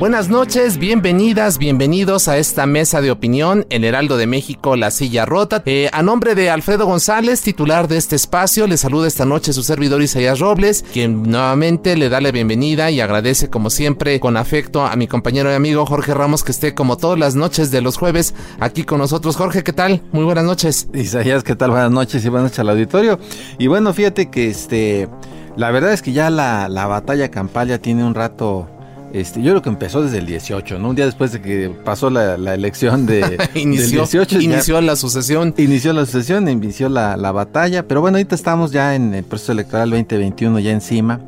Buenas 0.00 0.30
noches, 0.30 0.78
bienvenidas, 0.78 1.58
bienvenidos 1.58 2.26
a 2.28 2.38
esta 2.38 2.64
mesa 2.64 3.02
de 3.02 3.10
opinión 3.10 3.66
en 3.68 3.84
Heraldo 3.84 4.16
de 4.16 4.26
México, 4.26 4.74
La 4.74 4.90
Silla 4.90 5.26
Rota. 5.26 5.62
Eh, 5.66 5.90
a 5.92 6.02
nombre 6.02 6.34
de 6.34 6.48
Alfredo 6.48 6.86
González, 6.86 7.42
titular 7.42 7.86
de 7.86 7.98
este 7.98 8.16
espacio, 8.16 8.66
le 8.66 8.78
saluda 8.78 9.06
esta 9.06 9.26
noche 9.26 9.52
su 9.52 9.62
servidor 9.62 10.00
Isaías 10.00 10.38
Robles, 10.38 10.86
quien 10.90 11.24
nuevamente 11.24 11.98
le 11.98 12.08
da 12.08 12.22
la 12.22 12.30
bienvenida 12.30 12.90
y 12.90 13.02
agradece 13.02 13.50
como 13.50 13.68
siempre 13.68 14.18
con 14.20 14.38
afecto 14.38 14.86
a 14.86 14.96
mi 14.96 15.06
compañero 15.06 15.50
y 15.50 15.54
amigo 15.54 15.84
Jorge 15.84 16.14
Ramos 16.14 16.44
que 16.44 16.52
esté 16.52 16.74
como 16.74 16.96
todas 16.96 17.18
las 17.18 17.34
noches 17.34 17.70
de 17.70 17.82
los 17.82 17.98
jueves 17.98 18.34
aquí 18.58 18.84
con 18.84 19.00
nosotros. 19.00 19.36
Jorge, 19.36 19.62
¿qué 19.62 19.74
tal? 19.74 20.02
Muy 20.12 20.24
buenas 20.24 20.44
noches. 20.44 20.88
Isaías, 20.94 21.44
¿qué 21.44 21.56
tal? 21.56 21.72
Buenas 21.72 21.90
noches 21.90 22.24
y 22.24 22.28
buenas 22.30 22.44
noches 22.44 22.60
al 22.60 22.70
auditorio. 22.70 23.18
Y 23.58 23.66
bueno, 23.66 23.92
fíjate 23.92 24.30
que 24.30 24.48
este, 24.48 25.10
la 25.56 25.70
verdad 25.70 25.92
es 25.92 26.00
que 26.00 26.14
ya 26.14 26.30
la, 26.30 26.70
la 26.70 26.86
batalla 26.86 27.30
campal 27.30 27.68
ya 27.68 27.82
tiene 27.82 28.02
un 28.02 28.14
rato 28.14 28.66
este, 29.12 29.42
yo 29.42 29.52
creo 29.52 29.62
que 29.62 29.68
empezó 29.68 30.02
desde 30.02 30.18
el 30.18 30.26
18, 30.26 30.78
¿no? 30.78 30.90
Un 30.90 30.96
día 30.96 31.06
después 31.06 31.32
de 31.32 31.40
que 31.40 31.70
pasó 31.84 32.10
la, 32.10 32.34
elección 32.54 33.06
de, 33.06 33.38
inició, 33.54 34.00
18. 34.00 34.40
Inició 34.40 34.80
la 34.80 34.96
sucesión. 34.96 35.54
Inició 35.56 35.92
la 35.92 36.06
sucesión, 36.06 36.48
inició 36.48 36.88
la, 36.88 37.16
la 37.16 37.32
batalla. 37.32 37.86
Pero 37.86 38.00
bueno, 38.00 38.18
ahorita 38.18 38.34
estamos 38.34 38.72
ya 38.72 38.94
en 38.94 39.14
el 39.14 39.24
proceso 39.24 39.52
electoral 39.52 39.90
2021, 39.90 40.60
ya 40.60 40.70
encima. 40.70 41.20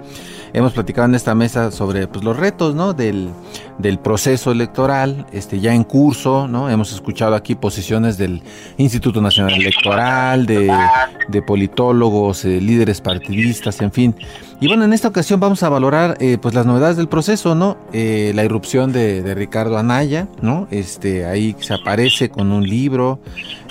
Hemos 0.54 0.72
platicado 0.74 1.06
en 1.06 1.14
esta 1.14 1.34
mesa 1.34 1.70
sobre 1.70 2.06
pues, 2.06 2.24
los 2.24 2.36
retos 2.36 2.74
¿no? 2.74 2.92
del, 2.92 3.30
del 3.78 3.98
proceso 3.98 4.52
electoral 4.52 5.26
este, 5.32 5.60
ya 5.60 5.74
en 5.74 5.82
curso. 5.82 6.46
¿no? 6.46 6.68
Hemos 6.68 6.92
escuchado 6.92 7.34
aquí 7.34 7.54
posiciones 7.54 8.18
del 8.18 8.42
Instituto 8.76 9.22
Nacional 9.22 9.54
Electoral, 9.54 10.44
de, 10.44 11.42
politólogos, 11.46 12.44
eh, 12.44 12.60
líderes 12.60 13.00
partidistas, 13.00 13.80
en 13.80 13.92
fin. 13.92 14.14
Y 14.60 14.68
bueno, 14.68 14.84
en 14.84 14.92
esta 14.92 15.08
ocasión 15.08 15.40
vamos 15.40 15.62
a 15.62 15.68
valorar 15.68 16.16
eh, 16.20 16.38
pues 16.40 16.54
las 16.54 16.66
novedades 16.66 16.96
del 16.96 17.08
proceso, 17.08 17.54
¿no? 17.54 17.78
Eh, 17.92 18.32
la 18.34 18.44
irrupción 18.44 18.92
de, 18.92 19.22
de, 19.22 19.34
Ricardo 19.34 19.76
Anaya, 19.76 20.28
¿no? 20.40 20.68
Este, 20.70 21.24
ahí 21.24 21.56
se 21.58 21.74
aparece 21.74 22.28
con 22.28 22.52
un 22.52 22.68
libro, 22.68 23.18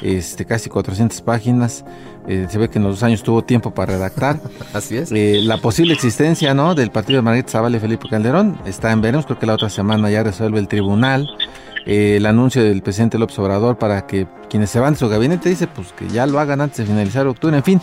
este, 0.01 0.45
casi 0.45 0.69
400 0.69 1.21
páginas. 1.21 1.85
Eh, 2.27 2.47
se 2.49 2.57
ve 2.57 2.69
que 2.69 2.77
en 2.77 2.83
los 2.83 2.95
dos 2.95 3.03
años 3.03 3.23
tuvo 3.23 3.43
tiempo 3.43 3.71
para 3.71 3.93
redactar. 3.93 4.39
Así 4.73 4.97
es. 4.97 5.11
Eh, 5.11 5.41
la 5.43 5.57
posible 5.57 5.93
existencia 5.93 6.53
¿no? 6.53 6.75
del 6.75 6.91
partido 6.91 7.17
de 7.17 7.23
Margarita 7.23 7.51
Zavala 7.51 7.77
y 7.77 7.79
Felipe 7.79 8.07
Calderón 8.09 8.57
está 8.65 8.91
en 8.91 9.01
veremos. 9.01 9.25
Creo 9.25 9.39
que 9.39 9.45
la 9.45 9.53
otra 9.53 9.69
semana 9.69 10.09
ya 10.09 10.23
resuelve 10.23 10.59
el 10.59 10.67
tribunal. 10.67 11.29
Eh, 11.85 12.17
el 12.17 12.25
anuncio 12.27 12.63
del 12.63 12.81
presidente 12.83 13.17
López 13.17 13.37
Obrador 13.39 13.77
para 13.77 14.05
que 14.05 14.27
quienes 14.49 14.69
se 14.69 14.79
van 14.79 14.93
de 14.93 14.99
su 14.99 15.09
gabinete 15.09 15.49
dice 15.49 15.65
pues 15.65 15.93
que 15.93 16.07
ya 16.09 16.27
lo 16.27 16.39
hagan 16.39 16.61
antes 16.61 16.77
de 16.77 16.85
finalizar 16.85 17.25
octubre. 17.25 17.57
En 17.57 17.63
fin, 17.63 17.81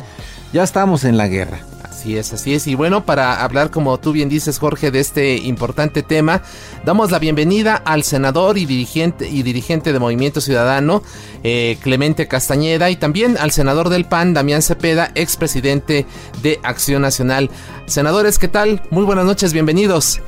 ya 0.53 0.62
estamos 0.62 1.05
en 1.05 1.17
la 1.17 1.27
guerra. 1.27 1.59
Así 1.99 2.17
es, 2.17 2.33
así 2.33 2.55
es. 2.55 2.69
Y 2.69 2.77
bueno, 2.77 3.05
para 3.05 3.43
hablar, 3.43 3.73
como 3.73 3.99
tú 3.99 4.13
bien 4.13 4.29
dices, 4.29 4.61
Jorge, 4.61 4.93
de 4.93 5.01
este 5.01 5.35
importante 5.35 6.05
tema, 6.05 6.43
damos 6.85 7.11
la 7.11 7.19
bienvenida 7.19 7.75
al 7.75 8.05
senador 8.05 8.57
y 8.57 8.67
dirigente, 8.67 9.27
y 9.27 9.43
dirigente 9.43 9.93
de 9.93 9.99
Movimiento 9.99 10.41
Ciudadano, 10.41 11.03
eh, 11.43 11.77
Clemente 11.83 12.29
Castañeda, 12.29 12.89
y 12.89 12.95
también 12.95 13.37
al 13.37 13.51
senador 13.51 13.89
del 13.89 14.05
PAN, 14.05 14.33
Damián 14.33 14.63
Cepeda, 14.63 15.11
expresidente 15.17 16.07
de 16.41 16.61
Acción 16.63 17.03
Nacional. 17.03 17.51
Senadores, 17.87 18.39
¿qué 18.39 18.47
tal? 18.47 18.81
Muy 18.91 19.03
buenas 19.03 19.25
noches, 19.25 19.53
bienvenidos. 19.53 20.23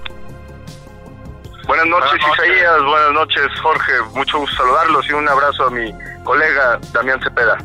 Buenas 1.69 1.87
noches, 1.87 2.21
Isaías. 2.35 2.83
Buenas 2.83 3.13
noches, 3.13 3.47
Jorge. 3.63 3.93
Mucho 4.17 4.41
gusto 4.41 4.57
saludarlos 4.57 5.09
y 5.09 5.13
un 5.13 5.29
abrazo 5.29 5.69
a 5.69 5.71
mi 5.71 5.95
colega 6.25 6.81
Damián 6.93 7.23
Cepeda. 7.23 7.59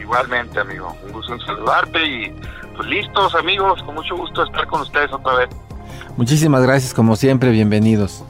Igualmente, 0.00 0.58
amigo. 0.58 0.96
Un 1.04 1.12
gusto 1.12 1.32
en 1.32 1.40
saludarte 1.42 2.04
y 2.04 2.34
pues 2.76 2.88
listos 2.88 3.34
amigos, 3.34 3.82
con 3.82 3.94
mucho 3.94 4.16
gusto 4.16 4.44
estar 4.44 4.66
con 4.66 4.82
ustedes 4.82 5.12
otra 5.12 5.36
vez. 5.36 5.48
Muchísimas 6.16 6.62
gracias, 6.62 6.94
como 6.94 7.16
siempre, 7.16 7.50
bienvenidos. 7.50 8.24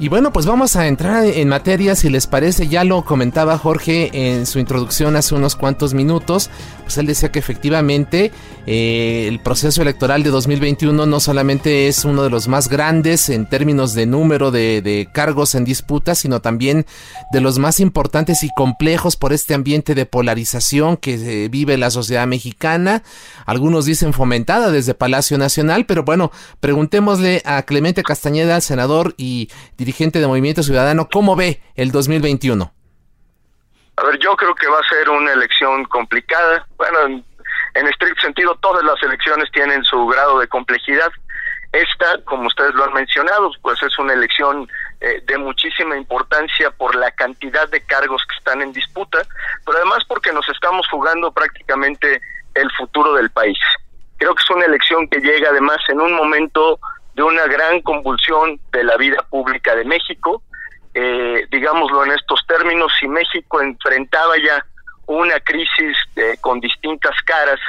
Y 0.00 0.08
bueno, 0.08 0.32
pues 0.32 0.44
vamos 0.44 0.74
a 0.74 0.88
entrar 0.88 1.24
en 1.24 1.48
materia, 1.48 1.94
si 1.94 2.10
les 2.10 2.26
parece, 2.26 2.66
ya 2.66 2.82
lo 2.82 3.04
comentaba 3.04 3.56
Jorge 3.56 4.10
en 4.12 4.44
su 4.44 4.58
introducción 4.58 5.14
hace 5.14 5.36
unos 5.36 5.54
cuantos 5.54 5.94
minutos, 5.94 6.50
pues 6.82 6.98
él 6.98 7.06
decía 7.06 7.30
que 7.30 7.38
efectivamente 7.38 8.32
eh, 8.66 9.26
el 9.28 9.38
proceso 9.40 9.82
electoral 9.82 10.24
de 10.24 10.30
2021 10.30 11.06
no 11.06 11.20
solamente 11.20 11.86
es 11.86 12.04
uno 12.04 12.24
de 12.24 12.30
los 12.30 12.48
más 12.48 12.68
grandes 12.68 13.28
en 13.28 13.46
términos 13.46 13.94
de 13.94 14.06
número 14.06 14.50
de, 14.50 15.08
cargos 15.12 15.54
en 15.54 15.64
disputa, 15.64 16.16
sino 16.16 16.40
también 16.40 16.86
de 17.32 17.40
los 17.40 17.58
más 17.60 17.78
importantes 17.78 18.42
y 18.42 18.48
complejos 18.56 19.16
por 19.16 19.32
este 19.32 19.54
ambiente 19.54 19.94
de 19.94 20.06
polarización 20.06 20.96
que 20.96 21.44
eh, 21.44 21.48
vive 21.48 21.78
la 21.78 21.90
sociedad 21.90 22.26
mexicana. 22.26 23.04
Algunos 23.46 23.84
dicen 23.84 24.12
fomentada 24.12 24.72
desde 24.72 24.94
Palacio 24.94 25.38
Nacional, 25.38 25.86
pero 25.86 26.02
bueno, 26.02 26.32
preguntémosle 26.58 27.42
a 27.44 27.62
Clemente 27.62 28.02
Castañeda, 28.02 28.60
senador 28.60 29.14
y 29.16 29.50
dirigente 29.84 30.18
de 30.18 30.26
Movimiento 30.26 30.62
Ciudadano, 30.62 31.08
¿cómo 31.12 31.36
ve 31.36 31.60
el 31.76 31.92
2021? 31.92 32.72
A 33.96 34.04
ver, 34.04 34.18
yo 34.18 34.34
creo 34.34 34.54
que 34.54 34.66
va 34.66 34.78
a 34.78 34.88
ser 34.88 35.10
una 35.10 35.32
elección 35.32 35.84
complicada. 35.84 36.66
Bueno, 36.76 36.98
en, 37.06 37.24
en 37.74 37.86
estricto 37.86 38.22
sentido, 38.22 38.56
todas 38.56 38.82
las 38.82 39.00
elecciones 39.02 39.50
tienen 39.52 39.84
su 39.84 40.06
grado 40.06 40.38
de 40.38 40.48
complejidad. 40.48 41.12
Esta, 41.72 42.18
como 42.24 42.46
ustedes 42.46 42.74
lo 42.74 42.84
han 42.84 42.94
mencionado, 42.94 43.50
pues 43.60 43.82
es 43.82 43.98
una 43.98 44.14
elección 44.14 44.68
eh, 45.00 45.20
de 45.26 45.38
muchísima 45.38 45.96
importancia 45.96 46.70
por 46.70 46.94
la 46.94 47.10
cantidad 47.10 47.68
de 47.68 47.80
cargos 47.82 48.22
que 48.28 48.36
están 48.36 48.62
en 48.62 48.72
disputa, 48.72 49.18
pero 49.66 49.78
además 49.78 50.04
porque 50.08 50.32
nos 50.32 50.48
estamos 50.48 50.86
jugando 50.88 51.30
prácticamente 51.32 52.20
el 52.54 52.70
futuro 52.72 53.14
del 53.14 53.28
país. 53.30 53.58
Creo 54.16 54.34
que 54.34 54.42
es 54.42 54.50
una 54.50 54.66
elección 54.66 55.08
que 55.08 55.18
llega 55.18 55.50
además 55.50 55.78
en 55.88 56.00
un 56.00 56.14
momento 56.14 56.78
de 57.14 57.22
una 57.22 57.46
gran 57.46 57.80
convulsión 57.82 58.58
de 58.72 58.84
la 58.84 58.96
vida 58.96 59.24
pública 59.30 59.74
de 59.74 59.84
México, 59.84 60.42
eh, 60.94 61.46
digámoslo 61.50 62.04
en 62.04 62.12
estos 62.12 62.40
términos, 62.46 62.92
si 62.98 63.08
México 63.08 63.60
enfrentaba 63.60 64.34
ya 64.38 64.64
una 65.06 65.38
crisis 65.40 65.96
eh, 66.16 66.36
con 66.40 66.60
distintas 66.60 67.14
caras 67.24 67.60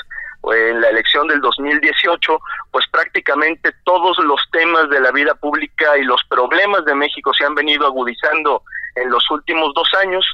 en 0.53 0.79
la 0.79 0.89
elección 0.89 1.27
del 1.27 1.41
2018, 1.41 2.39
pues 2.71 2.85
prácticamente 2.91 3.71
todos 3.83 4.17
los 4.19 4.39
temas 4.51 4.89
de 4.89 4.99
la 4.99 5.11
vida 5.11 5.33
pública 5.33 5.97
y 5.97 6.03
los 6.03 6.21
problemas 6.29 6.85
de 6.85 6.93
México 6.93 7.33
se 7.33 7.45
han 7.45 7.55
venido 7.55 7.87
agudizando 7.87 8.61
en 8.95 9.09
los 9.09 9.29
últimos 9.31 9.73
dos 9.73 9.89
años. 10.01 10.25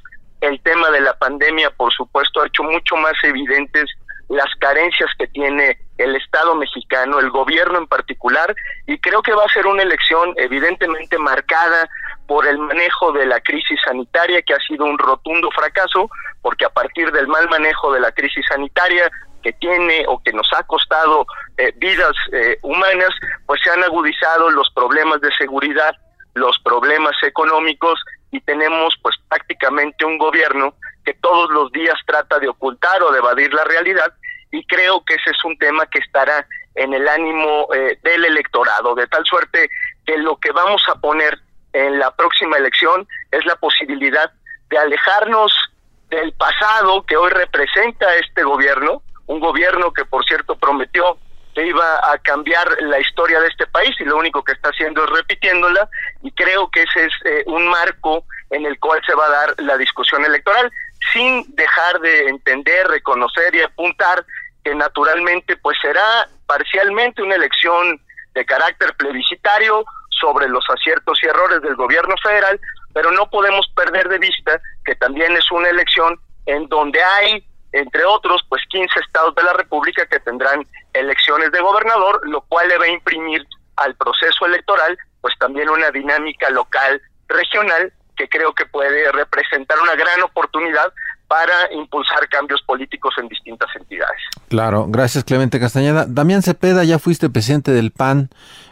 El 0.42 0.60
tema 0.62 0.90
de 0.90 1.02
la 1.02 1.18
pandemia, 1.18 1.70
por 1.72 1.94
supuesto, 1.94 2.42
ha 2.42 2.48
hecho 2.48 2.64
mucho 2.64 2.96
más 2.98 3.14
evidentes 3.24 3.90
las 4.28 4.54
carencias 4.60 5.10
que 5.18 5.28
tiene 5.28 5.78
el 6.04 6.16
Estado 6.16 6.56
mexicano, 6.56 7.20
el 7.20 7.30
gobierno 7.30 7.78
en 7.78 7.88
particular, 7.88 8.56
y 8.88 9.00
creo 9.00 9.22
que 9.22 9.34
va 9.34 9.44
a 9.46 9.54
ser 9.54 9.68
una 9.68 9.84
elección 9.84 10.34
evidentemente 10.38 11.18
marcada 11.18 11.90
por 12.28 12.48
el 12.48 12.58
manejo 12.58 13.12
de 13.12 13.26
la 13.26 13.40
crisis 13.42 13.80
sanitaria, 13.86 14.42
que 14.42 14.54
ha 14.54 14.60
sido 14.60 14.86
un 14.86 14.98
rotundo 14.98 15.50
fracaso, 15.52 16.10
porque 16.42 16.66
a 16.66 16.70
partir 16.70 17.12
del 17.12 17.28
mal 17.28 17.50
manejo 17.50 17.92
de 17.94 18.00
la 18.00 18.12
crisis 18.12 18.46
sanitaria 18.48 19.10
que 19.42 19.54
tiene 19.54 20.06
o 20.08 20.22
que 20.24 20.32
nos 20.32 20.48
ha 20.56 20.64
costado 20.64 21.26
eh, 21.58 21.74
vidas 21.78 22.14
eh, 22.32 22.58
humanas, 22.62 23.10
pues 23.46 23.60
se 23.64 23.72
han 23.72 23.84
agudizado 23.84 24.50
los 24.52 24.70
problemas 24.72 25.20
de 25.22 25.32
seguridad, 25.34 25.96
los 26.36 26.58
problemas 26.60 27.16
económicos 27.24 28.00
y 28.32 28.40
tenemos 28.42 28.96
pues 29.02 29.16
prácticamente 29.28 30.06
un 30.06 30.18
gobierno 30.18 30.76
que 31.04 31.14
todos 31.16 31.50
los 31.52 31.72
días 31.72 31.96
trata 32.06 32.40
de 32.40 32.48
ocultar 32.48 33.02
o 33.04 33.12
de 33.12 33.20
evadir 33.20 33.54
la 33.54 33.64
realidad 33.64 34.14
y 34.52 34.66
creo 34.66 35.04
que 35.06 35.16
ese 35.16 35.32
es 35.32 35.44
un 35.46 35.58
tema 35.58 35.86
que 35.88 36.00
estará 36.00 36.46
en 36.76 36.94
el 36.94 37.08
ánimo 37.08 37.68
eh, 37.74 37.98
del 38.04 38.26
electorado, 38.26 38.96
de 38.96 39.08
tal 39.08 39.26
suerte 39.26 39.70
que 40.06 40.18
lo 40.18 40.38
que 40.38 40.52
vamos 40.52 40.82
a 40.88 40.96
poner 40.96 41.40
en 41.74 42.00
la 42.00 42.12
próxima 42.16 42.58
elección 42.58 43.08
es 43.32 43.46
la 43.46 43.56
posibilidad 43.56 44.32
de 44.70 44.78
alejarnos 44.78 45.54
del 46.10 46.34
pasado 46.34 47.06
que 47.06 47.16
hoy 47.16 47.32
representa 47.32 48.14
este 48.16 48.44
gobierno, 48.44 49.02
un 49.28 49.40
gobierno 49.40 49.94
que 49.94 50.06
por 50.06 50.26
cierto 50.26 50.56
prometió 50.58 51.18
que 51.56 51.66
iba 51.66 52.12
a 52.12 52.18
cambiar 52.20 52.68
la 52.82 53.00
historia 53.00 53.40
de 53.42 53.48
este 53.48 53.68
país 53.68 53.94
y 54.00 54.06
lo 54.06 54.18
único 54.18 54.44
que 54.44 54.54
está 54.54 54.70
haciendo 54.70 55.04
es 55.04 55.10
repitiéndola 55.10 55.90
y 56.22 56.32
creo 56.32 56.70
que 56.70 56.84
ese 56.84 57.06
es 57.06 57.14
eh, 57.26 57.44
un 57.48 57.68
marco 57.68 58.26
en 58.50 58.66
el 58.66 58.80
cual 58.80 59.02
se 59.06 59.16
va 59.16 59.26
a 59.26 59.30
dar 59.30 59.56
la 59.60 59.78
discusión 59.78 60.24
electoral 60.26 60.72
sin 61.12 61.44
dejar 61.56 62.00
de 62.00 62.28
entender, 62.28 62.88
reconocer 62.88 63.54
y 63.56 63.62
apuntar 63.62 64.26
que 64.64 64.76
naturalmente 64.76 65.58
pues 65.58 65.78
será 65.82 66.28
parcialmente 66.46 67.22
una 67.22 67.36
elección 67.36 68.00
de 68.34 68.46
carácter 68.46 68.94
plebiscitario 68.96 69.84
sobre 70.20 70.48
los 70.48 70.64
aciertos 70.70 71.20
y 71.24 71.28
errores 71.28 71.62
del 71.62 71.76
gobierno 71.76 72.16
federal, 72.24 72.60
pero 72.94 73.12
no 73.12 73.30
podemos 73.30 73.68
perder 73.76 74.08
de 74.10 74.20
vista 74.20 74.62
que 74.86 74.96
también 74.96 75.36
es 75.36 75.50
una 75.52 75.70
elección 75.70 76.20
en 76.46 76.68
donde 76.68 77.02
hay 77.04 77.46
entre 77.74 78.04
otros, 78.04 78.42
pues 78.50 78.62
15 78.70 79.00
estados 79.00 79.34
de 79.36 79.44
la 79.44 79.54
República 79.54 80.06
que 80.06 80.20
tendrán 80.20 80.66
elecciones 80.94 81.52
de 81.52 81.62
gobernador, 81.62 82.20
lo 82.28 82.42
cual 82.42 82.68
le 82.68 82.78
va 82.78 82.86
a 82.86 82.90
imprimir 82.90 83.46
al 83.78 83.96
proceso 83.96 84.46
electoral, 84.46 84.98
pues 85.22 85.34
también 85.40 85.70
una 85.70 85.90
dinámica 85.92 86.50
local, 86.50 87.02
regional, 87.28 87.94
que 88.18 88.28
creo 88.28 88.54
que 88.54 88.66
puede 88.66 89.12
representar 89.14 89.80
una 89.80 89.96
gran 89.96 90.22
oportunidad 90.22 90.94
para 91.32 91.72
impulsar 91.74 92.28
cambios 92.28 92.62
políticos 92.64 93.16
en 93.18 93.30
distintas 93.30 93.74
entidades. 93.74 94.20
Claro, 94.50 94.88
gracias 94.90 95.24
Clemente 95.24 95.62
Castañeda. 95.62 96.06
Damián 96.06 96.42
Cepeda, 96.42 96.84
ya 96.84 97.00
fuiste 97.00 97.30
presidente 97.30 97.72
del 97.72 97.92
PAN 97.92 98.28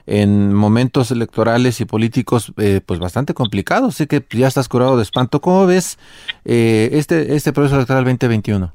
en 0.05 0.53
momentos 0.53 1.09
electorales 1.09 1.79
y 1.79 1.85
políticos 1.85 2.51
eh, 2.57 2.81
pues 2.85 2.99
bastante 2.99 3.33
complicados, 3.33 3.95
sé 3.95 4.09
que 4.09 4.21
ya 4.31 4.47
estás 4.47 4.67
curado 4.67 4.97
de 4.97 5.03
espanto. 5.03 5.39
¿Cómo 5.39 5.67
ves 5.67 5.99
eh, 6.43 6.89
este, 6.91 7.33
este 7.33 7.53
proceso 7.53 7.77
electoral 7.77 8.03
2021? 8.03 8.73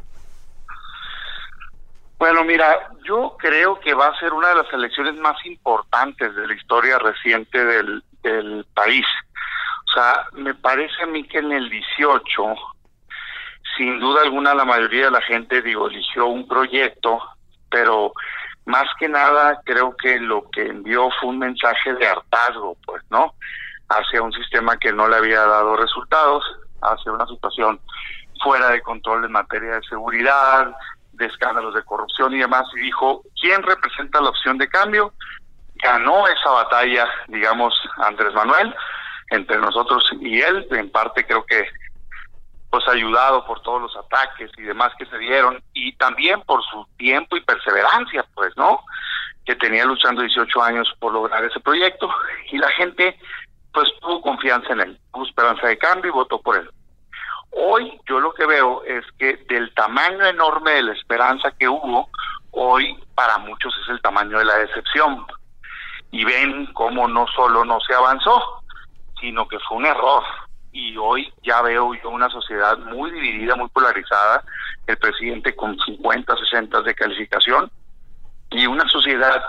Bueno, 2.19 2.43
mira, 2.45 2.89
yo 3.07 3.37
creo 3.39 3.79
que 3.81 3.93
va 3.93 4.07
a 4.07 4.19
ser 4.19 4.33
una 4.33 4.49
de 4.49 4.55
las 4.55 4.73
elecciones 4.73 5.15
más 5.17 5.37
importantes 5.45 6.35
de 6.35 6.47
la 6.47 6.55
historia 6.55 6.99
reciente 6.99 7.63
del, 7.63 8.03
del 8.23 8.65
país. 8.73 9.05
O 9.91 9.93
sea, 9.93 10.25
me 10.33 10.55
parece 10.55 11.03
a 11.03 11.07
mí 11.07 11.23
que 11.25 11.37
en 11.37 11.53
el 11.53 11.69
18, 11.69 12.74
sin 13.77 13.99
duda 14.01 14.23
alguna, 14.23 14.55
la 14.55 14.65
mayoría 14.65 15.07
de 15.07 15.11
la 15.11 15.23
gente, 15.23 15.63
digo, 15.63 15.89
eligió 15.89 16.27
un 16.27 16.47
proyecto, 16.47 17.21
pero 17.71 18.13
más 18.67 18.85
que 18.99 19.09
nada 19.09 19.61
creo 19.65 19.95
que 19.97 20.19
lo 20.19 20.49
que 20.51 20.67
envió 20.67 21.11
fue 21.21 21.31
un 21.31 21.39
mensaje 21.39 21.95
de 21.95 22.07
hartazgo, 22.07 22.77
pues, 22.87 23.03
¿no? 23.11 23.35
Hacia 23.89 24.23
un 24.23 24.33
sistema 24.33 24.77
que 24.79 24.93
no 24.93 25.09
le 25.09 25.17
había 25.17 25.41
dado 25.41 25.77
resultados, 25.77 26.45
hacia 26.81 27.13
una 27.13 27.27
situación 27.27 27.81
fuera 28.43 28.71
de 28.71 28.83
control 28.83 29.25
en 29.25 29.33
materia 29.33 29.75
de 29.75 29.83
seguridad, 29.83 30.75
de 31.13 31.27
escándalos 31.27 31.75
de 31.75 31.85
corrupción 31.85 32.35
y 32.35 32.39
demás, 32.39 32.65
y 32.77 32.81
dijo, 32.81 33.23
¿quién 33.41 33.63
representa 33.63 34.21
la 34.21 34.31
opción 34.31 34.59
de 34.59 34.69
cambio? 34.69 35.13
Ganó 35.77 36.27
esa 36.29 36.51
batalla, 36.51 37.07
digamos, 37.29 37.75
Andrés 37.99 38.33
Manuel, 38.35 38.75
entre 39.31 39.59
nosotros 39.59 40.05
y 40.21 40.41
él, 40.41 40.67
en 40.71 40.91
parte 40.91 41.27
creo 41.27 41.45
que 41.45 41.67
pues 42.75 42.89
ayudado 42.89 43.47
por 43.47 43.61
todos 43.63 43.83
los 43.83 43.97
ataques 43.97 44.51
y 44.59 44.63
demás 44.63 44.93
que 44.99 45.07
se 45.07 45.17
dieron, 45.19 45.63
y 45.75 45.93
también 45.93 46.41
por 46.41 46.61
su 46.65 46.85
tiempo 46.97 47.37
y 47.37 47.41
perseverancia, 47.41 48.27
pues, 48.35 48.53
¿no? 48.57 48.81
Que 49.47 49.55
tenía 49.55 49.85
luchando 49.85 50.23
18 50.23 50.61
años 50.61 50.93
por 50.99 51.13
lograr 51.13 51.45
ese 51.45 51.61
proyecto, 51.61 52.11
y 52.51 52.59
la 52.59 52.69
gente 52.71 53.17
pues 53.73 53.89
tuvo 54.01 54.21
confianza 54.21 54.73
en 54.73 54.81
él, 54.81 54.99
tuvo 55.13 55.25
esperanza 55.25 55.69
de 55.69 55.79
cambio 55.79 56.11
y 56.11 56.15
votó 56.15 56.41
por 56.41 56.57
él. 56.57 56.69
Hoy 57.53 58.01
yo 58.09 58.19
lo 58.19 58.35
que 58.35 58.45
veo 58.45 58.83
es 58.83 59.05
que 59.21 59.37
del 59.49 59.73
tamaño 59.75 60.27
enorme 60.27 60.73
de 60.73 60.83
la 60.83 60.95
esperanza 60.95 61.53
que 61.57 61.69
hubo, 61.69 62.09
hoy 62.51 62.99
para 63.15 63.39
muchos 63.39 63.73
es 63.85 63.89
el 63.89 64.03
tamaño 64.03 64.37
de 64.37 64.47
la 64.47 64.57
decepción. 64.57 65.25
Y 66.11 66.25
ven 66.25 66.67
cómo 66.73 67.07
no 67.07 67.25
solo 67.37 67.65
no 67.65 67.79
se 67.87 67.95
avanzó, 67.95 68.65
sino 69.21 69.47
que 69.47 69.61
fue 69.61 69.77
un 69.77 69.87
error. 69.87 70.25
Y 70.75 70.97
hoy 70.97 71.33
ya 71.45 71.63
veo 71.63 71.95
yo 71.95 72.11
una 72.11 72.29
sociedad 72.29 72.77
muy 72.79 73.13
dividida, 73.13 73.55
muy 73.55 73.69
polarizada, 73.69 74.43
el 74.89 74.97
presidente 74.97 75.55
con 75.55 75.79
50, 75.79 76.37
60 76.37 76.83
de 76.83 76.95
calificación, 76.97 77.71
y 78.51 78.67
una 78.67 78.87
sociedad 78.89 79.41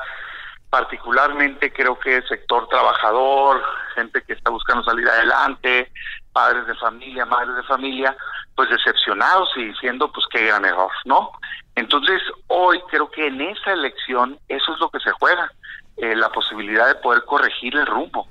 particularmente 0.69 1.73
creo 1.73 1.97
que 1.97 2.21
sector 2.23 2.67
trabajador, 2.67 3.63
gente 3.95 4.21
que 4.23 4.33
está 4.33 4.51
buscando 4.51 4.83
salir 4.83 5.07
adelante, 5.09 5.91
padres 6.31 6.67
de 6.67 6.75
familia, 6.75 7.25
madres 7.25 7.55
de 7.55 7.63
familia, 7.63 8.15
pues 8.55 8.69
decepcionados 8.69 9.49
y 9.55 9.65
diciendo 9.65 10.11
pues 10.11 10.25
qué 10.29 10.45
gran 10.45 10.63
error, 10.63 10.91
¿no? 11.05 11.31
Entonces 11.75 12.21
hoy 12.47 12.79
creo 12.89 13.09
que 13.09 13.25
en 13.25 13.41
esa 13.41 13.73
elección 13.73 14.37
eso 14.47 14.73
es 14.73 14.79
lo 14.79 14.89
que 14.89 14.99
se 14.99 15.11
juega, 15.11 15.51
eh, 15.97 16.15
la 16.15 16.29
posibilidad 16.29 16.87
de 16.87 16.95
poder 16.95 17.23
corregir 17.23 17.75
el 17.75 17.85
rumbo, 17.87 18.27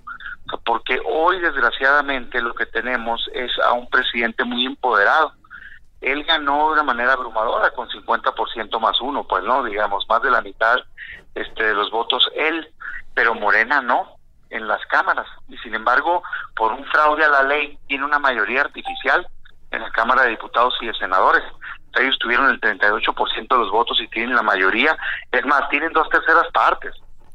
porque 0.64 1.00
hoy 1.04 1.40
desgraciadamente 1.40 2.40
lo 2.40 2.54
que 2.54 2.66
tenemos 2.66 3.28
es 3.32 3.50
a 3.64 3.72
un 3.72 3.88
presidente 3.88 4.44
muy 4.44 4.66
empoderado. 4.66 5.32
Él 6.00 6.24
ganó 6.24 6.68
de 6.68 6.72
una 6.74 6.82
manera 6.82 7.14
abrumadora 7.14 7.70
con 7.70 7.88
50% 7.88 8.78
más 8.78 9.00
uno, 9.00 9.24
pues 9.24 9.42
no, 9.44 9.64
digamos, 9.64 10.04
más 10.08 10.22
de 10.22 10.30
la 10.30 10.42
mitad 10.42 10.76
este, 11.34 11.64
de 11.64 11.74
los 11.74 11.90
votos 11.90 12.30
él, 12.34 12.68
pero 13.14 13.34
Morena 13.34 13.80
no 13.80 14.16
en 14.50 14.68
las 14.68 14.84
cámaras 14.86 15.26
y 15.48 15.56
sin 15.58 15.74
embargo 15.74 16.22
por 16.54 16.72
un 16.72 16.84
fraude 16.84 17.24
a 17.24 17.28
la 17.28 17.42
ley 17.42 17.76
tiene 17.88 18.04
una 18.04 18.18
mayoría 18.18 18.60
artificial 18.60 19.26
en 19.70 19.82
la 19.82 19.90
Cámara 19.90 20.22
de 20.22 20.30
Diputados 20.30 20.74
y 20.80 20.86
de 20.86 20.94
Senadores. 20.94 21.42
Ellos 21.98 22.18
tuvieron 22.18 22.50
el 22.50 22.60
38% 22.60 23.48
de 23.48 23.58
los 23.58 23.70
votos 23.70 24.00
y 24.00 24.08
tienen 24.08 24.36
la 24.36 24.42
mayoría, 24.42 24.96
es 25.32 25.44
más, 25.46 25.68
tienen 25.70 25.92
dos 25.92 26.08
terceras 26.08 26.46
partes 26.52 26.94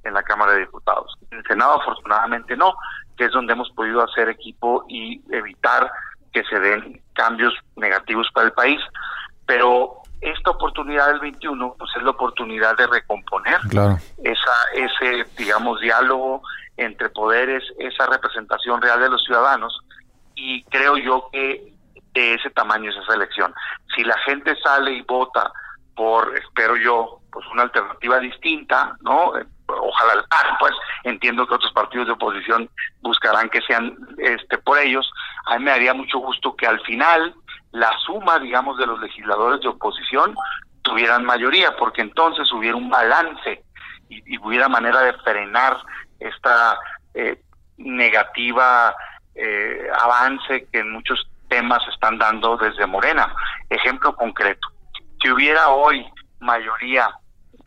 en 0.09 0.15
la 0.15 0.23
Cámara 0.23 0.53
de 0.53 0.59
Diputados. 0.59 1.17
En 1.31 1.39
el 1.39 1.45
Senado 1.45 1.79
afortunadamente 1.81 2.57
no, 2.57 2.73
que 3.17 3.25
es 3.25 3.31
donde 3.31 3.53
hemos 3.53 3.69
podido 3.71 4.03
hacer 4.03 4.29
equipo 4.29 4.85
y 4.89 5.21
evitar 5.31 5.89
que 6.33 6.44
se 6.44 6.59
den 6.59 7.01
cambios 7.13 7.53
negativos 7.75 8.27
para 8.33 8.47
el 8.47 8.53
país. 8.53 8.79
Pero 9.45 10.01
esta 10.21 10.51
oportunidad 10.51 11.07
del 11.07 11.19
21 11.21 11.75
pues 11.77 11.91
es 11.95 12.03
la 12.03 12.11
oportunidad 12.11 12.75
de 12.77 12.88
recomponer 12.88 13.57
esa 14.23 14.51
ese 14.73 15.25
digamos 15.38 15.79
diálogo 15.79 16.41
entre 16.75 17.09
poderes, 17.09 17.63
esa 17.77 18.06
representación 18.07 18.81
real 18.81 19.00
de 19.00 19.09
los 19.09 19.23
ciudadanos 19.23 19.79
y 20.35 20.63
creo 20.63 20.97
yo 20.97 21.29
que 21.31 21.73
de 22.13 22.33
ese 22.33 22.50
tamaño 22.50 22.89
es 22.91 22.97
esa 22.97 23.13
elección. 23.13 23.53
Si 23.95 24.03
la 24.03 24.17
gente 24.19 24.56
sale 24.61 24.91
y 24.91 25.01
vota 25.01 25.51
por, 25.95 26.35
espero 26.37 26.78
yo, 26.78 27.19
pues 27.31 27.45
una 27.51 27.63
alternativa 27.63 28.19
distinta, 28.19 28.97
¿no? 29.01 29.33
Ojalá 29.81 30.26
pues 30.59 30.73
entiendo 31.04 31.47
que 31.47 31.56
otros 31.56 31.71
partidos 31.73 32.07
de 32.07 32.14
oposición 32.14 32.69
buscarán 33.02 33.49
que 33.49 33.61
sean 33.61 33.95
este 34.18 34.57
por 34.57 34.78
ellos. 34.80 35.09
A 35.45 35.57
mí 35.57 35.64
me 35.64 35.71
daría 35.71 35.94
mucho 35.94 36.19
gusto 36.19 36.56
que 36.56 36.68
al 36.68 36.80
final 36.81 37.33
la 37.71 37.92
suma, 37.99 38.40
digamos, 38.40 38.78
de 38.78 38.85
los 38.85 38.99
legisladores 38.99 39.61
de 39.61 39.68
oposición 39.68 40.35
tuvieran 40.81 41.23
mayoría, 41.23 41.76
porque 41.76 42.02
entonces 42.02 42.52
hubiera 42.52 42.76
un 42.76 42.90
balance 42.90 43.64
y, 44.09 44.38
hubiera 44.40 44.68
manera 44.68 45.02
de 45.02 45.14
frenar 45.14 45.78
esta 46.19 46.78
eh, 47.14 47.42
negativa 47.78 48.95
eh, 49.35 49.88
avance 50.02 50.68
que 50.71 50.80
en 50.80 50.92
muchos 50.92 51.30
temas 51.47 51.81
están 51.92 52.18
dando 52.18 52.57
desde 52.57 52.85
Morena. 52.85 53.33
Ejemplo 53.69 54.16
concreto, 54.16 54.68
si 55.21 55.30
hubiera 55.30 55.69
hoy 55.69 56.06
mayoría 56.40 57.09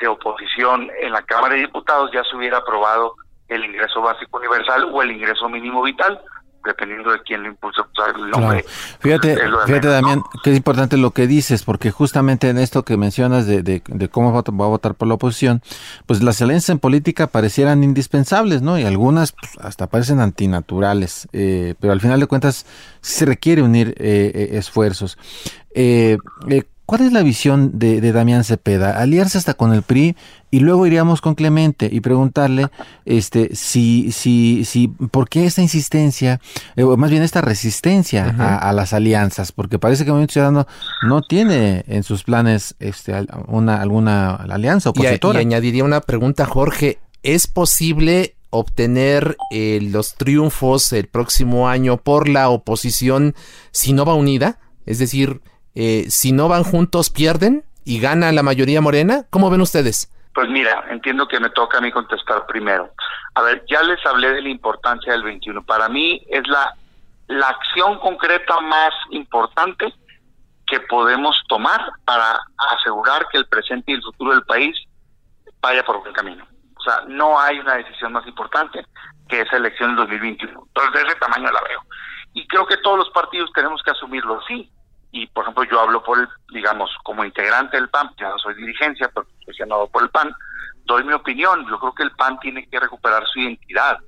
de 0.02 0.08
oposición 0.08 0.90
en 1.00 1.12
la 1.12 1.22
Cámara 1.22 1.54
de 1.54 1.62
Diputados, 1.62 2.10
ya 2.12 2.22
se 2.28 2.36
hubiera 2.36 2.58
aprobado 2.58 3.14
el 3.48 3.64
ingreso 3.64 4.02
básico 4.02 4.38
universal 4.38 4.90
o 4.92 5.00
el 5.02 5.12
ingreso 5.12 5.48
mínimo 5.48 5.82
vital, 5.82 6.20
dependiendo 6.64 7.12
de 7.12 7.20
quién 7.20 7.42
lo 7.42 7.48
impulsa 7.48 7.86
pues, 7.94 8.08
el 8.16 8.30
nombre. 8.30 8.64
Fíjate, 8.98 9.36
fíjate 9.66 9.88
Damián, 9.88 10.22
que 10.42 10.50
es 10.50 10.56
importante 10.56 10.96
lo 10.96 11.12
que 11.12 11.26
dices, 11.26 11.64
porque 11.64 11.90
justamente 11.90 12.48
en 12.48 12.58
esto 12.58 12.84
que 12.84 12.96
mencionas 12.96 13.46
de, 13.46 13.62
de, 13.62 14.08
cómo 14.08 14.32
va 14.32 14.40
a, 14.40 14.68
votar 14.68 14.94
por 14.94 15.06
la 15.06 15.14
oposición, 15.14 15.62
pues 16.06 16.22
las 16.22 16.42
alianzas 16.42 16.70
en 16.70 16.78
política 16.78 17.28
parecieran 17.28 17.84
indispensables, 17.84 18.62
¿no? 18.62 18.78
Y 18.78 18.84
algunas 18.84 19.32
pues, 19.32 19.52
hasta 19.60 19.86
parecen 19.86 20.20
antinaturales, 20.20 21.28
eh, 21.32 21.74
pero 21.80 21.92
al 21.92 22.00
final 22.00 22.18
de 22.18 22.26
cuentas 22.26 22.66
se 23.00 23.24
requiere 23.24 23.62
unir 23.62 23.94
eh, 23.98 24.32
eh, 24.34 24.48
esfuerzos. 24.52 25.18
Eh, 25.74 26.18
¿Cuál 26.84 27.02
es 27.02 27.12
la 27.12 27.22
visión 27.22 27.78
de, 27.78 28.12
Damián 28.12 28.44
Cepeda? 28.44 29.00
Aliarse 29.00 29.38
hasta 29.38 29.54
con 29.54 29.72
el 29.72 29.82
PRI 29.82 30.16
y 30.50 30.60
luego 30.60 30.86
iríamos 30.86 31.20
con 31.20 31.34
Clemente 31.34 31.88
y 31.90 32.00
preguntarle 32.00 32.68
este 33.04 33.54
si 33.54 34.10
si 34.10 34.64
si 34.64 34.88
por 34.88 35.28
qué 35.28 35.46
esta 35.46 35.62
insistencia 35.62 36.40
eh, 36.76 36.82
o 36.82 36.96
más 36.96 37.10
bien 37.10 37.22
esta 37.22 37.40
resistencia 37.40 38.34
a, 38.38 38.72
las 38.72 38.92
alianzas 38.92 39.52
porque 39.52 39.78
parece 39.78 40.04
que 40.04 40.10
el 40.10 40.14
Movimiento 40.14 40.32
Ciudadano 40.32 40.66
no 41.08 41.22
tiene 41.22 41.84
en 41.86 42.02
sus 42.02 42.24
planes 42.24 42.74
este 42.80 43.14
una 43.46 43.80
alguna 43.80 44.34
alianza 44.34 44.90
opositora. 44.90 45.40
Y, 45.40 45.46
añadiría 45.46 45.84
una 45.84 46.00
pregunta 46.00 46.44
Jorge 46.46 46.98
es 47.22 47.46
posible 47.46 48.34
obtener 48.50 49.36
eh, 49.50 49.78
los 49.80 50.14
triunfos 50.14 50.92
el 50.92 51.06
próximo 51.06 51.68
año 51.68 51.96
por 51.96 52.28
la 52.28 52.50
oposición 52.50 53.34
si 53.70 53.92
no 53.92 54.04
va 54.04 54.14
unida 54.14 54.58
es 54.84 54.98
decir 54.98 55.40
eh, 55.74 56.06
si 56.08 56.32
no 56.32 56.48
van 56.48 56.64
juntos 56.64 57.10
pierden 57.10 57.64
y 57.84 58.00
gana 58.00 58.32
la 58.32 58.42
mayoría 58.42 58.80
morena? 58.80 59.24
¿Cómo 59.30 59.50
ven 59.50 59.60
ustedes? 59.60 60.10
Pues 60.34 60.48
mira, 60.48 60.84
entiendo 60.90 61.28
que 61.28 61.40
me 61.40 61.50
toca 61.50 61.78
a 61.78 61.80
mí 61.80 61.90
contestar 61.92 62.46
primero. 62.46 62.90
A 63.34 63.42
ver, 63.42 63.64
ya 63.68 63.82
les 63.82 64.04
hablé 64.06 64.32
de 64.32 64.42
la 64.42 64.48
importancia 64.48 65.12
del 65.12 65.22
21. 65.22 65.62
Para 65.64 65.88
mí 65.88 66.22
es 66.28 66.46
la, 66.48 66.74
la 67.28 67.48
acción 67.48 67.98
concreta 67.98 68.60
más 68.60 68.92
importante 69.10 69.92
que 70.66 70.80
podemos 70.80 71.36
tomar 71.48 71.80
para 72.04 72.40
asegurar 72.72 73.26
que 73.30 73.38
el 73.38 73.46
presente 73.46 73.92
y 73.92 73.94
el 73.96 74.02
futuro 74.02 74.32
del 74.32 74.44
país 74.44 74.76
vaya 75.60 75.84
por 75.84 76.00
buen 76.00 76.14
camino. 76.14 76.46
O 76.76 76.82
sea, 76.82 77.04
no 77.08 77.38
hay 77.38 77.58
una 77.58 77.74
decisión 77.74 78.12
más 78.12 78.26
importante 78.26 78.84
que 79.28 79.42
esa 79.42 79.56
elección 79.56 79.90
en 79.90 79.96
2021. 79.96 80.64
Entonces, 80.66 80.92
de 80.94 81.08
ese 81.08 81.18
tamaño 81.20 81.50
la 81.50 81.60
veo. 81.68 81.80
Y 82.34 82.46
creo 82.48 82.66
que 82.66 82.78
todos 82.78 82.98
los 82.98 83.10
partidos 83.10 83.50
tenemos 83.52 83.82
que 83.82 83.90
asumirlo 83.90 84.40
así 84.40 84.70
y 85.12 85.26
por 85.28 85.44
ejemplo 85.44 85.64
yo 85.64 85.80
hablo 85.80 86.02
por 86.02 86.18
el, 86.18 86.28
digamos, 86.52 86.90
como 87.04 87.24
integrante 87.24 87.76
del 87.76 87.88
PAN, 87.90 88.10
ya 88.18 88.30
no 88.30 88.38
soy 88.38 88.54
dirigencia, 88.54 89.10
pero 89.14 89.26
soy 89.44 89.54
senador 89.54 89.90
por 89.90 90.02
el 90.02 90.10
PAN, 90.10 90.34
doy 90.84 91.04
mi 91.04 91.12
opinión, 91.12 91.66
yo 91.68 91.78
creo 91.78 91.94
que 91.94 92.02
el 92.02 92.10
PAN 92.12 92.40
tiene 92.40 92.66
que 92.66 92.80
recuperar 92.80 93.24
su 93.26 93.38
identidad, 93.38 93.98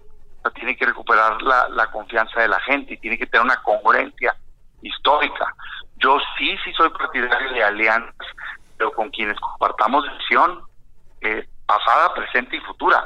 tiene 0.54 0.76
que 0.76 0.86
recuperar 0.86 1.40
la, 1.42 1.68
la 1.68 1.90
confianza 1.90 2.40
de 2.40 2.48
la 2.48 2.60
gente 2.60 2.94
y 2.94 2.98
tiene 2.98 3.18
que 3.18 3.26
tener 3.26 3.44
una 3.44 3.62
congruencia 3.62 4.36
histórica. 4.82 5.54
Yo 5.96 6.18
sí, 6.36 6.56
sí 6.64 6.72
soy 6.74 6.90
partidario 6.90 7.52
de 7.52 7.64
alianzas, 7.64 8.26
pero 8.76 8.92
con 8.92 9.10
quienes 9.10 9.38
compartamos 9.40 10.04
visión 10.18 10.62
eh, 11.22 11.48
pasada, 11.66 12.12
presente 12.14 12.56
y 12.56 12.60
futura, 12.60 13.02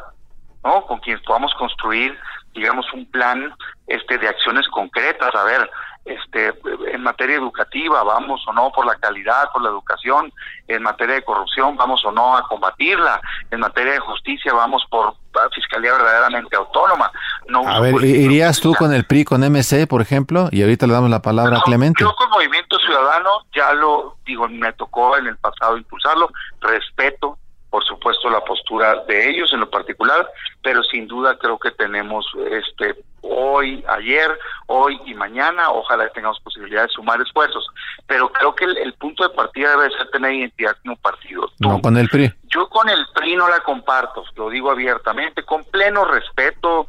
¿no? 0.64 0.84
Con 0.86 0.98
quienes 1.00 1.22
podamos 1.22 1.54
construir, 1.54 2.18
digamos, 2.54 2.86
un 2.92 3.08
plan 3.10 3.54
este 3.86 4.18
de 4.18 4.28
acciones 4.28 4.66
concretas. 4.68 5.34
A 5.34 5.44
ver, 5.44 5.70
este, 6.08 6.52
en 6.92 7.02
materia 7.02 7.36
educativa, 7.36 8.02
vamos 8.02 8.42
o 8.46 8.52
no 8.52 8.70
por 8.70 8.86
la 8.86 8.94
calidad, 8.96 9.50
por 9.52 9.62
la 9.62 9.68
educación, 9.68 10.32
en 10.66 10.82
materia 10.82 11.16
de 11.16 11.22
corrupción, 11.22 11.76
vamos 11.76 12.04
o 12.04 12.12
no 12.12 12.36
a 12.36 12.46
combatirla, 12.48 13.20
en 13.50 13.60
materia 13.60 13.92
de 13.92 13.98
justicia, 14.00 14.52
vamos 14.52 14.84
por 14.90 15.14
fiscalía 15.54 15.92
verdaderamente 15.92 16.56
autónoma. 16.56 17.10
No 17.48 17.68
a 17.68 17.80
ver, 17.80 17.94
¿irías 18.04 18.60
tú 18.60 18.74
con 18.74 18.92
el 18.92 19.04
PRI, 19.04 19.24
con 19.24 19.40
MC, 19.42 19.86
por 19.86 20.02
ejemplo? 20.02 20.48
Y 20.50 20.62
ahorita 20.62 20.86
le 20.86 20.92
damos 20.92 21.10
la 21.10 21.22
palabra 21.22 21.58
a 21.58 21.62
Clemente. 21.62 22.02
Yo 22.02 22.14
con 22.16 22.30
Movimiento 22.30 22.78
Ciudadano, 22.78 23.30
ya 23.54 23.72
lo 23.72 24.16
digo, 24.26 24.48
me 24.48 24.72
tocó 24.72 25.16
en 25.16 25.26
el 25.26 25.36
pasado 25.36 25.76
impulsarlo, 25.76 26.30
respeto 26.60 27.38
por 27.70 27.84
supuesto 27.84 28.30
la 28.30 28.40
postura 28.40 29.04
de 29.06 29.30
ellos 29.30 29.52
en 29.52 29.60
lo 29.60 29.70
particular, 29.70 30.28
pero 30.62 30.82
sin 30.84 31.06
duda 31.06 31.36
creo 31.38 31.58
que 31.58 31.70
tenemos 31.72 32.26
este 32.50 32.96
hoy, 33.20 33.84
ayer, 33.88 34.30
hoy 34.66 34.98
y 35.04 35.14
mañana, 35.14 35.70
ojalá 35.70 36.08
tengamos 36.10 36.40
posibilidad 36.40 36.82
de 36.82 36.88
sumar 36.88 37.20
esfuerzos, 37.20 37.66
pero 38.06 38.30
creo 38.30 38.54
que 38.54 38.64
el, 38.64 38.92
punto 38.94 39.28
de 39.28 39.34
partida 39.34 39.76
debe 39.76 39.90
ser 39.96 40.10
tener 40.10 40.32
identidad 40.32 40.76
como 40.82 40.96
partido. 40.96 41.50
no 41.58 41.80
con 41.80 41.96
el 41.96 42.08
PRI. 42.08 42.32
Yo 42.48 42.68
con 42.68 42.88
el 42.88 43.04
PRI 43.14 43.36
no 43.36 43.48
la 43.48 43.60
comparto, 43.60 44.24
lo 44.36 44.50
digo 44.50 44.70
abiertamente, 44.70 45.42
con 45.42 45.64
pleno 45.64 46.04
respeto, 46.04 46.86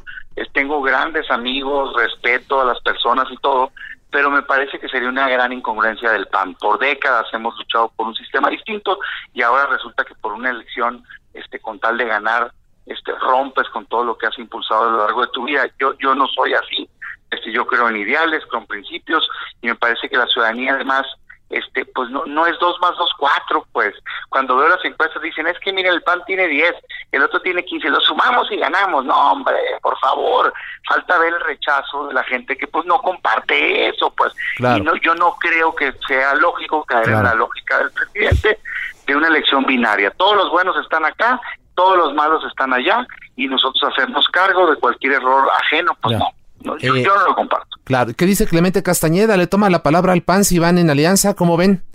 tengo 0.52 0.82
grandes 0.82 1.30
amigos, 1.30 1.94
respeto 1.96 2.60
a 2.60 2.64
las 2.64 2.80
personas 2.80 3.26
y 3.30 3.36
todo, 3.38 3.72
pero 4.10 4.30
me 4.30 4.42
parece 4.42 4.78
que 4.78 4.88
sería 4.88 5.08
una 5.08 5.28
gran 5.28 5.52
incongruencia 5.52 6.10
del 6.10 6.26
PAN. 6.26 6.54
Por 6.54 6.78
décadas 6.78 7.26
hemos 7.32 7.56
luchado 7.56 7.92
por 7.96 8.06
un 8.06 8.14
sistema 8.14 8.50
distinto 8.50 8.98
y 9.32 9.42
ahora 9.42 9.66
resulta 9.66 10.04
que 10.04 10.14
por 10.14 10.32
una 10.32 10.50
elección, 10.50 11.04
este, 11.32 11.60
con 11.60 11.78
tal 11.78 11.96
de 11.96 12.06
ganar, 12.06 12.52
este, 12.86 13.12
rompes 13.12 13.68
con 13.68 13.86
todo 13.86 14.04
lo 14.04 14.18
que 14.18 14.26
has 14.26 14.38
impulsado 14.38 14.88
a 14.88 14.90
lo 14.90 14.98
largo 14.98 15.22
de 15.22 15.32
tu 15.32 15.44
vida. 15.44 15.68
Yo, 15.78 15.96
yo 15.98 16.14
no 16.14 16.26
soy 16.28 16.54
así. 16.54 16.88
Este, 17.30 17.52
yo 17.52 17.66
creo 17.66 17.88
en 17.88 17.96
ideales, 17.96 18.44
con 18.46 18.66
principios 18.66 19.28
y 19.62 19.68
me 19.68 19.76
parece 19.76 20.08
que 20.08 20.16
la 20.16 20.26
ciudadanía 20.26 20.74
además 20.74 21.06
este 21.50 21.84
pues 21.84 22.08
no 22.10 22.24
no 22.26 22.46
es 22.46 22.58
dos 22.58 22.76
más 22.80 22.96
dos 22.96 23.10
cuatro 23.18 23.66
pues. 23.72 23.94
Cuando 24.28 24.56
veo 24.56 24.68
las 24.68 24.84
encuestas 24.84 25.20
dicen 25.22 25.46
es 25.48 25.58
que 25.58 25.72
mira 25.72 25.90
el 25.90 26.02
PAN 26.02 26.22
tiene 26.26 26.46
diez 26.46 26.74
el 27.12 27.22
otro 27.22 27.40
tiene 27.42 27.64
quince 27.64 27.90
lo 27.90 28.00
sumamos 28.00 28.50
y 28.50 28.56
ganamos 28.56 29.04
no 29.04 29.32
hombre 29.32 29.56
por 29.82 29.98
favor 29.98 30.52
falta 30.88 31.18
ver 31.18 31.34
el 31.34 31.40
rechazo 31.40 32.06
de 32.06 32.14
la 32.14 32.24
gente 32.24 32.56
que 32.56 32.66
pues 32.66 32.86
no 32.86 33.00
comparte 33.02 33.88
eso 33.88 34.12
pues. 34.16 34.32
Y 34.58 34.80
no 34.80 34.94
yo 34.96 35.14
no 35.14 35.36
creo 35.40 35.74
que 35.74 35.92
sea 36.06 36.34
lógico 36.34 36.84
caer 36.84 37.08
en 37.08 37.24
la 37.24 37.34
lógica 37.34 37.78
del 37.78 37.90
presidente 37.90 38.58
de 39.06 39.16
una 39.16 39.28
elección 39.28 39.64
binaria. 39.64 40.10
Todos 40.12 40.36
los 40.36 40.50
buenos 40.50 40.76
están 40.76 41.04
acá 41.04 41.40
todos 41.74 41.96
los 41.96 42.14
malos 42.14 42.44
están 42.44 42.74
allá 42.74 43.06
y 43.36 43.46
nosotros 43.46 43.90
hacemos 43.90 44.28
cargo 44.28 44.70
de 44.70 44.76
cualquier 44.76 45.14
error 45.14 45.48
ajeno 45.62 45.96
pues 46.02 46.18
no 46.18 46.30
yo, 46.60 46.76
eh, 46.76 47.02
yo, 47.02 47.14
no 47.14 47.28
lo 47.28 47.34
comparto. 47.34 47.68
Claro. 47.84 48.12
¿Qué 48.16 48.26
dice 48.26 48.46
Clemente 48.46 48.82
Castañeda? 48.82 49.36
¿Le 49.36 49.46
toma 49.46 49.70
la 49.70 49.82
palabra 49.82 50.12
al 50.12 50.22
PAN 50.22 50.44
si 50.44 50.58
van 50.58 50.78
en 50.78 50.90
alianza? 50.90 51.34
¿Cómo 51.34 51.56
ven? 51.56 51.82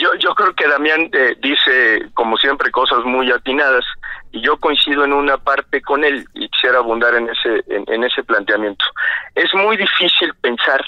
Yo, 0.00 0.14
yo 0.14 0.32
creo 0.36 0.54
que 0.54 0.68
Damián 0.68 1.10
eh, 1.12 1.36
dice, 1.42 2.08
como 2.14 2.36
siempre, 2.36 2.70
cosas 2.70 3.04
muy 3.04 3.32
atinadas 3.32 3.84
y 4.30 4.40
yo 4.40 4.56
coincido 4.58 5.04
en 5.04 5.12
una 5.12 5.38
parte 5.38 5.82
con 5.82 6.04
él 6.04 6.24
y 6.34 6.48
quisiera 6.50 6.78
abundar 6.78 7.12
en 7.16 7.28
ese, 7.28 7.64
en 7.66 8.04
ese 8.04 8.22
planteamiento. 8.22 8.84
Es 9.34 9.52
muy 9.54 9.76
difícil 9.76 10.32
pensar 10.40 10.80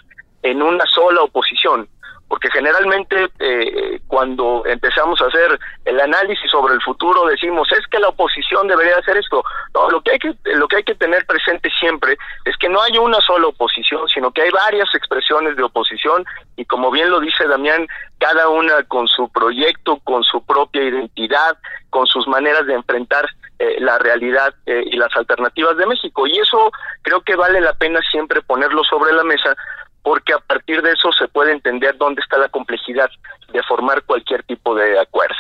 en 0.45 0.63
una 0.63 0.85
sola 0.87 1.23
oposición 1.23 1.89
porque 2.29 2.51
generalmente 2.51 3.29
eh, 3.39 4.01
cuando 4.07 4.63
empezamos 4.67 5.21
a 5.21 5.27
hacer 5.27 5.59
el 5.85 6.01
análisis 6.01 6.51
sobre 6.51 6.75
el 6.75 6.83
futuro 6.83 7.27
decimos 7.27 7.71
es 7.73 7.87
que 7.89 7.99
la 7.99 8.09
oposición 8.09 8.67
debería 8.67 8.97
hacer 8.97 9.17
esto. 9.17 9.43
No, 9.75 9.91
lo 9.91 10.01
que 10.01 10.13
hay 10.13 10.19
que 10.19 10.35
lo 10.45 10.67
que 10.69 10.77
hay 10.77 10.85
que 10.85 10.95
tener 10.95 11.25
presente 11.27 11.71
siempre 11.79 12.17
es 12.45 12.57
que 12.57 12.69
no 12.69 12.81
hay 12.83 12.99
una 12.99 13.21
sola 13.21 13.49
oposición, 13.49 14.09
sino 14.09 14.33
que 14.33 14.43
hay 14.43 14.51
varias 14.51 14.89
expresiones 14.95 15.57
de 15.57 15.63
oposición 15.63 16.25
y 16.57 16.65
como 16.65 16.91
bien 16.91 17.11
lo 17.11 17.21
dice 17.21 17.47
Damián, 17.47 17.87
cada 18.19 18.49
una 18.49 18.83
con 18.85 19.07
su 19.09 19.29
proyecto, 19.31 19.99
con 20.05 20.23
su 20.25 20.45
propia 20.45 20.83
identidad, 20.83 21.59
con 21.91 22.07
sus 22.07 22.27
maneras 22.27 22.67
de 22.67 22.75
enfrentar 22.75 23.27
eh, 23.59 23.77
la 23.79 23.99
realidad 23.99 24.53
eh, 24.67 24.83
y 24.87 24.97
las 24.97 25.15
alternativas 25.17 25.77
de 25.77 25.87
México. 25.87 26.27
Y 26.27 26.39
eso 26.39 26.73
creo 27.03 27.21
que 27.21 27.37
vale 27.37 27.61
la 27.61 27.73
pena 27.75 28.01
siempre 28.11 28.43
ponerlo 28.43 28.83
sobre 28.83 29.13
la 29.13 29.23
mesa 29.25 29.57
porque 30.05 30.35
a 30.35 30.39
partir 30.39 30.83
de 30.83 30.93
eso 30.93 31.11
se 31.13 31.27
puede 31.29 31.51
entender 31.51 31.97
dónde 31.97 32.21
está 32.21 32.37
la 32.37 32.51
complejidad 32.51 33.11
de 33.53 33.63
formar 33.63 34.03
cualquier 34.03 34.43
tipo 34.43 34.75
de 34.75 35.01
acuerdo. 35.01 35.35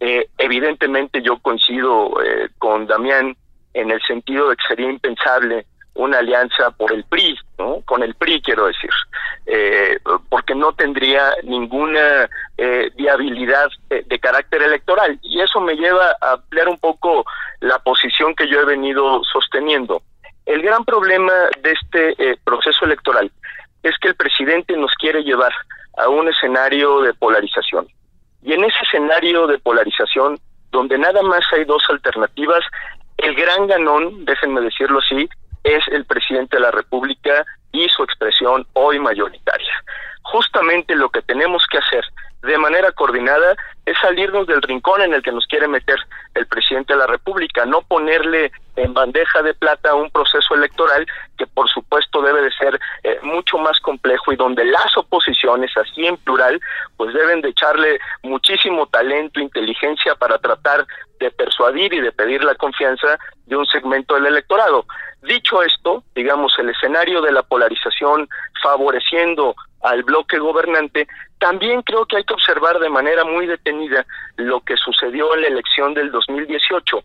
Eh, 0.00 0.30
evidentemente 0.38 1.20
yo 1.20 1.38
coincido 1.38 2.18
eh, 2.22 2.48
con 2.58 2.86
Damián 2.86 3.36
en 3.74 3.90
el 3.90 4.00
sentido 4.02 4.48
de 4.48 4.56
que 4.56 4.66
sería 4.66 4.88
impensable 4.88 5.66
una 5.92 6.20
alianza 6.20 6.70
por 6.70 6.90
el 6.92 7.04
PRI, 7.04 7.36
¿no? 7.58 7.82
Con 7.84 8.02
el 8.02 8.14
PRI 8.14 8.40
quiero 8.40 8.66
decir, 8.66 8.90
eh, 9.44 9.98
porque 10.30 10.54
no 10.54 10.72
tendría 10.72 11.30
ninguna 11.42 12.30
viabilidad 12.96 13.68
de, 13.88 14.18
carácter 14.18 14.62
electoral 14.62 15.18
y 15.22 15.40
eso 15.40 15.60
me 15.60 15.74
lleva 15.74 16.16
a 16.20 16.32
ampliar 16.32 16.68
un 16.68 16.78
poco 16.78 17.24
la 17.60 17.78
posición 17.78 18.34
que 18.34 18.48
yo 18.48 18.60
he 18.60 18.64
venido 18.64 19.22
sosteniendo. 19.24 20.02
El 20.44 20.62
gran 20.62 20.84
problema 20.84 21.32
de 21.60 21.72
este 21.72 22.38
proceso 22.44 22.84
electoral 22.84 23.30
es 23.82 23.96
que 23.98 24.08
el 24.08 24.14
presidente 24.14 24.76
nos 24.76 24.92
quiere 24.94 25.22
llevar 25.22 25.52
a 25.96 26.08
un 26.08 26.28
escenario 26.28 27.00
de 27.02 27.14
polarización. 27.14 27.88
Y 28.42 28.52
en 28.52 28.64
ese 28.64 28.78
escenario 28.82 29.46
de 29.46 29.58
polarización, 29.58 30.38
donde 30.70 30.98
nada 30.98 31.22
más 31.22 31.44
hay 31.52 31.64
dos 31.64 31.82
alternativas, 31.88 32.64
el 33.16 33.34
gran 33.34 33.66
ganón, 33.66 34.24
déjenme 34.24 34.60
decirlo 34.60 35.00
así, 35.00 35.28
es 35.64 35.86
el 35.88 36.04
presidente 36.04 36.56
de 36.56 36.62
la 36.62 36.70
República 36.70 37.44
y 37.72 37.88
su 37.88 38.02
expresión 38.04 38.66
hoy 38.74 38.98
mayoritaria. 38.98 39.72
Justamente 40.22 40.94
lo 40.94 41.10
que 41.10 41.22
tenemos 41.22 41.64
que 41.70 41.78
hacer 41.78 42.04
de 42.42 42.58
manera 42.58 42.92
coordinada 42.92 43.56
es 43.84 43.98
salirnos 44.00 44.46
del 44.46 44.62
rincón 44.62 45.02
en 45.02 45.14
el 45.14 45.22
que 45.22 45.32
nos 45.32 45.46
quiere 45.46 45.66
meter 45.66 45.98
el 46.34 46.46
presidente 46.46 46.92
de 46.92 47.00
la 47.00 47.06
República, 47.06 47.64
no 47.64 47.82
ponerle 47.82 48.52
en 48.76 48.94
bandeja 48.94 49.42
de 49.42 49.54
plata 49.54 49.94
un 49.94 50.10
proceso 50.10 50.54
electoral 50.54 51.06
que 51.36 51.46
por 51.46 51.68
supuesto 51.68 52.22
debe 52.22 52.42
de 52.42 52.52
ser 52.52 52.78
eh, 53.02 53.18
mucho 53.22 53.58
más 53.58 53.80
complejo 53.80 54.32
y 54.32 54.36
donde 54.36 54.64
las 54.64 54.96
oposiciones, 54.96 55.76
así 55.76 56.06
en 56.06 56.16
plural, 56.18 56.60
pues 56.96 57.12
deben 57.12 57.40
de 57.40 57.48
echarle 57.48 57.98
muchísimo 58.22 58.86
talento, 58.86 59.40
inteligencia 59.40 60.14
para 60.14 60.38
tratar 60.38 60.86
de 61.18 61.30
persuadir 61.32 61.92
y 61.92 62.00
de 62.00 62.12
pedir 62.12 62.44
la 62.44 62.54
confianza 62.54 63.18
de 63.46 63.56
un 63.56 63.66
segmento 63.66 64.14
del 64.14 64.26
electorado. 64.26 64.84
Dicho 65.22 65.62
esto, 65.62 66.04
digamos, 66.14 66.56
el 66.58 66.68
escenario 66.70 67.20
de 67.20 67.32
la 67.32 67.42
polarización 67.42 68.28
favoreciendo 68.62 69.56
al 69.82 70.02
bloque 70.02 70.38
gobernante, 70.38 71.06
también 71.38 71.82
creo 71.82 72.06
que 72.06 72.16
hay 72.16 72.24
que 72.24 72.34
observar 72.34 72.78
de 72.78 72.90
manera 72.90 73.24
muy 73.24 73.46
detenida 73.46 74.04
lo 74.36 74.60
que 74.60 74.76
sucedió 74.76 75.34
en 75.34 75.42
la 75.42 75.48
elección 75.48 75.94
del 75.94 76.10
2018. 76.10 77.02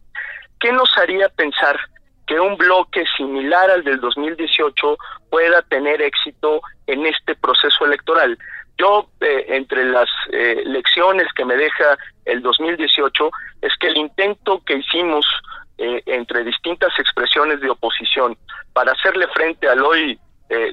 ¿Qué 0.60 0.72
nos 0.72 0.90
haría 0.98 1.30
pensar 1.30 1.80
que 2.26 2.40
un 2.40 2.58
bloque 2.58 3.04
similar 3.18 3.70
al 3.70 3.84
del 3.84 4.00
2018 4.00 4.98
pueda 5.30 5.62
tener 5.64 6.02
éxito 6.02 6.62
en 6.88 7.06
este 7.06 7.36
proceso 7.36 7.86
electoral? 7.86 8.38
Yo, 8.78 9.10
eh, 9.22 9.46
entre 9.50 9.86
las 9.86 10.10
eh, 10.32 10.64
lecciones 10.66 11.28
que 11.36 11.46
me 11.46 11.56
deja 11.56 11.98
el 12.26 12.42
2018, 12.42 13.32
es 13.62 13.72
que 13.80 13.88
el 13.88 13.98
intento 13.98 14.64
que 14.66 14.78
hicimos 14.78 15.26
eh, 15.78 16.02
entre 16.06 16.44
distintas 16.44 16.98
expresiones 16.98 17.62
de 17.62 17.70
oposición 17.70 18.38
para 18.74 18.94
hacerle 18.94 19.28
frente 19.28 19.68
al 19.68 19.84
hoy 19.84 20.20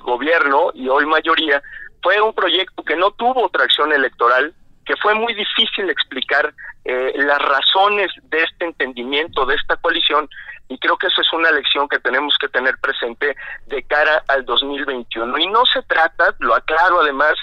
gobierno 0.02 0.72
y 0.74 0.90
hoy 0.90 1.06
mayoría 1.06 1.62
fue 2.02 2.20
un 2.20 2.32
proyecto 2.32 2.82
que 2.82 2.96
no 2.96 3.10
tuvo 3.12 3.48
tracción 3.48 3.92
electoral, 3.92 4.54
que 4.84 4.96
fue 4.96 5.14
muy 5.14 5.34
difícil 5.34 5.90
explicar 5.90 6.52
eh, 6.84 7.12
las 7.16 7.38
razones 7.38 8.10
de 8.24 8.42
este 8.42 8.64
entendimiento, 8.64 9.46
de 9.46 9.54
esta 9.54 9.76
coalición, 9.76 10.28
y 10.68 10.78
creo 10.78 10.96
que 10.96 11.08
esa 11.08 11.20
es 11.20 11.32
una 11.32 11.50
lección 11.50 11.88
que 11.88 11.98
tenemos 11.98 12.36
que 12.40 12.48
tener 12.48 12.76
presente 12.78 13.36
de 13.66 13.82
cara 13.82 14.22
al 14.28 14.44
2021. 14.44 15.38
Y 15.38 15.46
no 15.48 15.66
se 15.66 15.82
trata, 15.82 16.34
lo 16.38 16.54
aclaro 16.54 17.00
además, 17.02 17.34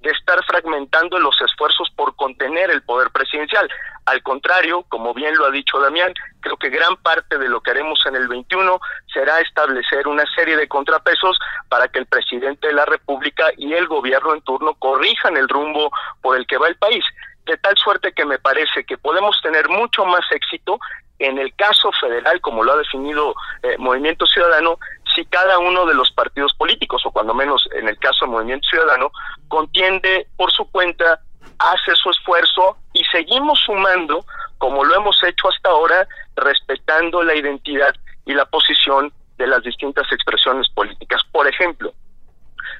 de 0.00 0.10
estar 0.10 0.42
fragmentando 0.44 1.18
los 1.18 1.40
esfuerzos 1.40 1.90
por 1.96 2.14
contener 2.16 2.70
el 2.70 2.82
poder 2.82 3.10
presidencial. 3.10 3.68
Al 4.06 4.22
contrario, 4.22 4.84
como 4.88 5.12
bien 5.12 5.36
lo 5.36 5.46
ha 5.46 5.50
dicho 5.50 5.80
Damián, 5.80 6.14
creo 6.40 6.56
que 6.56 6.70
gran 6.70 6.96
parte 6.96 7.36
de 7.36 7.48
lo 7.48 7.60
que 7.60 7.72
haremos 7.72 7.98
en 8.06 8.16
el 8.16 8.28
21 8.28 8.80
será 9.12 9.40
establecer 9.40 10.06
una 10.06 10.24
serie 10.34 10.56
de 10.56 10.68
contrapesos 10.68 11.38
para 11.68 11.88
que 11.88 11.98
el 11.98 12.06
presidente 12.06 12.68
de 12.68 12.74
la 12.74 12.86
República 12.86 13.46
y 13.56 13.74
el 13.74 13.86
gobierno 13.86 14.34
en 14.34 14.42
turno 14.42 14.74
corrijan 14.74 15.36
el 15.36 15.48
rumbo 15.48 15.90
por 16.22 16.36
el 16.36 16.46
que 16.46 16.58
va 16.58 16.68
el 16.68 16.76
país. 16.76 17.04
De 17.44 17.56
tal 17.56 17.76
suerte 17.76 18.12
que 18.12 18.24
me 18.24 18.38
parece 18.38 18.84
que 18.84 18.98
podemos 18.98 19.40
tener 19.42 19.68
mucho 19.68 20.04
más 20.04 20.24
éxito 20.30 20.78
en 21.18 21.38
el 21.38 21.54
caso 21.54 21.90
federal, 21.92 22.40
como 22.40 22.62
lo 22.62 22.72
ha 22.72 22.76
definido 22.76 23.34
eh, 23.62 23.76
Movimiento 23.78 24.26
Ciudadano, 24.26 24.78
si 25.18 25.24
cada 25.26 25.58
uno 25.58 25.84
de 25.84 25.94
los 25.94 26.12
partidos 26.12 26.54
políticos, 26.54 27.02
o 27.04 27.10
cuando 27.10 27.34
menos 27.34 27.68
en 27.72 27.88
el 27.88 27.98
caso 27.98 28.18
del 28.20 28.30
Movimiento 28.30 28.68
Ciudadano, 28.68 29.10
contiende 29.48 30.28
por 30.36 30.52
su 30.52 30.70
cuenta, 30.70 31.20
hace 31.58 31.96
su 31.96 32.10
esfuerzo 32.10 32.76
y 32.92 33.02
seguimos 33.06 33.58
sumando, 33.66 34.24
como 34.58 34.84
lo 34.84 34.94
hemos 34.94 35.20
hecho 35.24 35.48
hasta 35.48 35.70
ahora, 35.70 36.06
respetando 36.36 37.24
la 37.24 37.34
identidad 37.34 37.92
y 38.26 38.34
la 38.34 38.44
posición 38.44 39.12
de 39.38 39.48
las 39.48 39.62
distintas 39.64 40.06
expresiones 40.12 40.68
políticas. 40.68 41.20
Por 41.32 41.48
ejemplo, 41.48 41.92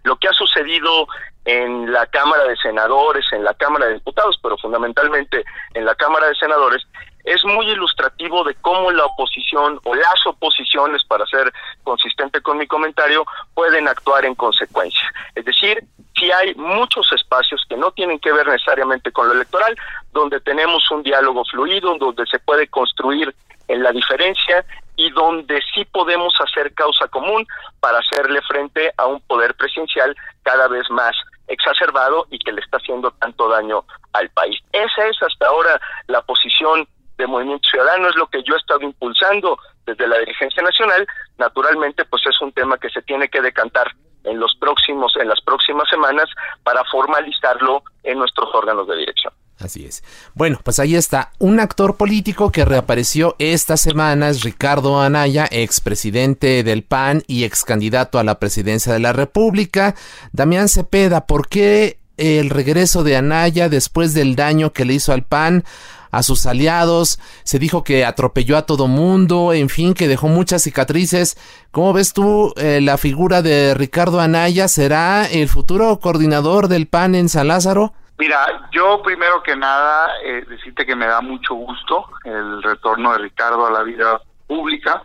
lo 0.05 0.17
que 0.17 0.29
ha 0.29 0.33
sucedido 0.33 1.09
en 1.45 1.93
la 1.93 2.07
Cámara 2.07 2.45
de 2.45 2.57
Senadores, 2.57 3.25
en 3.33 3.43
la 3.43 3.55
Cámara 3.55 3.87
de 3.87 3.95
Diputados, 3.95 4.39
pero 4.41 4.57
fundamentalmente 4.59 5.45
en 5.75 5.85
la 5.85 5.97
Cámara 5.97 6.29
de 6.29 6.37
Senadores, 6.37 6.87
es 7.29 7.45
muy 7.45 7.71
ilustrativo 7.71 8.43
de 8.43 8.55
cómo 8.55 8.91
la 8.91 9.05
oposición 9.05 9.79
o 9.85 9.95
las 9.95 10.27
oposiciones, 10.27 11.05
para 11.05 11.27
ser 11.27 11.53
consistente 11.85 12.41
con 12.41 12.57
mi 12.57 12.67
comentario, 12.67 13.25
pueden 13.55 13.87
actuar 13.87 14.25
en 14.25 14.35
consecuencia. 14.35 15.13
Es 15.35 15.45
decir, 15.45 15.85
si 16.17 16.33
hay 16.33 16.55
muchos 16.55 17.13
espacios 17.13 17.63
que 17.69 17.77
no 17.77 17.91
tienen 17.91 18.19
que 18.19 18.33
ver 18.33 18.47
necesariamente 18.47 19.13
con 19.13 19.29
lo 19.29 19.35
electoral, 19.35 19.77
donde 20.13 20.41
tenemos 20.41 20.91
un 20.91 21.03
diálogo 21.03 21.45
fluido, 21.45 21.97
donde 21.99 22.25
se 22.27 22.39
puede 22.39 22.67
construir 22.69 23.35
en 23.69 23.83
la 23.83 23.93
diferencia 23.93 24.65
y 24.97 25.11
donde 25.11 25.61
sí 25.75 25.85
podemos 25.85 26.35
hacer 26.41 26.73
causa 26.73 27.09
común 27.09 27.47
para 27.81 27.99
hacerle 27.99 28.41
frente 28.43 28.91
a 28.97 29.07
un 29.07 29.21
poder 29.21 29.55
presidencial 29.55 30.17
cada 30.43 30.67
vez 30.67 30.89
más 30.91 31.15
exacerbado 31.47 32.27
y 32.31 32.39
que 32.39 32.53
le 32.53 32.61
está 32.63 32.79
haciendo 32.79 33.11
tanto 33.13 33.49
daño 33.49 33.85
al 34.15 34.31
país. 34.31 34.59
Esa 34.73 35.07
es 35.07 35.23
hasta 35.23 35.47
ahora 35.47 35.81
la 36.07 36.23
posición 36.23 36.89
de 37.19 37.27
Movimiento 37.27 37.69
Ciudadano, 37.69 38.09
es 38.09 38.17
lo 38.17 38.29
que 38.29 38.43
yo 38.45 38.55
he 38.55 38.59
estado 38.59 38.81
impulsando 38.81 39.59
desde 39.85 40.07
la 40.07 40.19
dirigencia 40.19 40.63
nacional. 40.63 41.07
Naturalmente, 41.37 42.05
pues 42.05 42.23
es 42.27 42.41
un 42.41 42.53
tema 42.53 42.79
que 42.79 42.89
se 42.89 43.03
tiene 43.03 43.29
que 43.29 43.43
decantar 43.43 43.95
en 44.25 44.39
los 44.39 44.55
próximos, 44.57 45.13
en 45.21 45.29
las 45.29 45.41
próximas 45.43 45.89
semanas 45.89 46.27
para 46.63 46.83
formalizarlo 46.85 47.83
en 48.03 48.19
nuestros 48.19 48.49
órganos 48.55 48.87
de 48.89 48.97
dirección. 48.97 49.33
Así 49.59 49.85
es. 49.85 50.05
Bueno, 50.35 50.61
pues 50.63 50.79
ahí 50.79 50.95
está. 50.95 51.33
Un 51.39 51.59
actor 51.59 51.97
político 51.97 52.53
que 52.53 52.65
reapareció 52.65 53.35
esta 53.41 53.77
semana 53.77 54.29
es 54.29 54.45
Ricardo 54.45 55.01
Anaya, 55.01 55.49
expresidente 55.51 56.63
del 56.63 56.85
PAN 56.85 57.25
y 57.27 57.43
ex 57.43 57.65
candidato 57.65 58.21
a 58.21 58.25
la 58.25 58.39
presidencia 58.39 58.93
de 58.93 59.01
la 59.01 59.13
República. 59.13 59.97
Damián 60.33 60.69
Cepeda, 60.69 61.27
¿por 61.27 61.49
qué 61.49 61.99
el 62.17 62.51
regreso 62.51 63.03
de 63.03 63.17
Anaya 63.17 63.69
después 63.69 64.15
del 64.15 64.37
daño 64.37 64.73
que 64.73 64.85
le 64.85 64.95
hizo 64.95 65.13
al 65.13 65.25
PAN? 65.25 65.65
A 66.11 66.23
sus 66.23 66.47
aliados, 66.47 67.19
se 67.45 67.59
dijo 67.59 67.85
que 67.85 68.05
atropelló 68.05 68.57
a 68.57 68.67
todo 68.67 68.87
mundo, 68.87 69.53
en 69.53 69.69
fin, 69.69 69.95
que 69.95 70.09
dejó 70.09 70.29
muchas 70.29 70.63
cicatrices. 70.63 71.37
¿Cómo 71.71 71.93
ves 71.93 72.13
tú 72.13 72.53
eh, 72.57 72.81
la 72.81 72.99
figura 72.99 73.43
de 73.43 73.75
Ricardo 73.75 74.21
Anaya? 74.21 74.69
¿Será 74.69 75.27
el 75.27 75.49
futuro 75.49 75.99
coordinador 76.01 76.69
del 76.69 76.87
PAN 76.87 77.15
en 77.15 77.29
San 77.29 77.49
Lázaro? 77.49 77.93
Mira, 78.19 78.69
yo 78.73 79.01
primero 79.03 79.43
que 79.45 79.55
nada 79.55 80.09
eh, 80.25 80.45
decirte 80.49 80.85
que 80.85 80.97
me 80.97 81.07
da 81.07 81.21
mucho 81.21 81.55
gusto 81.55 82.05
el 82.25 82.63
retorno 82.63 83.13
de 83.13 83.19
Ricardo 83.19 83.67
a 83.67 83.71
la 83.71 83.83
vida 83.85 84.21
pública. 84.49 85.03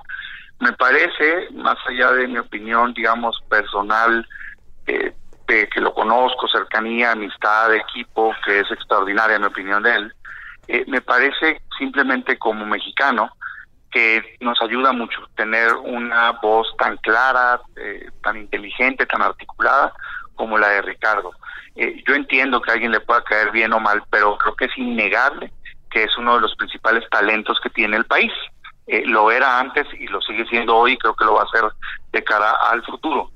Me 0.59 0.73
parece, 0.73 1.49
más 1.53 1.77
allá 1.87 2.11
de 2.13 2.27
mi 2.27 2.39
opinión, 2.39 2.93
digamos, 2.93 3.39
personal, 3.49 4.27
eh, 4.87 5.13
de 5.47 5.69
que 5.69 5.81
lo 5.81 5.93
conozco, 5.93 6.47
cercanía, 6.47 7.11
amistad, 7.11 7.73
equipo, 7.75 8.33
que 8.45 8.61
es 8.61 8.71
extraordinaria 8.71 9.37
mi 9.37 9.45
opinión 9.45 9.83
de 9.83 9.95
él, 9.95 10.13
eh, 10.67 10.85
me 10.87 11.01
parece 11.01 11.61
simplemente 11.77 12.37
como 12.37 12.65
mexicano 12.65 13.29
que 13.91 14.37
nos 14.39 14.59
ayuda 14.61 14.91
mucho 14.91 15.19
tener 15.35 15.73
una 15.73 16.31
voz 16.31 16.67
tan 16.77 16.97
clara, 16.97 17.61
eh, 17.75 18.09
tan 18.23 18.37
inteligente, 18.37 19.05
tan 19.05 19.21
articulada 19.21 19.93
como 20.35 20.57
la 20.57 20.69
de 20.69 20.81
Ricardo. 20.81 21.31
Eh, 21.75 22.01
yo 22.07 22.15
entiendo 22.15 22.61
que 22.61 22.71
a 22.71 22.73
alguien 22.75 22.91
le 22.91 23.01
pueda 23.01 23.23
caer 23.23 23.51
bien 23.51 23.73
o 23.73 23.79
mal, 23.79 24.03
pero 24.09 24.37
creo 24.37 24.55
que 24.55 24.65
es 24.65 24.77
innegable 24.77 25.51
que 25.91 26.05
es 26.05 26.17
uno 26.17 26.35
de 26.35 26.41
los 26.41 26.55
principales 26.55 27.07
talentos 27.11 27.59
que 27.61 27.69
tiene 27.69 27.97
el 27.97 28.05
país. 28.05 28.31
lo 29.05 29.31
era 29.31 29.59
antes 29.59 29.85
y 29.97 30.07
lo 30.07 30.19
sigue 30.21 30.45
siendo 30.47 30.75
hoy, 30.75 30.97
creo 30.97 31.15
que 31.15 31.23
lo 31.23 31.35
va 31.35 31.41
a 31.41 31.45
hacer 31.45 31.63
de 32.11 32.23
cara 32.23 32.51
al 32.71 32.83
futuro. 32.83 33.29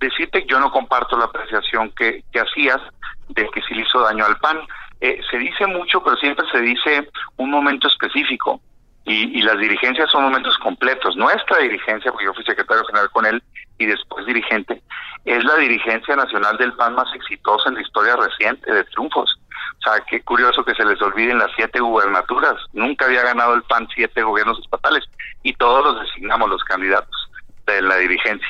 decirte 0.00 0.42
que 0.42 0.48
yo 0.48 0.58
no 0.58 0.72
comparto 0.72 1.16
la 1.16 1.26
apreciación 1.26 1.92
que, 1.92 2.24
que 2.32 2.40
hacías 2.40 2.80
de 3.28 3.48
que 3.50 3.62
si 3.62 3.74
le 3.74 3.82
hizo 3.82 4.00
daño 4.00 4.24
al 4.24 4.36
PAN. 4.38 4.60
Eh, 5.00 5.20
se 5.30 5.38
dice 5.38 5.66
mucho, 5.66 6.02
pero 6.02 6.16
siempre 6.16 6.46
se 6.50 6.60
dice 6.60 7.08
un 7.36 7.50
momento 7.50 7.88
específico. 7.88 8.60
Y, 9.04 9.40
las 9.42 9.58
dirigencias 9.58 10.10
son 10.10 10.24
momentos 10.24 10.58
completos. 10.58 11.14
Nuestra 11.16 11.58
dirigencia, 11.58 12.10
porque 12.10 12.26
yo 12.26 12.34
fui 12.34 12.44
secretario 12.44 12.84
general 12.86 13.08
con 13.10 13.24
él 13.24 13.40
y 13.78 13.86
después 13.86 14.26
dirigente, 14.26 14.82
es 15.24 15.44
la 15.44 15.54
dirigencia 15.56 16.16
nacional 16.16 16.56
del 16.56 16.72
PAN 16.72 16.96
más 16.96 17.14
exitosa 17.14 17.68
en 17.68 17.76
la 17.76 17.82
historia 17.82 18.16
reciente 18.16 18.72
de 18.72 18.82
triunfos. 18.84 19.38
O 19.78 19.82
sea, 19.82 20.02
qué 20.10 20.22
curioso 20.22 20.64
que 20.64 20.74
se 20.74 20.84
les 20.84 21.00
olviden 21.00 21.38
las 21.38 21.52
siete 21.54 21.78
gubernaturas. 21.78 22.54
Nunca 22.72 23.04
había 23.04 23.22
ganado 23.22 23.54
el 23.54 23.62
PAN 23.62 23.86
siete 23.94 24.22
gobiernos 24.22 24.58
estatales 24.58 25.04
y 25.44 25.52
todos 25.52 25.84
los 25.84 26.02
designamos 26.02 26.48
los 26.48 26.64
candidatos 26.64 27.30
de 27.66 27.82
la 27.82 27.96
dirigencia. 27.98 28.48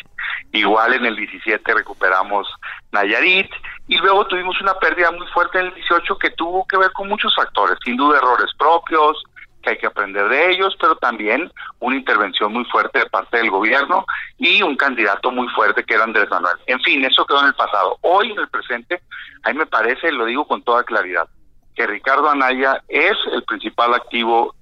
Igual 0.52 0.94
en 0.94 1.06
el 1.06 1.16
17 1.16 1.74
recuperamos 1.74 2.48
Nayarit 2.92 3.50
y 3.88 3.96
luego 3.98 4.26
tuvimos 4.26 4.60
una 4.60 4.74
pérdida 4.74 5.10
muy 5.12 5.26
fuerte 5.28 5.58
en 5.60 5.66
el 5.66 5.74
18 5.74 6.18
que 6.18 6.30
tuvo 6.30 6.66
que 6.66 6.76
ver 6.76 6.92
con 6.92 7.08
muchos 7.08 7.34
factores, 7.34 7.78
sin 7.84 7.96
duda 7.96 8.18
errores 8.18 8.50
propios, 8.58 9.22
que 9.62 9.70
hay 9.70 9.78
que 9.78 9.86
aprender 9.86 10.28
de 10.28 10.50
ellos, 10.50 10.76
pero 10.80 10.96
también 10.96 11.50
una 11.80 11.96
intervención 11.96 12.52
muy 12.52 12.64
fuerte 12.66 13.00
de 13.00 13.06
parte 13.06 13.36
del 13.36 13.50
gobierno 13.50 14.04
y 14.38 14.62
un 14.62 14.76
candidato 14.76 15.30
muy 15.30 15.48
fuerte 15.48 15.84
que 15.84 15.94
era 15.94 16.04
Andrés 16.04 16.30
Manuel. 16.30 16.56
En 16.66 16.80
fin, 16.80 17.04
eso 17.04 17.24
quedó 17.26 17.40
en 17.40 17.48
el 17.48 17.54
pasado. 17.54 17.98
Hoy 18.02 18.32
en 18.32 18.38
el 18.38 18.48
presente, 18.48 19.02
a 19.42 19.52
mí 19.52 19.58
me 19.58 19.66
parece, 19.66 20.12
lo 20.12 20.24
digo 20.24 20.46
con 20.46 20.62
toda 20.62 20.84
claridad, 20.84 21.28
que 21.74 21.86
Ricardo 21.86 22.30
Anaya 22.30 22.82
es 22.88 23.16
el 23.32 23.42
principal 23.44 23.94
activo 23.94 24.54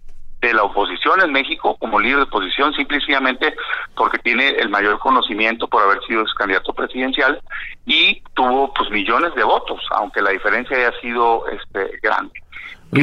de 0.48 0.54
la 0.54 0.64
oposición 0.64 1.20
en 1.22 1.33
México 1.33 1.76
como 1.78 2.00
líder 2.00 2.16
de 2.16 2.22
oposición, 2.24 2.72
simplemente 2.74 3.54
porque 3.96 4.18
tiene 4.18 4.50
el 4.50 4.68
mayor 4.68 4.98
conocimiento 4.98 5.68
por 5.68 5.83
haber 5.83 6.02
sido 6.07 6.24
candidato 6.37 6.72
presidencial 6.72 7.40
y 7.87 8.22
tuvo 8.35 8.72
pues 8.74 8.90
millones 8.90 9.35
de 9.35 9.44
votos, 9.44 9.80
aunque 9.90 10.22
la 10.22 10.30
diferencia 10.30 10.76
haya 10.76 10.92
sido 11.00 11.44
este 11.48 11.98
grande. 12.02 12.33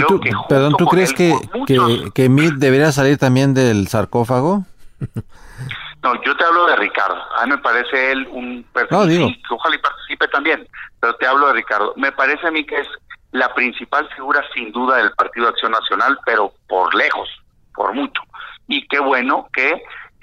tú, 0.08 0.22
perdón, 0.48 0.76
¿tú 0.78 0.86
crees 0.86 1.14
que, 1.14 1.34
que, 1.66 2.12
que 2.14 2.30
debería 2.30 2.92
salir 2.92 3.18
también 3.18 3.54
del 3.54 3.88
sarcófago? 3.88 4.66
No, 6.04 6.20
yo 6.24 6.36
te 6.36 6.44
hablo 6.44 6.66
de 6.66 6.76
Ricardo. 6.78 7.16
A 7.38 7.46
mí 7.46 7.52
me 7.52 7.58
parece 7.60 8.12
él 8.12 8.28
un 8.32 8.66
que 8.74 9.54
ojalá 9.54 9.76
y 9.76 9.78
participe 9.78 10.28
también, 10.30 10.68
pero 11.00 11.16
te 11.16 11.28
hablo 11.28 11.48
de 11.48 11.54
Ricardo. 11.54 11.94
Me 11.96 12.12
parece 12.12 12.48
a 12.48 12.52
mí 12.52 12.64
que 12.66 12.80
es 12.80 12.88
la 13.32 13.54
principal 13.54 14.08
figura 14.10 14.44
sin 14.54 14.72
duda 14.72 14.98
del 14.98 15.12
Partido 15.14 15.48
Acción 15.48 15.72
Nacional, 15.72 16.18
pero 16.26 16.54
por 16.68 16.94
lejos, 16.96 17.30
por 17.74 17.94
mucho. 17.94 18.22
Y 18.68 18.86
qué 18.88 19.00
bueno 19.00 19.48
que 19.54 19.82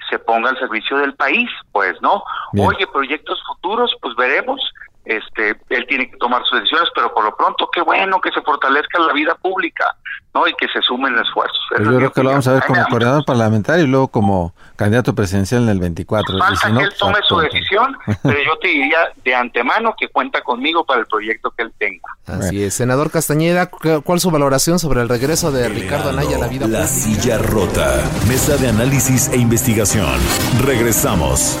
se 0.09 0.19
ponga 0.19 0.49
al 0.49 0.59
servicio 0.59 0.97
del 0.97 1.13
país, 1.13 1.49
pues, 1.71 1.99
¿no? 2.01 2.23
Oye, 2.57 2.87
proyectos 2.87 3.41
futuros, 3.45 3.95
pues 4.01 4.15
veremos 4.15 4.61
este, 5.09 5.59
él 5.69 5.85
tiene 5.87 6.09
que 6.09 6.17
tomar 6.17 6.43
sus 6.45 6.59
decisiones, 6.59 6.89
pero 6.93 7.11
por 7.11 7.23
lo 7.23 7.35
pronto 7.35 7.67
qué 7.73 7.81
bueno 7.81 8.21
que 8.21 8.31
se 8.31 8.41
fortalezca 8.41 8.99
la 8.99 9.11
vida 9.11 9.33
pública, 9.41 9.95
¿no? 10.35 10.47
Y 10.47 10.53
que 10.53 10.67
se 10.67 10.81
sumen 10.83 11.17
esfuerzos. 11.17 11.59
Pues 11.69 11.83
yo 11.83 11.97
creo 11.97 12.11
que 12.11 12.23
lo 12.23 12.29
vamos 12.29 12.47
a 12.47 12.53
ver 12.53 12.63
como 12.63 12.85
coordinador 12.85 13.25
parlamentario 13.25 13.85
y 13.85 13.87
luego 13.87 14.09
como 14.09 14.53
candidato 14.75 15.15
presidencial 15.15 15.63
en 15.63 15.69
el 15.69 15.79
24. 15.79 16.37
Falta 16.37 16.71
que 16.71 16.83
él 16.83 16.93
tome 16.99 17.17
su 17.27 17.39
decisión, 17.39 17.97
pero 18.21 18.37
yo 18.39 18.55
te 18.59 18.67
diría 18.67 18.99
de 19.23 19.33
antemano 19.33 19.95
que 19.99 20.09
cuenta 20.09 20.41
conmigo 20.41 20.85
para 20.85 20.99
el 20.99 21.07
proyecto 21.07 21.49
que 21.57 21.63
él 21.63 21.73
tenga. 21.79 22.07
Así 22.27 22.63
es. 22.63 22.75
Senador 22.75 23.09
Castañeda, 23.09 23.67
¿cuál 23.67 24.17
es 24.17 24.21
su 24.21 24.29
valoración 24.29 24.77
sobre 24.77 25.01
el 25.01 25.09
regreso 25.09 25.51
de 25.51 25.69
Ricardo 25.69 26.09
Anaya 26.09 26.35
a 26.35 26.39
la 26.39 26.47
vida 26.47 26.67
La 26.67 26.85
silla 26.85 27.39
rota. 27.39 28.03
Mesa 28.27 28.57
de 28.57 28.69
análisis 28.69 29.29
e 29.29 29.37
investigación. 29.37 30.19
Regresamos. 30.63 31.57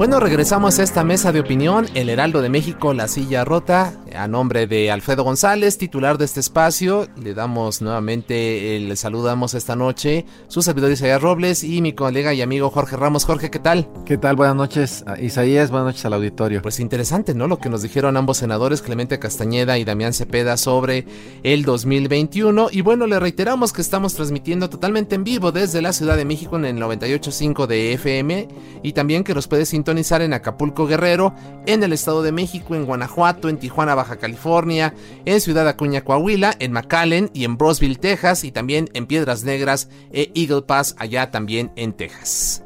Bueno, 0.00 0.18
regresamos 0.18 0.78
a 0.78 0.82
esta 0.82 1.04
mesa 1.04 1.30
de 1.30 1.40
opinión, 1.40 1.86
El 1.92 2.08
Heraldo 2.08 2.40
de 2.40 2.48
México, 2.48 2.94
La 2.94 3.06
Silla 3.06 3.44
Rota, 3.44 3.92
a 4.14 4.28
nombre 4.28 4.66
de 4.66 4.90
Alfredo 4.90 5.24
González, 5.24 5.78
titular 5.78 6.18
de 6.18 6.24
este 6.24 6.40
espacio. 6.40 7.08
Le 7.22 7.34
damos 7.34 7.82
nuevamente, 7.82 8.78
le 8.80 8.96
saludamos 8.96 9.54
esta 9.54 9.76
noche, 9.76 10.24
su 10.48 10.62
servidor 10.62 10.90
Isaías 10.90 11.20
Robles 11.20 11.64
y 11.64 11.80
mi 11.82 11.92
colega 11.92 12.34
y 12.34 12.42
amigo 12.42 12.70
Jorge 12.70 12.96
Ramos. 12.96 13.24
Jorge, 13.24 13.50
¿qué 13.50 13.58
tal? 13.58 13.88
¿Qué 14.06 14.18
tal? 14.18 14.36
Buenas 14.36 14.56
noches, 14.56 15.04
Isaías, 15.20 15.70
buenas 15.70 15.86
noches 15.86 16.04
al 16.04 16.14
auditorio. 16.14 16.62
Pues 16.62 16.80
interesante, 16.80 17.34
¿no? 17.34 17.46
Lo 17.46 17.58
que 17.58 17.68
nos 17.68 17.82
dijeron 17.82 18.16
ambos 18.16 18.38
senadores, 18.38 18.82
Clemente 18.82 19.18
Castañeda 19.18 19.78
y 19.78 19.84
Damián 19.84 20.12
Cepeda, 20.12 20.56
sobre 20.56 21.06
el 21.42 21.64
2021. 21.64 22.68
Y 22.72 22.80
bueno, 22.80 23.06
le 23.06 23.20
reiteramos 23.20 23.72
que 23.72 23.82
estamos 23.82 24.14
transmitiendo 24.14 24.70
totalmente 24.70 25.14
en 25.14 25.24
vivo 25.24 25.52
desde 25.52 25.82
la 25.82 25.92
Ciudad 25.92 26.16
de 26.16 26.24
México 26.24 26.56
en 26.56 26.64
el 26.64 26.76
98.5 26.76 27.66
de 27.66 27.92
FM 27.94 28.48
y 28.82 28.92
también 28.92 29.24
que 29.24 29.34
nos 29.34 29.46
puede 29.46 29.66
sintonizar 29.66 30.22
en 30.22 30.32
Acapulco 30.32 30.86
Guerrero, 30.86 31.34
en 31.66 31.82
el 31.82 31.92
Estado 31.92 32.22
de 32.22 32.32
México, 32.32 32.74
en 32.74 32.86
Guanajuato, 32.86 33.48
en 33.48 33.58
Tijuana, 33.58 33.94
Baja 34.00 34.16
California, 34.16 34.94
en 35.24 35.40
Ciudad 35.40 35.68
Acuña, 35.68 36.02
Coahuila, 36.02 36.54
en 36.58 36.72
McAllen 36.72 37.30
y 37.34 37.44
en 37.44 37.56
Brosville, 37.56 37.98
Texas, 37.98 38.44
y 38.44 38.52
también 38.52 38.88
en 38.94 39.06
Piedras 39.06 39.44
Negras 39.44 39.88
e 40.12 40.32
Eagle 40.34 40.62
Pass, 40.62 40.96
allá 40.98 41.30
también 41.30 41.70
en 41.76 41.92
Texas. 41.92 42.62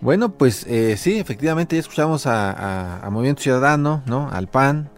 Bueno, 0.00 0.34
pues 0.34 0.64
eh, 0.66 0.96
sí, 0.96 1.18
efectivamente 1.18 1.76
ya 1.76 1.80
escuchamos 1.80 2.26
a, 2.26 3.04
a 3.04 3.10
Movimiento 3.10 3.42
Ciudadano, 3.42 4.02
¿no? 4.06 4.30
Al 4.30 4.48
PAN, 4.48 4.90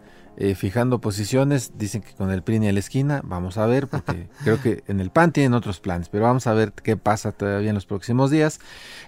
eh, 0.43 0.55
fijando 0.55 1.03
posiciones. 1.03 1.73
Dicen 1.77 2.01
que 2.01 2.15
con 2.15 2.31
el 2.31 2.43
PRI 2.43 2.57
en 2.57 2.73
la 2.73 2.81
esquina. 2.81 3.21
Vamos 3.25 3.59
a 3.59 3.67
ver, 3.67 3.89
porque 3.89 4.27
creo 4.43 4.59
que 4.59 4.83
en 4.87 4.99
el 4.99 5.11
PAN 5.11 5.33
tienen 5.33 5.53
otros 5.53 5.81
planes, 5.81 6.09
pero 6.09 6.25
vamos 6.25 6.47
a 6.47 6.55
ver 6.55 6.73
qué 6.73 6.97
pasa 6.97 7.33
todavía 7.33 7.69
en 7.69 7.75
los 7.75 7.85
próximos 7.85 8.31
días. 8.31 8.59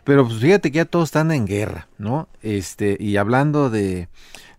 Pero 0.05 0.26
pues 0.26 0.40
fíjate 0.40 0.70
que 0.70 0.76
ya 0.76 0.85
todos 0.85 1.09
están 1.09 1.33
en 1.33 1.46
guerra, 1.46 1.88
¿no? 1.96 2.28
Este, 2.42 2.98
y 3.00 3.16
hablando 3.16 3.70
de, 3.70 4.09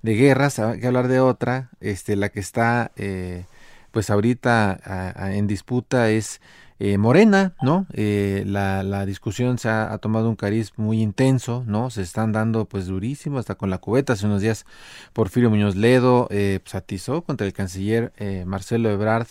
de 0.03 0.13
guerras, 0.13 0.59
hay 0.59 0.79
que 0.79 0.85
hablar 0.87 1.07
de 1.07 1.19
otra. 1.19 1.71
Este, 1.79 2.15
la 2.15 2.29
que 2.29 2.39
está, 2.39 2.91
eh, 2.95 3.45
pues 3.91 4.11
ahorita 4.11 5.31
en 5.33 5.47
disputa 5.47 6.11
es 6.11 6.39
eh, 6.85 6.97
Morena, 6.97 7.53
¿no? 7.61 7.85
Eh, 7.93 8.43
la, 8.45 8.83
la, 8.83 9.05
discusión 9.05 9.57
se 9.57 9.69
ha, 9.69 9.97
tomado 9.99 10.27
un 10.27 10.35
cariz 10.35 10.73
muy 10.75 11.01
intenso, 11.01 11.63
¿no? 11.65 11.89
Se 11.89 12.01
están 12.01 12.33
dando 12.33 12.65
pues 12.65 12.87
durísimo, 12.87 13.39
hasta 13.39 13.55
con 13.55 13.69
la 13.69 13.77
cubeta. 13.77 14.13
Hace 14.13 14.25
unos 14.25 14.41
días 14.41 14.65
Porfirio 15.13 15.49
Muñoz 15.49 15.77
Ledo 15.77 16.27
eh, 16.29 16.59
pues, 16.69 17.05
contra 17.25 17.47
el 17.47 17.53
canciller 17.53 18.11
eh, 18.17 18.43
Marcelo 18.45 18.89
Ebrard 18.89 19.27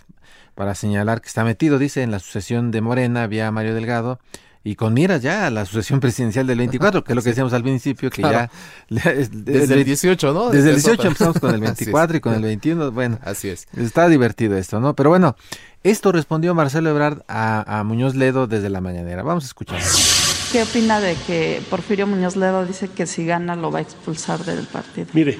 para 0.54 0.74
señalar 0.74 1.20
que 1.20 1.28
está 1.28 1.44
metido, 1.44 1.78
dice, 1.78 2.02
en 2.02 2.10
la 2.10 2.20
sucesión 2.20 2.70
de 2.70 2.80
Morena, 2.80 3.26
vía 3.26 3.50
Mario 3.50 3.74
Delgado, 3.74 4.18
y 4.64 4.76
con 4.76 4.94
miras 4.94 5.22
ya 5.22 5.46
a 5.46 5.50
la 5.50 5.64
sucesión 5.64 6.00
presidencial 6.00 6.46
del 6.46 6.58
24, 6.58 7.02
que 7.02 7.12
es 7.12 7.16
lo 7.16 7.22
que 7.22 7.30
decíamos 7.30 7.52
al 7.52 7.62
principio, 7.62 8.10
que 8.10 8.22
ya... 8.22 8.50
Desde 8.88 9.74
el 9.74 9.84
18, 9.84 10.32
¿no? 10.32 10.50
Desde, 10.50 10.70
el 10.70 10.76
18 10.76 11.08
empezamos 11.08 11.38
con 11.40 11.54
el 11.54 11.60
24 11.62 12.16
y 12.16 12.20
con 12.20 12.34
el 12.34 12.42
21, 12.42 12.92
bueno. 12.92 13.18
Así 13.22 13.48
es. 13.48 13.66
Está 13.76 14.08
divertido 14.08 14.56
esto, 14.56 14.80
¿no? 14.80 14.94
Pero 14.94 15.10
bueno, 15.10 15.36
esto 15.82 16.12
respondió 16.12 16.54
Marcelo 16.54 16.90
Ebrard 16.90 17.22
a, 17.26 17.82
Muñoz 17.84 18.14
Ledo 18.14 18.46
desde 18.46 18.70
la 18.70 18.80
mañanera. 18.80 19.22
Vamos 19.22 19.44
a 19.44 19.46
escuchar. 19.48 19.80
¿Qué 20.52 20.62
opina 20.62 21.00
de 21.00 21.16
que 21.26 21.62
Porfirio 21.70 22.06
Muñoz 22.06 22.36
Ledo 22.36 22.64
dice 22.66 22.88
que 22.88 23.06
si 23.06 23.24
gana 23.24 23.56
lo 23.56 23.70
va 23.72 23.80
a 23.80 23.82
expulsar 23.82 24.44
del 24.44 24.66
partido? 24.66 25.08
Mire, 25.12 25.38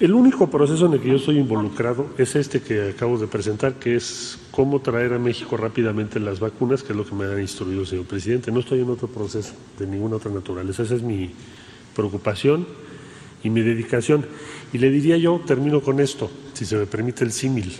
el 0.00 0.14
único 0.14 0.48
proceso 0.48 0.86
en 0.86 0.94
el 0.94 1.00
que 1.00 1.08
yo 1.08 1.16
estoy 1.16 1.38
involucrado 1.38 2.06
es 2.16 2.34
este 2.34 2.62
que 2.62 2.88
acabo 2.88 3.18
de 3.18 3.26
presentar, 3.26 3.74
que 3.74 3.96
es 3.96 4.38
cómo 4.50 4.80
traer 4.80 5.12
a 5.12 5.18
México 5.18 5.58
rápidamente 5.58 6.18
las 6.18 6.40
vacunas, 6.40 6.82
que 6.82 6.94
es 6.94 6.96
lo 6.96 7.04
que 7.04 7.14
me 7.14 7.26
ha 7.26 7.38
instruido 7.38 7.82
el 7.82 7.86
señor 7.86 8.06
presidente. 8.06 8.50
No 8.50 8.60
estoy 8.60 8.80
en 8.80 8.88
otro 8.88 9.08
proceso 9.08 9.52
de 9.78 9.86
ninguna 9.86 10.16
otra 10.16 10.30
naturaleza. 10.30 10.84
Esa 10.84 10.94
es 10.94 11.02
mi 11.02 11.30
preocupación 11.94 12.66
y 13.44 13.50
mi 13.50 13.60
dedicación. 13.60 14.24
Y 14.72 14.78
le 14.78 14.90
diría 14.90 15.18
yo, 15.18 15.42
termino 15.46 15.82
con 15.82 16.00
esto, 16.00 16.30
si 16.54 16.64
se 16.64 16.76
me 16.76 16.86
permite 16.86 17.22
el 17.22 17.32
símil. 17.32 17.70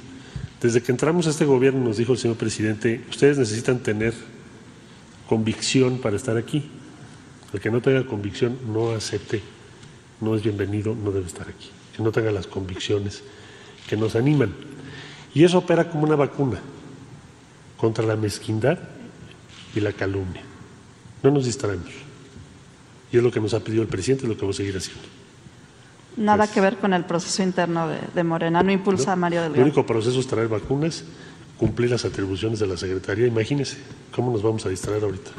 Desde 0.60 0.82
que 0.82 0.92
entramos 0.92 1.26
a 1.26 1.30
este 1.30 1.46
gobierno 1.46 1.82
nos 1.82 1.96
dijo 1.96 2.12
el 2.12 2.18
señor 2.18 2.36
presidente, 2.36 3.02
ustedes 3.08 3.38
necesitan 3.38 3.78
tener 3.78 4.12
convicción 5.26 5.96
para 5.96 6.16
estar 6.16 6.36
aquí. 6.36 6.68
El 7.54 7.60
que 7.60 7.70
no 7.70 7.80
tenga 7.80 8.04
convicción 8.04 8.58
no 8.70 8.90
acepte, 8.90 9.40
no 10.20 10.36
es 10.36 10.42
bienvenido, 10.42 10.94
no 10.94 11.12
debe 11.12 11.26
estar 11.26 11.48
aquí. 11.48 11.70
Que 12.00 12.04
no 12.04 12.12
tenga 12.12 12.32
las 12.32 12.46
convicciones 12.46 13.22
que 13.86 13.94
nos 13.94 14.16
animan. 14.16 14.54
Y 15.34 15.44
eso 15.44 15.58
opera 15.58 15.90
como 15.90 16.04
una 16.04 16.16
vacuna 16.16 16.58
contra 17.76 18.06
la 18.06 18.16
mezquindad 18.16 18.78
y 19.74 19.80
la 19.80 19.92
calumnia. 19.92 20.40
No 21.22 21.30
nos 21.30 21.44
distraemos. 21.44 21.90
Y 23.12 23.18
es 23.18 23.22
lo 23.22 23.30
que 23.30 23.38
nos 23.38 23.52
ha 23.52 23.60
pedido 23.60 23.82
el 23.82 23.88
presidente, 23.88 24.24
es 24.24 24.30
lo 24.30 24.34
que 24.34 24.40
vamos 24.40 24.56
a 24.56 24.58
seguir 24.58 24.78
haciendo. 24.78 25.02
Nada 26.16 26.50
que 26.50 26.62
ver 26.62 26.78
con 26.78 26.94
el 26.94 27.04
proceso 27.04 27.42
interno 27.42 27.86
de, 28.14 28.24
Morena, 28.24 28.62
no 28.62 28.72
impulsa 28.72 29.12
a 29.12 29.16
Mario 29.16 29.42
Delgado. 29.42 29.60
El 29.60 29.64
único 29.64 29.84
proceso 29.84 30.18
es 30.18 30.26
traer 30.26 30.48
vacunas, 30.48 31.04
cumplir 31.58 31.90
las 31.90 32.06
atribuciones 32.06 32.60
de 32.60 32.66
la 32.66 32.78
Secretaría. 32.78 33.26
Imagínese 33.26 33.76
cómo 34.10 34.32
nos 34.32 34.42
vamos 34.42 34.64
a 34.64 34.70
distraer 34.70 35.04
ahorita. 35.04 35.32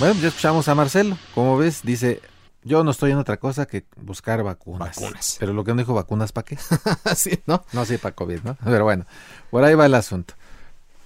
Bueno, 0.00 0.20
ya 0.20 0.28
escuchamos 0.28 0.66
a 0.66 0.74
Marcelo. 0.74 1.16
Como 1.32 1.56
ves, 1.56 1.82
dice, 1.84 2.22
yo 2.68 2.84
no 2.84 2.92
estoy 2.92 3.10
en 3.10 3.18
otra 3.18 3.38
cosa 3.38 3.66
que 3.66 3.86
buscar 3.96 4.42
vacunas. 4.42 4.96
Vacunas. 4.96 5.36
Pero 5.40 5.52
lo 5.52 5.64
que 5.64 5.72
no 5.72 5.78
dijo 5.78 5.94
vacunas, 5.94 6.30
¿para 6.30 6.44
qué? 6.44 6.58
sí, 7.16 7.40
¿no? 7.46 7.64
No, 7.72 7.84
sí, 7.84 7.98
para 7.98 8.14
COVID, 8.14 8.42
¿no? 8.44 8.56
Pero 8.62 8.84
bueno, 8.84 9.06
por 9.50 9.64
ahí 9.64 9.74
va 9.74 9.86
el 9.86 9.94
asunto. 9.94 10.34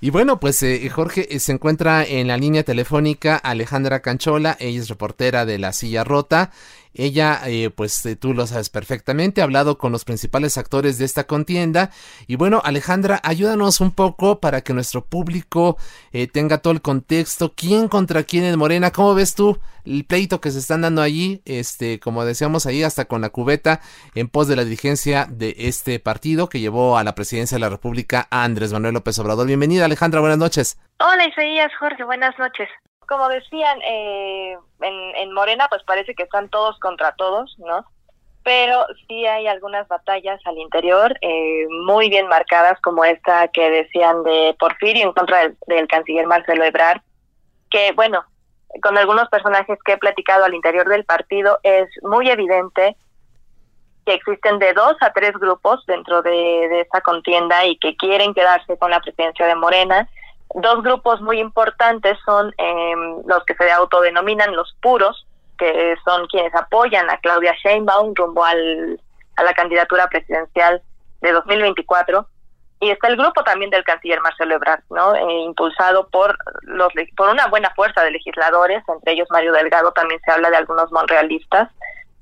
Y 0.00 0.10
bueno, 0.10 0.40
pues 0.40 0.60
eh, 0.64 0.90
Jorge 0.90 1.34
eh, 1.34 1.38
se 1.38 1.52
encuentra 1.52 2.04
en 2.04 2.26
la 2.26 2.36
línea 2.36 2.64
telefónica 2.64 3.36
Alejandra 3.36 4.00
Canchola, 4.00 4.56
ella 4.58 4.80
es 4.80 4.88
reportera 4.88 5.46
de 5.46 5.58
La 5.58 5.72
Silla 5.72 6.02
Rota 6.02 6.50
ella, 6.94 7.40
eh, 7.46 7.70
pues 7.70 8.04
eh, 8.06 8.16
tú 8.16 8.34
lo 8.34 8.46
sabes 8.46 8.70
perfectamente, 8.70 9.40
ha 9.40 9.44
hablado 9.44 9.78
con 9.78 9.92
los 9.92 10.04
principales 10.04 10.58
actores 10.58 10.98
de 10.98 11.04
esta 11.04 11.24
contienda. 11.24 11.90
Y 12.26 12.36
bueno, 12.36 12.60
Alejandra, 12.64 13.20
ayúdanos 13.22 13.80
un 13.80 13.92
poco 13.92 14.40
para 14.40 14.60
que 14.60 14.74
nuestro 14.74 15.04
público 15.04 15.76
eh, 16.12 16.26
tenga 16.26 16.58
todo 16.58 16.72
el 16.72 16.82
contexto. 16.82 17.52
¿Quién 17.54 17.88
contra 17.88 18.24
quién 18.24 18.44
en 18.44 18.58
Morena? 18.58 18.90
¿Cómo 18.90 19.14
ves 19.14 19.34
tú 19.34 19.58
el 19.84 20.04
pleito 20.04 20.40
que 20.40 20.50
se 20.50 20.58
están 20.58 20.82
dando 20.82 21.02
allí? 21.02 21.42
Este, 21.44 21.98
como 21.98 22.24
decíamos 22.24 22.66
ahí, 22.66 22.82
hasta 22.82 23.06
con 23.06 23.22
la 23.22 23.30
cubeta 23.30 23.80
en 24.14 24.28
pos 24.28 24.48
de 24.48 24.56
la 24.56 24.64
dirigencia 24.64 25.26
de 25.30 25.54
este 25.58 25.98
partido 25.98 26.48
que 26.48 26.60
llevó 26.60 26.98
a 26.98 27.04
la 27.04 27.14
presidencia 27.14 27.56
de 27.56 27.60
la 27.60 27.70
República 27.70 28.28
a 28.30 28.44
Andrés 28.44 28.72
Manuel 28.72 28.94
López 28.94 29.18
Obrador. 29.18 29.46
Bienvenida, 29.46 29.86
Alejandra, 29.86 30.20
buenas 30.20 30.38
noches. 30.38 30.78
Hola, 30.98 31.26
Isaías, 31.26 31.72
Jorge, 31.78 32.04
buenas 32.04 32.38
noches 32.38 32.68
como 33.12 33.28
decían, 33.28 33.78
eh, 33.82 34.56
en, 34.80 35.32
Morena 35.34 35.66
pues 35.68 35.82
parece 35.82 36.14
que 36.14 36.22
están 36.22 36.48
todos 36.48 36.78
contra 36.80 37.12
todos, 37.12 37.54
¿no? 37.58 37.84
Pero 38.42 38.86
sí 39.06 39.26
hay 39.26 39.46
algunas 39.46 39.86
batallas 39.86 40.40
al 40.46 40.56
interior 40.56 41.14
eh, 41.20 41.66
muy 41.84 42.08
bien 42.08 42.26
marcadas, 42.26 42.80
como 42.80 43.04
esta 43.04 43.48
que 43.48 43.70
decían 43.70 44.24
de 44.24 44.56
Porfirio 44.58 45.04
en 45.04 45.12
contra 45.12 45.52
del, 45.66 45.86
canciller 45.88 46.26
Marcelo 46.26 46.64
Ebrard, 46.64 47.02
que 47.70 47.92
bueno, 47.92 48.24
con 48.82 48.96
algunos 48.96 49.28
personajes 49.28 49.78
que 49.84 49.92
he 49.92 49.98
platicado 49.98 50.46
al 50.46 50.54
interior 50.54 50.88
del 50.88 51.04
partido 51.04 51.58
es 51.62 51.90
muy 52.04 52.30
evidente 52.30 52.96
que 54.06 54.14
existen 54.14 54.58
de 54.58 54.72
dos 54.72 54.96
a 55.02 55.12
tres 55.12 55.32
grupos 55.34 55.84
dentro 55.84 56.22
de, 56.22 56.30
de 56.30 56.80
esta 56.80 57.02
contienda 57.02 57.66
y 57.66 57.76
que 57.76 57.94
quieren 57.94 58.32
quedarse 58.32 58.78
con 58.78 58.90
la 58.90 59.00
presidencia 59.00 59.46
de 59.46 59.54
Morena 59.54 60.08
Dos 60.54 60.82
grupos 60.82 61.20
muy 61.20 61.40
importantes 61.40 62.18
son 62.24 62.52
em, 62.58 63.22
los 63.26 63.44
que 63.44 63.54
se 63.54 63.70
autodenominan 63.70 64.54
los 64.54 64.76
puros, 64.82 65.26
que 65.58 65.96
son 66.04 66.26
quienes 66.26 66.54
apoyan 66.54 67.08
a 67.10 67.18
Claudia 67.18 67.54
Sheinbaum 67.62 68.14
rumbo 68.14 68.44
al, 68.44 69.00
a 69.36 69.42
la 69.42 69.54
candidatura 69.54 70.08
presidencial 70.08 70.82
de 71.20 71.32
2024 71.32 72.26
y 72.82 72.90
está 72.90 73.06
el 73.06 73.16
grupo 73.16 73.44
también 73.44 73.70
del 73.70 73.84
canciller 73.84 74.20
Marcelo 74.20 74.56
Ebrard, 74.56 74.82
¿no? 74.90 75.14
Eh, 75.14 75.44
impulsado 75.44 76.08
por 76.08 76.36
los 76.62 76.92
por 77.16 77.28
una 77.28 77.46
buena 77.46 77.70
fuerza 77.76 78.02
de 78.02 78.10
legisladores, 78.10 78.82
entre 78.88 79.12
ellos 79.12 79.28
Mario 79.30 79.52
Delgado, 79.52 79.92
también 79.92 80.20
se 80.24 80.32
habla 80.32 80.50
de 80.50 80.56
algunos 80.56 80.90
monrealistas 80.90 81.70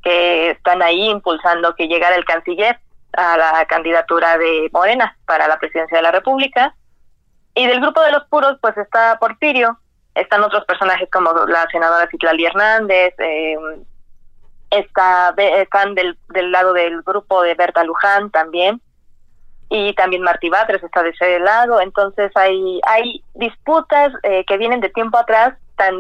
que 0.03 0.51
están 0.51 0.83
ahí 0.83 1.09
impulsando 1.09 1.75
que 1.75 1.89
llegara 1.89 2.15
el 2.15 2.27
canciller 2.27 2.79
a 3.15 3.39
la 3.39 3.65
candidatura 3.67 4.37
de 4.37 4.69
Morena 4.71 5.17
para 5.25 5.49
la 5.49 5.59
presidencia 5.59 5.97
de 5.97 6.03
la 6.03 6.13
República 6.13 6.75
y 7.61 7.67
del 7.67 7.81
grupo 7.83 8.01
de 8.01 8.13
los 8.13 8.25
puros, 8.25 8.57
pues 8.63 8.75
está 8.79 9.19
Porfirio, 9.19 9.79
están 10.15 10.43
otros 10.43 10.65
personajes 10.65 11.11
como 11.13 11.31
la 11.47 11.67
senadora 11.71 12.09
Citlali 12.11 12.47
Hernández, 12.47 13.15
eh, 13.19 13.55
está, 14.71 15.35
están 15.37 15.95
del, 15.95 16.17
del 16.31 16.53
lado 16.53 16.73
del 16.73 17.03
grupo 17.03 17.43
de 17.43 17.55
Berta 17.55 17.85
Luján 17.85 18.31
también, 18.31 18.81
y 19.69 19.93
también 19.93 20.23
Martí 20.23 20.49
Batres 20.49 20.83
está 20.83 21.03
de 21.03 21.11
ese 21.11 21.39
lado, 21.39 21.83
entonces 21.83 22.35
hay, 22.35 22.81
hay 22.87 23.23
disputas 23.35 24.11
eh, 24.23 24.43
que 24.47 24.57
vienen 24.57 24.81
de 24.81 24.89
tiempo 24.89 25.19
atrás 25.19 25.55
tan 25.77 25.95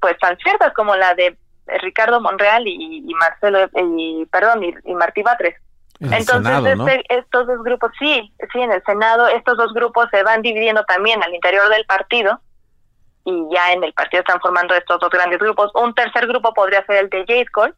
pues 0.00 0.18
tan 0.18 0.36
ciertas 0.36 0.74
como 0.74 0.94
la 0.96 1.14
de 1.14 1.34
Ricardo 1.80 2.20
Monreal 2.20 2.64
y, 2.66 3.10
Marcelo 3.14 3.70
y 3.74 4.26
perdón 4.26 4.64
y, 4.64 4.74
y 4.84 4.94
Martí 4.94 5.22
Batres 5.22 5.56
entonces, 6.00 6.64
este, 6.64 7.04
estos 7.08 7.46
dos 7.46 7.62
grupos, 7.62 7.90
sí, 7.98 8.32
sí, 8.52 8.60
en 8.60 8.72
el 8.72 8.82
Senado, 8.84 9.26
estos 9.28 9.56
dos 9.56 9.72
grupos 9.74 10.08
se 10.10 10.22
van 10.22 10.42
dividiendo 10.42 10.84
también 10.84 11.22
al 11.22 11.34
interior 11.34 11.68
del 11.68 11.84
partido 11.86 12.40
y 13.24 13.46
ya 13.52 13.72
en 13.72 13.84
el 13.84 13.92
partido 13.92 14.20
están 14.20 14.40
formando 14.40 14.74
estos 14.74 15.00
dos 15.00 15.10
grandes 15.10 15.38
grupos. 15.38 15.70
Un 15.74 15.94
tercer 15.94 16.26
grupo 16.26 16.54
podría 16.54 16.84
ser 16.86 16.96
el 16.96 17.10
de 17.10 17.24
Jade 17.26 17.48
Cole, 17.52 17.74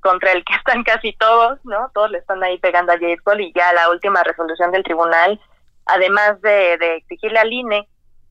contra 0.00 0.32
el 0.32 0.44
que 0.44 0.54
están 0.58 0.84
casi 0.84 1.12
todos, 1.14 1.58
¿no? 1.64 1.90
Todos 1.94 2.10
le 2.10 2.18
están 2.18 2.42
ahí 2.44 2.58
pegando 2.58 2.92
a 2.92 2.98
Jade 2.98 3.18
Cole 3.24 3.44
y 3.44 3.52
ya 3.52 3.72
la 3.72 3.90
última 3.90 4.22
resolución 4.22 4.70
del 4.70 4.84
tribunal, 4.84 5.40
además 5.86 6.40
de, 6.42 6.76
de 6.78 6.96
exigirle 6.96 7.38
al 7.38 7.52
INE 7.52 7.88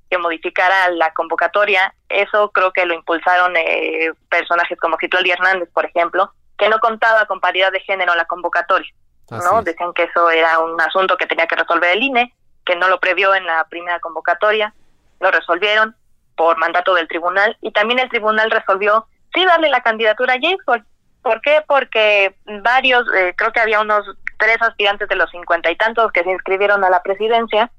que 0.09 0.17
modificara 0.19 0.89
la 0.91 1.11
convocatoria, 1.13 1.93
eso 2.07 2.51
creo 2.51 2.71
que 2.71 2.85
lo 2.85 2.93
impulsaron 2.93 3.55
eh, 3.57 4.11
personajes 4.29 4.79
como 4.79 4.97
Gitoldi 4.97 5.31
Hernández, 5.31 5.69
por 5.73 5.85
ejemplo, 5.85 6.31
que 6.55 6.69
no 6.69 6.77
contaba 6.77 7.25
con 7.25 7.39
paridad 7.39 7.71
de 7.71 7.79
género 7.79 8.11
en 8.11 8.19
la 8.19 8.25
convocatoria, 8.25 8.93
¿no? 9.37 9.61
Decían 9.61 9.93
que 9.93 10.03
eso 10.03 10.29
era 10.29 10.59
un 10.59 10.79
asunto 10.79 11.17
que 11.17 11.25
tenía 11.25 11.47
que 11.47 11.55
resolver 11.55 11.91
el 11.91 12.03
INE, 12.03 12.33
que 12.65 12.75
no 12.75 12.87
lo 12.87 12.99
previó 12.99 13.35
en 13.35 13.45
la 13.45 13.65
primera 13.65 13.99
convocatoria, 13.99 14.73
lo 15.19 15.31
resolvieron 15.31 15.95
por 16.35 16.57
mandato 16.57 16.93
del 16.93 17.07
tribunal 17.07 17.57
y 17.61 17.71
también 17.71 17.99
el 17.99 18.09
tribunal 18.09 18.49
resolvió 18.49 19.07
sí 19.33 19.45
darle 19.45 19.69
la 19.69 19.81
candidatura 19.81 20.33
a 20.33 20.39
James 20.41 20.83
¿Por 21.21 21.39
qué? 21.39 21.63
Porque 21.65 22.35
varios, 22.63 23.05
eh, 23.15 23.33
creo 23.37 23.53
que 23.53 23.61
había 23.61 23.79
unos 23.79 24.05
tres 24.37 24.61
aspirantes 24.61 25.07
de 25.07 25.15
los 25.15 25.31
cincuenta 25.31 25.71
y 25.71 25.77
tantos 25.77 26.11
que 26.11 26.23
se 26.23 26.31
inscribieron 26.31 26.83
a 26.83 26.89
la 26.89 27.01
presidencia, 27.01 27.71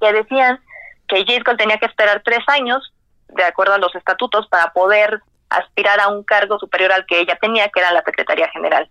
que 0.00 0.12
decían 0.12 0.60
que 1.08 1.24
James 1.26 1.42
tenía 1.58 1.78
que 1.78 1.86
esperar 1.86 2.22
tres 2.24 2.44
años, 2.46 2.94
de 3.28 3.42
acuerdo 3.42 3.74
a 3.74 3.78
los 3.78 3.92
estatutos, 3.96 4.46
para 4.46 4.72
poder 4.72 5.20
aspirar 5.50 5.98
a 5.98 6.08
un 6.08 6.22
cargo 6.22 6.58
superior 6.60 6.92
al 6.92 7.06
que 7.06 7.18
ella 7.18 7.36
tenía, 7.40 7.68
que 7.70 7.80
era 7.80 7.92
la 7.92 8.04
Secretaría 8.04 8.48
General. 8.50 8.88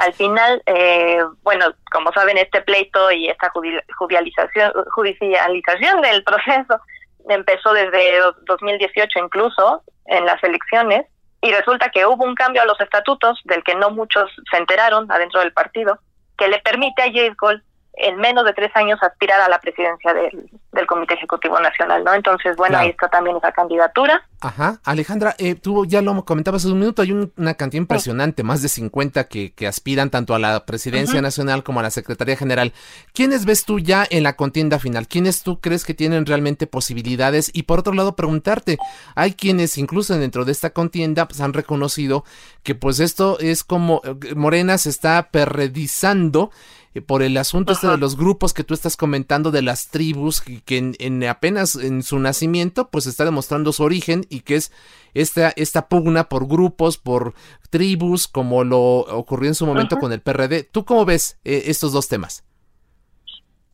Al 0.00 0.12
final, 0.12 0.62
eh, 0.66 1.20
bueno, 1.42 1.66
como 1.90 2.12
saben, 2.12 2.36
este 2.36 2.60
pleito 2.60 3.10
y 3.10 3.28
esta 3.28 3.50
judicialización, 3.50 4.72
judicialización 4.94 6.02
del 6.02 6.22
proceso 6.22 6.80
empezó 7.28 7.72
desde 7.72 8.20
2018 8.46 9.18
incluso 9.18 9.82
en 10.06 10.26
las 10.26 10.42
elecciones 10.44 11.06
y 11.40 11.50
resulta 11.50 11.88
que 11.90 12.06
hubo 12.06 12.24
un 12.24 12.34
cambio 12.34 12.62
a 12.62 12.66
los 12.66 12.80
estatutos 12.80 13.40
del 13.44 13.62
que 13.64 13.74
no 13.74 13.90
muchos 13.90 14.30
se 14.50 14.56
enteraron 14.58 15.10
adentro 15.10 15.40
del 15.40 15.52
partido 15.52 15.98
que 16.36 16.48
le 16.48 16.58
permite 16.60 17.02
a 17.02 17.06
Jade 17.06 17.34
Gold 17.38 17.62
en 17.96 18.16
menos 18.16 18.44
de 18.44 18.52
tres 18.52 18.70
años 18.74 19.00
aspirar 19.02 19.40
a 19.40 19.48
la 19.48 19.60
presidencia 19.60 20.12
del, 20.12 20.50
del 20.72 20.86
Comité 20.86 21.14
Ejecutivo 21.14 21.58
Nacional, 21.60 22.02
¿no? 22.02 22.12
Entonces, 22.14 22.56
bueno, 22.56 22.78
ahí 22.78 22.90
está 22.90 23.08
también 23.08 23.36
esa 23.36 23.52
candidatura. 23.52 24.26
Ajá. 24.40 24.80
Alejandra, 24.84 25.34
eh, 25.38 25.54
tú 25.54 25.86
ya 25.86 26.02
lo 26.02 26.24
comentabas 26.24 26.62
hace 26.64 26.72
un 26.72 26.80
minuto, 26.80 27.02
hay 27.02 27.12
una 27.12 27.54
cantidad 27.54 27.80
impresionante, 27.80 28.42
más 28.42 28.62
de 28.62 28.68
50 28.68 29.24
que, 29.28 29.52
que, 29.54 29.66
aspiran 29.66 30.10
tanto 30.10 30.34
a 30.34 30.38
la 30.38 30.66
presidencia 30.66 31.22
nacional 31.22 31.62
como 31.62 31.80
a 31.80 31.84
la 31.84 31.90
Secretaría 31.90 32.36
General. 32.36 32.72
¿Quiénes 33.12 33.46
ves 33.46 33.64
tú 33.64 33.78
ya 33.78 34.04
en 34.10 34.24
la 34.24 34.34
contienda 34.34 34.78
final? 34.78 35.06
¿Quiénes 35.06 35.42
tú 35.42 35.60
crees 35.60 35.84
que 35.84 35.94
tienen 35.94 36.26
realmente 36.26 36.66
posibilidades? 36.66 37.50
Y 37.54 37.62
por 37.62 37.78
otro 37.78 37.94
lado, 37.94 38.16
preguntarte, 38.16 38.78
hay 39.14 39.34
quienes 39.34 39.78
incluso 39.78 40.18
dentro 40.18 40.44
de 40.44 40.52
esta 40.52 40.70
contienda 40.70 41.26
pues, 41.26 41.40
han 41.40 41.52
reconocido 41.52 42.24
que 42.62 42.74
pues 42.74 42.98
esto 43.00 43.38
es 43.38 43.62
como 43.62 44.02
eh, 44.04 44.34
Morena 44.34 44.78
se 44.78 44.90
está 44.90 45.28
perredizando 45.30 46.50
por 47.02 47.22
el 47.22 47.36
asunto 47.36 47.72
este 47.72 47.88
de 47.88 47.98
los 47.98 48.16
grupos 48.16 48.54
que 48.54 48.62
tú 48.62 48.72
estás 48.72 48.96
comentando 48.96 49.50
de 49.50 49.62
las 49.62 49.90
tribus 49.90 50.40
que, 50.40 50.94
en, 50.98 51.24
apenas 51.24 51.74
en 51.74 52.02
su 52.02 52.18
nacimiento 52.20 52.88
pues 52.88 53.06
está 53.06 53.24
demostrando 53.24 53.72
su 53.72 53.82
origen 53.82 54.24
y 54.30 54.42
que 54.42 54.56
es 54.56 54.72
esta, 55.12 55.52
esta 55.56 55.88
pugna 55.88 56.24
por 56.24 56.46
grupos, 56.46 56.98
por 56.98 57.34
tribus 57.70 58.28
como 58.28 58.62
lo 58.62 58.78
ocurrió 58.78 59.48
en 59.48 59.54
su 59.54 59.66
momento 59.66 59.98
con 59.98 60.12
el 60.12 60.20
PRD. 60.20 60.62
¿Tú 60.64 60.84
cómo 60.84 61.04
ves 61.04 61.40
eh, 61.44 61.64
estos 61.66 61.92
dos 61.92 62.08
temas? 62.08 62.44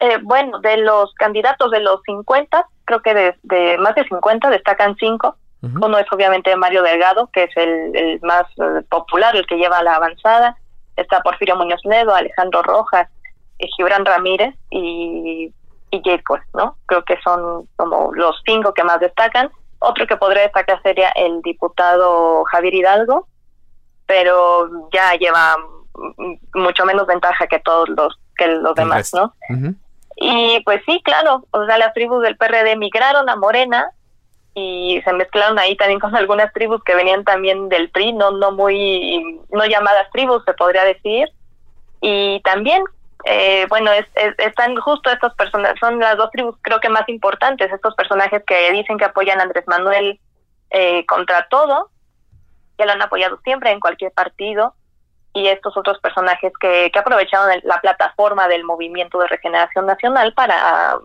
Eh, 0.00 0.16
bueno, 0.22 0.58
de 0.60 0.78
los 0.78 1.12
candidatos 1.14 1.70
de 1.70 1.80
los 1.80 2.00
50, 2.06 2.66
creo 2.86 3.02
que 3.02 3.12
de, 3.12 3.36
de 3.42 3.76
más 3.78 3.94
de 3.94 4.04
50 4.04 4.48
destacan 4.48 4.96
cinco. 4.98 5.36
Uno 5.62 5.98
es 5.98 6.06
obviamente 6.10 6.56
Mario 6.56 6.82
Delgado, 6.82 7.28
que 7.34 7.42
es 7.42 7.54
el, 7.54 7.94
el 7.94 8.20
más 8.22 8.46
popular, 8.88 9.36
el 9.36 9.46
que 9.46 9.56
lleva 9.56 9.82
la 9.82 9.92
avanzada 9.92 10.56
está 11.00 11.20
Porfirio 11.22 11.56
Muñoz 11.56 11.80
Ledo, 11.84 12.14
Alejandro 12.14 12.62
Rojas, 12.62 13.08
eh, 13.58 13.66
Gibran 13.76 14.04
Ramírez 14.04 14.54
y, 14.70 15.52
y 15.90 16.02
¿no? 16.54 16.76
Creo 16.86 17.04
que 17.04 17.18
son 17.22 17.68
como 17.76 18.12
los 18.14 18.40
cinco 18.44 18.74
que 18.74 18.84
más 18.84 19.00
destacan. 19.00 19.50
Otro 19.78 20.06
que 20.06 20.16
podría 20.16 20.42
destacar 20.42 20.80
sería 20.82 21.10
el 21.10 21.40
diputado 21.42 22.44
Javier 22.44 22.74
Hidalgo, 22.74 23.26
pero 24.06 24.68
ya 24.92 25.14
lleva 25.14 25.56
mucho 26.54 26.84
menos 26.84 27.06
ventaja 27.06 27.46
que 27.46 27.58
todos 27.60 27.88
los 27.88 28.18
que 28.36 28.46
los 28.46 28.74
demás, 28.74 29.12
¿no? 29.14 29.34
Y 30.16 30.62
pues 30.64 30.82
sí, 30.86 31.00
claro, 31.02 31.44
o 31.50 31.64
sea, 31.64 31.78
las 31.78 31.94
tribus 31.94 32.22
del 32.22 32.36
PRD 32.36 32.76
migraron 32.76 33.28
a 33.28 33.36
Morena 33.36 33.90
y 34.54 35.00
se 35.04 35.12
mezclaron 35.12 35.58
ahí 35.58 35.76
también 35.76 36.00
con 36.00 36.14
algunas 36.14 36.52
tribus 36.52 36.82
que 36.82 36.94
venían 36.94 37.24
también 37.24 37.68
del 37.68 37.90
PRI, 37.90 38.12
no, 38.12 38.32
no 38.32 38.52
muy, 38.52 39.40
no 39.50 39.64
llamadas 39.66 40.10
tribus, 40.12 40.42
se 40.44 40.54
podría 40.54 40.84
decir. 40.84 41.28
Y 42.00 42.40
también, 42.40 42.82
eh, 43.24 43.66
bueno, 43.68 43.92
es, 43.92 44.06
están 44.38 44.76
justo 44.76 45.10
estas 45.10 45.34
personas, 45.34 45.74
son 45.78 46.00
las 46.00 46.16
dos 46.16 46.30
tribus 46.30 46.56
creo 46.62 46.80
que 46.80 46.88
más 46.88 47.08
importantes, 47.08 47.72
estos 47.72 47.94
personajes 47.94 48.42
que 48.46 48.72
dicen 48.72 48.98
que 48.98 49.04
apoyan 49.04 49.38
a 49.38 49.44
Andrés 49.44 49.64
Manuel 49.66 50.18
eh, 50.70 51.06
contra 51.06 51.46
todo, 51.48 51.90
que 52.76 52.86
lo 52.86 52.92
han 52.92 53.02
apoyado 53.02 53.38
siempre 53.44 53.70
en 53.70 53.80
cualquier 53.80 54.12
partido, 54.12 54.74
y 55.32 55.46
estos 55.46 55.76
otros 55.76 56.00
personajes 56.00 56.52
que, 56.58 56.90
que 56.92 56.98
aprovecharon 56.98 57.60
la 57.62 57.80
plataforma 57.80 58.48
del 58.48 58.64
movimiento 58.64 59.18
de 59.20 59.28
regeneración 59.28 59.86
nacional 59.86 60.32
para 60.34 60.98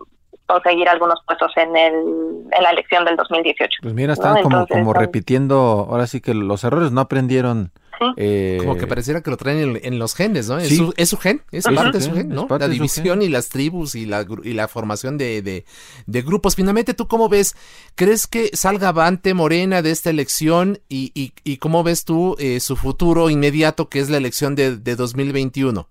conseguir 0.46 0.88
algunos 0.88 1.20
puestos 1.26 1.52
en, 1.56 1.76
el, 1.76 1.94
en 1.94 2.62
la 2.62 2.70
elección 2.70 3.04
del 3.04 3.16
2018. 3.16 3.78
Pues 3.82 3.94
mira, 3.94 4.12
están 4.12 4.42
como, 4.42 4.66
como 4.66 4.92
repitiendo, 4.92 5.86
ahora 5.90 6.06
sí 6.06 6.20
que 6.20 6.34
los 6.34 6.64
errores 6.64 6.92
no 6.92 7.00
aprendieron. 7.00 7.72
Eh, 8.18 8.58
como 8.60 8.76
que 8.76 8.86
pareciera 8.86 9.22
que 9.22 9.30
lo 9.30 9.38
traen 9.38 9.80
en, 9.82 9.98
los 9.98 10.14
genes, 10.14 10.50
¿no? 10.50 10.58
Es, 10.58 10.76
su, 10.76 10.92
es, 10.98 11.08
su, 11.08 11.16
gen, 11.16 11.42
es 11.50 11.64
parte 11.64 11.98
de 11.98 12.04
su 12.04 12.12
gen, 12.12 12.28
¿no? 12.28 12.46
La 12.46 12.68
división 12.68 13.22
y 13.22 13.28
las 13.30 13.48
tribus 13.48 13.94
y 13.94 14.04
la, 14.04 14.26
y 14.44 14.52
la 14.52 14.68
formación 14.68 15.16
de, 15.16 15.40
de, 15.42 16.22
grupos. 16.22 16.56
Finalmente, 16.56 16.92
¿tú 16.92 17.08
cómo 17.08 17.30
ves? 17.30 17.56
¿Crees 17.94 18.26
que 18.26 18.50
salga 18.52 18.88
avante 18.88 19.32
Morena 19.32 19.80
de 19.80 19.92
esta 19.92 20.10
elección 20.10 20.78
y, 20.90 21.10
y, 21.14 21.32
y 21.42 21.56
cómo 21.56 21.82
ves 21.82 22.04
tú 22.04 22.36
eh, 22.38 22.60
su 22.60 22.76
futuro 22.76 23.30
inmediato 23.30 23.88
que 23.88 24.00
es 24.00 24.10
la 24.10 24.18
elección 24.18 24.54
de, 24.56 24.76
de 24.76 24.94
2021? 24.94 25.88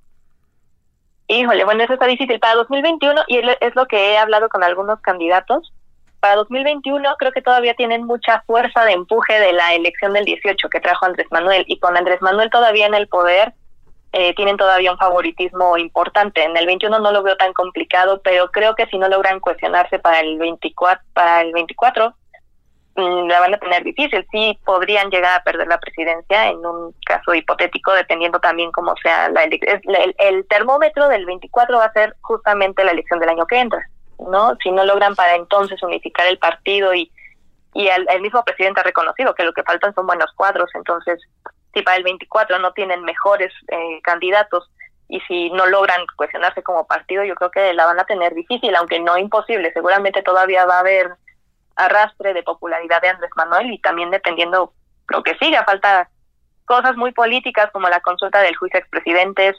Híjole, 1.28 1.64
bueno, 1.66 1.84
eso 1.84 1.94
está 1.94 2.06
difícil. 2.06 2.40
Para 2.40 2.56
2021, 2.56 3.24
y 3.28 3.38
es 3.38 3.76
lo 3.76 3.86
que 3.88 4.14
he 4.14 4.18
hablado 4.18 4.50
con 4.50 4.64
algunos 4.64 5.00
candidatos, 5.02 5.74
para 6.20 6.36
2021 6.36 7.16
creo 7.18 7.32
que 7.32 7.42
todavía 7.42 7.76
tienen 7.76 8.06
mucha 8.06 8.42
fuerza 8.48 8.84
de 8.86 8.94
empuje 8.94 9.40
de 9.40 9.54
la 9.54 9.74
elección 9.74 10.14
del 10.14 10.26
18 10.26 10.70
que 10.70 10.80
trajo 10.80 11.06
Andrés 11.06 11.28
Manuel. 11.32 11.66
Y 11.68 11.80
con 11.80 11.98
Andrés 11.98 12.22
Manuel 12.22 12.50
todavía 12.50 12.88
en 12.88 12.96
el 12.96 13.08
poder, 13.08 13.54
eh, 14.14 14.34
tienen 14.36 14.58
todavía 14.58 14.92
un 14.92 14.98
favoritismo 14.98 15.78
importante. 15.78 16.44
En 16.44 16.58
el 16.58 16.66
21 16.66 17.00
no 17.00 17.12
lo 17.12 17.22
veo 17.22 17.38
tan 17.38 17.54
complicado, 17.54 18.22
pero 18.24 18.50
creo 18.52 18.76
que 18.76 18.86
si 18.88 18.98
no 18.98 19.08
logran 19.08 19.40
cuestionarse 19.40 20.00
para 20.00 20.22
el 20.22 20.38
24, 20.38 21.04
para 21.14 21.42
el 21.42 21.54
24 21.54 22.16
Mm, 22.16 22.25
la 22.96 23.40
van 23.42 23.54
a 23.54 23.58
tener 23.58 23.84
difícil. 23.84 24.26
Sí 24.32 24.58
podrían 24.66 25.10
llegar 25.10 25.40
a 25.40 25.44
perder 25.44 25.68
la 25.68 25.80
presidencia 25.80 26.48
en 26.48 26.58
un 26.66 26.94
caso 27.06 27.34
hipotético, 27.34 27.92
dependiendo 27.94 28.40
también 28.40 28.72
cómo 28.72 28.96
sea 29.02 29.30
la 29.30 29.44
elección. 29.44 29.82
El, 30.18 30.48
termómetro 30.48 31.08
del 31.10 31.26
24 31.26 31.78
va 31.78 31.86
a 31.86 31.94
ser 31.94 32.16
justamente 32.22 32.84
la 32.84 32.92
elección 32.92 33.20
del 33.20 33.30
año 33.30 33.46
que 33.46 33.60
entra, 33.60 33.90
¿no? 34.20 34.56
Si 34.64 34.72
no 34.72 34.86
logran 34.86 35.16
para 35.16 35.36
entonces 35.36 35.82
unificar 35.84 36.28
el 36.28 36.38
partido 36.38 36.94
y, 36.94 37.12
y 37.74 37.88
el, 37.88 38.22
mismo 38.22 38.44
presidente 38.44 38.80
ha 38.80 38.84
reconocido 38.84 39.36
que 39.36 39.44
lo 39.44 39.54
que 39.54 39.64
faltan 39.64 39.94
son 39.94 40.08
buenos 40.08 40.32
cuadros, 40.36 40.70
entonces 40.74 41.20
si 41.74 41.82
para 41.82 41.98
el 41.98 42.04
24 42.04 42.60
no 42.60 42.72
tienen 42.72 43.04
mejores 43.04 43.52
eh, 43.68 44.00
candidatos 44.02 44.72
y 45.10 45.20
si 45.22 45.50
no 45.50 45.66
logran 45.68 46.02
cuestionarse 46.16 46.64
como 46.64 46.88
partido, 46.88 47.26
yo 47.26 47.36
creo 47.36 47.52
que 47.52 47.74
la 47.74 47.86
van 47.86 48.00
a 48.00 48.06
tener 48.06 48.34
difícil, 48.34 48.74
aunque 48.76 49.00
no 49.02 49.18
imposible. 49.18 49.74
Seguramente 49.74 50.24
todavía 50.24 50.66
va 50.66 50.78
a 50.78 50.80
haber 50.80 51.12
arrastre 51.76 52.34
de 52.34 52.44
popularidad 52.44 53.02
de 53.02 53.10
Andrés 53.10 53.32
Manuel 53.36 53.72
y 53.72 53.80
también 53.80 54.12
dependiendo 54.12 54.74
lo 55.10 55.24
que 55.24 55.36
siga, 55.38 55.64
falta 55.64 56.10
cosas 56.66 56.96
muy 56.98 57.12
políticas 57.12 57.70
como 57.72 57.90
la 57.90 58.00
consulta 58.00 58.42
del 58.42 58.56
juicio 58.56 58.80
expresidentes 58.80 59.56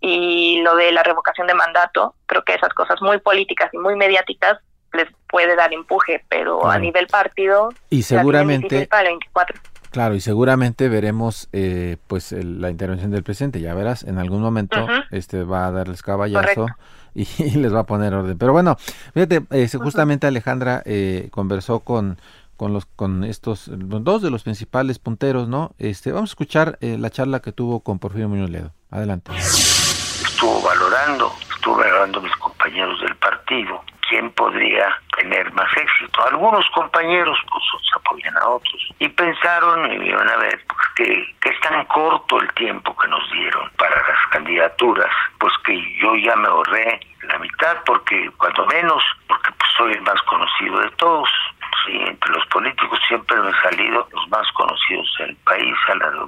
y 0.00 0.60
lo 0.62 0.74
de 0.74 0.90
la 0.92 1.02
revocación 1.02 1.46
de 1.46 1.54
mandato, 1.54 2.16
creo 2.26 2.42
que 2.42 2.54
esas 2.54 2.74
cosas 2.74 3.00
muy 3.00 3.18
políticas 3.18 3.72
y 3.72 3.78
muy 3.78 3.94
mediáticas 3.94 4.58
les 4.92 5.08
puede 5.28 5.54
dar 5.56 5.72
empuje, 5.72 6.24
pero 6.28 6.66
a 6.68 6.78
nivel 6.78 7.06
partido 7.06 7.70
y 7.88 8.02
seguramente 8.02 8.86
para 8.88 9.02
el 9.02 9.14
24. 9.14 9.60
Claro, 9.90 10.14
y 10.14 10.20
seguramente 10.20 10.88
veremos 10.88 11.48
eh, 11.52 11.98
pues 12.06 12.32
la 12.32 12.70
intervención 12.70 13.10
del 13.10 13.22
presidente, 13.22 13.60
ya 13.60 13.74
verás, 13.74 14.02
en 14.04 14.18
algún 14.18 14.42
momento 14.42 14.86
este 15.10 15.44
va 15.44 15.66
a 15.66 15.70
darles 15.70 16.02
caballazo 16.02 16.66
y, 17.38 17.50
les 17.50 17.74
va 17.74 17.80
a 17.80 17.86
poner 17.86 18.14
orden. 18.14 18.38
Pero 18.38 18.52
bueno, 18.52 18.76
fíjate, 19.14 19.42
eh, 19.50 19.68
justamente 19.68 20.26
Alejandra 20.26 20.82
eh, 20.84 21.28
conversó 21.30 21.80
con 21.80 22.18
con 22.56 22.72
los 22.72 22.86
con 22.86 23.24
estos 23.24 23.68
dos 23.72 24.22
de 24.22 24.30
los 24.30 24.44
principales 24.44 25.00
punteros, 25.00 25.48
¿no? 25.48 25.72
Este, 25.78 26.12
vamos 26.12 26.30
a 26.30 26.32
escuchar 26.32 26.78
la 26.80 27.10
charla 27.10 27.40
que 27.40 27.50
tuvo 27.50 27.80
con 27.80 27.98
Porfirio 27.98 28.28
Muñoz 28.28 28.50
Ledo. 28.50 28.72
Adelante. 28.90 29.32
Estuvo 29.34 30.62
valorando, 30.62 31.32
estuvo 31.52 31.78
valorando 31.78 32.20
mis 32.20 32.36
compañeros 32.36 33.00
del 33.00 33.16
partido 33.16 33.82
quién 34.12 34.30
podría 34.32 34.94
tener 35.16 35.50
más 35.54 35.70
éxito. 35.74 36.26
Algunos 36.26 36.68
compañeros 36.74 37.38
pues 37.50 37.64
se 37.90 37.98
apoyan 37.98 38.36
a 38.36 38.48
otros 38.48 38.90
y 38.98 39.08
pensaron 39.08 39.90
y 39.90 40.06
iban 40.06 40.28
a 40.28 40.36
ver 40.36 40.60
pues, 40.68 40.80
que, 40.96 41.34
que 41.40 41.48
es 41.48 41.60
tan 41.60 41.82
corto 41.86 42.38
el 42.38 42.52
tiempo 42.52 42.94
que 42.94 43.08
nos 43.08 43.32
dieron 43.32 43.70
candidaturas, 44.32 45.12
pues 45.38 45.52
que 45.64 45.76
yo 46.00 46.16
ya 46.16 46.34
me 46.36 46.48
ahorré 46.48 47.00
la 47.28 47.38
mitad 47.38 47.76
porque 47.84 48.30
cuando 48.38 48.66
menos, 48.66 49.02
porque 49.28 49.50
pues 49.58 49.70
soy 49.76 49.92
el 49.92 50.02
más 50.02 50.20
conocido 50.22 50.80
de 50.80 50.90
todos. 50.96 51.28
Sí, 51.84 51.98
entre 52.06 52.32
los 52.32 52.46
políticos 52.46 52.98
siempre 53.08 53.36
me 53.40 53.50
he 53.50 53.60
salido 53.60 54.06
los 54.12 54.28
más 54.28 54.46
conocidos 54.52 55.08
del 55.18 55.34
país, 55.36 55.74
a 55.88 55.94
la 55.96 56.10
de 56.10 56.18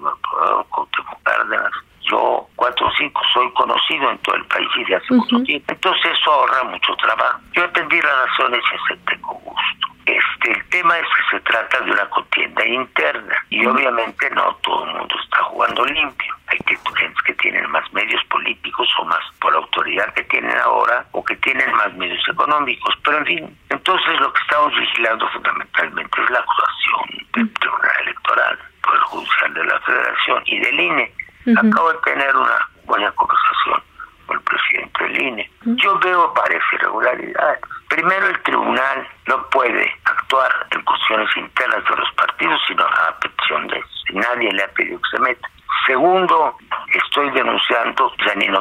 Cárdenas, 1.22 1.70
yo 2.02 2.46
cuatro 2.56 2.86
o 2.86 2.92
cinco 2.98 3.22
soy 3.32 3.50
conocido 3.52 4.10
en 4.10 4.18
todo 4.18 4.34
el 4.34 4.44
país 4.46 4.68
y 4.76 4.84
de 4.84 4.96
hace 4.96 5.14
mucho 5.14 5.42
tiempo. 5.44 5.72
Entonces 5.72 6.12
eso 6.12 6.32
ahorra 6.32 6.64
mucho 6.64 6.94
trabajo. 6.96 7.40
Yo 7.52 7.64
entendí 7.64 8.00
las 8.00 8.28
razones 8.28 8.62
y 8.70 8.74
acepté 8.84 9.20
con 9.20 9.38
gusto. 9.38 9.93
Este, 10.06 10.52
el 10.52 10.68
tema 10.68 10.98
es 10.98 11.06
que 11.06 11.36
se 11.36 11.40
trata 11.44 11.80
de 11.80 11.90
una 11.90 12.08
contienda 12.10 12.66
interna 12.66 13.34
y 13.50 13.64
obviamente 13.64 14.28
no 14.30 14.54
todo 14.62 14.84
el 14.84 14.94
mundo 14.94 15.14
está 15.22 15.42
jugando 15.44 15.84
limpio. 15.86 16.34
Hay 16.48 16.58
que, 16.58 16.76
gente 16.76 17.20
que 17.24 17.34
tienen 17.34 17.70
más 17.70 17.90
medios 17.92 18.22
políticos 18.24 18.88
o 19.00 19.04
más 19.04 19.24
por 19.40 19.52
la 19.52 19.58
autoridad 19.58 20.12
que 20.14 20.24
tienen 20.24 20.56
ahora 20.58 21.06
o 21.12 21.24
que 21.24 21.36
tienen 21.36 21.72
más 21.74 21.92
medios 21.94 22.22
económicos. 22.28 22.94
Pero 23.02 23.18
en 23.18 23.26
fin, 23.26 23.58
entonces 23.70 24.20
lo 24.20 24.32
que 24.32 24.42
estamos 24.42 24.74
vigilando 24.76 25.28
fundamentalmente 25.30 26.22
es 26.22 26.30
la 26.30 26.38
actuación 26.38 27.26
del 27.32 27.52
Tribunal 27.54 28.00
Electoral, 28.02 28.58
Poder 28.82 29.00
Judicial 29.00 29.54
de 29.54 29.64
la 29.64 29.80
Federación 29.80 30.42
y 30.46 30.58
del 30.60 30.80
INE 30.80 31.12
Acabo 31.46 31.92
de 31.92 31.98
tener 32.04 32.34
una 32.34 32.58
buena 32.86 33.10
conversación 33.12 33.82
el 34.32 34.40
presidente 34.42 35.04
del 35.04 35.22
INE. 35.22 35.50
Yo 35.64 35.98
veo 35.98 36.32
varias 36.32 36.62
irregularidades. 36.72 37.60
Primero, 37.88 38.26
el 38.26 38.42
tribunal 38.42 39.08
no 39.26 39.48
puede 39.50 39.92
actuar 40.04 40.66
en 40.70 40.82
cuestiones 40.82 41.28
internas 41.36 41.84
de 41.84 41.96
los 41.96 42.12
partidos, 42.12 42.60
sino 42.66 42.84
a 42.84 43.18
petición 43.20 43.66
de 43.68 43.84
nadie 44.14 44.52
le 44.52 44.62
ha 44.62 44.68
pedido 44.68 45.00
que 45.00 45.16
se 45.16 45.22
meta. 45.22 45.48
Segundo, 45.86 46.56
estoy 46.92 47.30
denunciando 47.30 48.12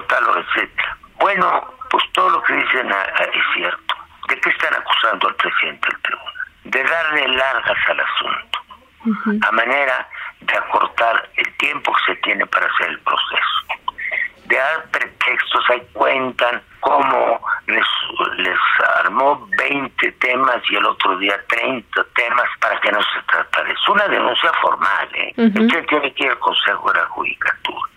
Talo, 0.08 0.38
etcétera. 0.38 0.98
Bueno, 1.20 1.74
pues 1.90 2.04
todo 2.12 2.30
lo 2.32 2.44
que 2.44 2.54
dicen 2.54 2.90
es 2.90 3.44
cierto. 3.56 3.96
¿De 4.28 4.40
qué 4.40 4.50
están 4.50 4.74
acusando 4.74 5.28
al 5.28 5.36
presidente 5.36 5.88
del 5.90 6.02
tribunal? 6.02 6.34
De 6.66 6.84
darle 6.84 7.28
largas 7.30 7.78
al 7.88 8.00
asunto. 8.00 8.60
A 9.48 9.52
manera 9.52 10.08
de 10.42 10.58
acortar 10.58 11.30
el 11.36 11.58
tiempo 11.58 11.94
que 11.94 12.14
se 12.14 12.22
tiene 12.22 12.46
para 12.48 12.66
hacer 12.66 12.90
el 12.90 13.00
proceso. 13.00 13.64
De 14.46 14.60
ahí 15.70 15.82
cuentan 15.94 16.62
cómo 16.80 17.40
les, 17.68 17.86
les 18.38 18.60
armó 19.00 19.48
20 19.58 20.12
temas 20.14 20.58
y 20.70 20.76
el 20.76 20.86
otro 20.86 21.18
día 21.18 21.40
30 21.48 22.04
temas 22.16 22.50
para 22.60 22.80
que 22.82 22.92
no 22.92 23.00
se 23.02 23.22
tratara. 23.28 23.70
Es 23.72 23.90
una 23.90 24.08
denuncia 24.08 24.52
formal, 24.62 25.10
¿eh? 25.14 25.34
Usted 25.38 25.86
tiene 25.88 26.14
que 26.14 26.24
ir 26.26 26.32
al 26.32 26.40
Consejo 26.40 26.92
de 26.92 27.00
la 27.00 27.06
Judicatura. 27.08 27.90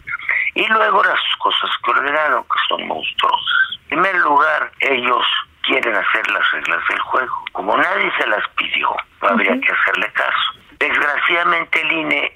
Y 0.55 0.67
luego 0.69 1.03
las 1.05 1.21
cosas 1.39 1.71
que 1.85 1.91
ordenaron, 1.91 2.43
que 2.45 2.59
son 2.69 2.87
monstruosas. 2.87 3.79
En 3.91 4.03
primer 4.03 4.17
lugar, 4.17 4.73
ellos 4.81 5.27
quieren 5.63 5.95
hacer 5.95 6.31
las 6.31 6.51
reglas 6.53 6.81
del 6.89 6.99
juego. 7.01 7.45
Como 7.53 7.77
nadie 7.77 8.11
se 8.19 8.27
las 8.27 8.43
pidió, 8.57 8.97
no 9.23 9.29
habría 9.29 9.61
que 9.61 9.73
hacerle 9.73 10.11
caso. 10.13 10.55
Desgraciadamente 10.79 11.81
el 11.81 11.93
INE 11.93 12.33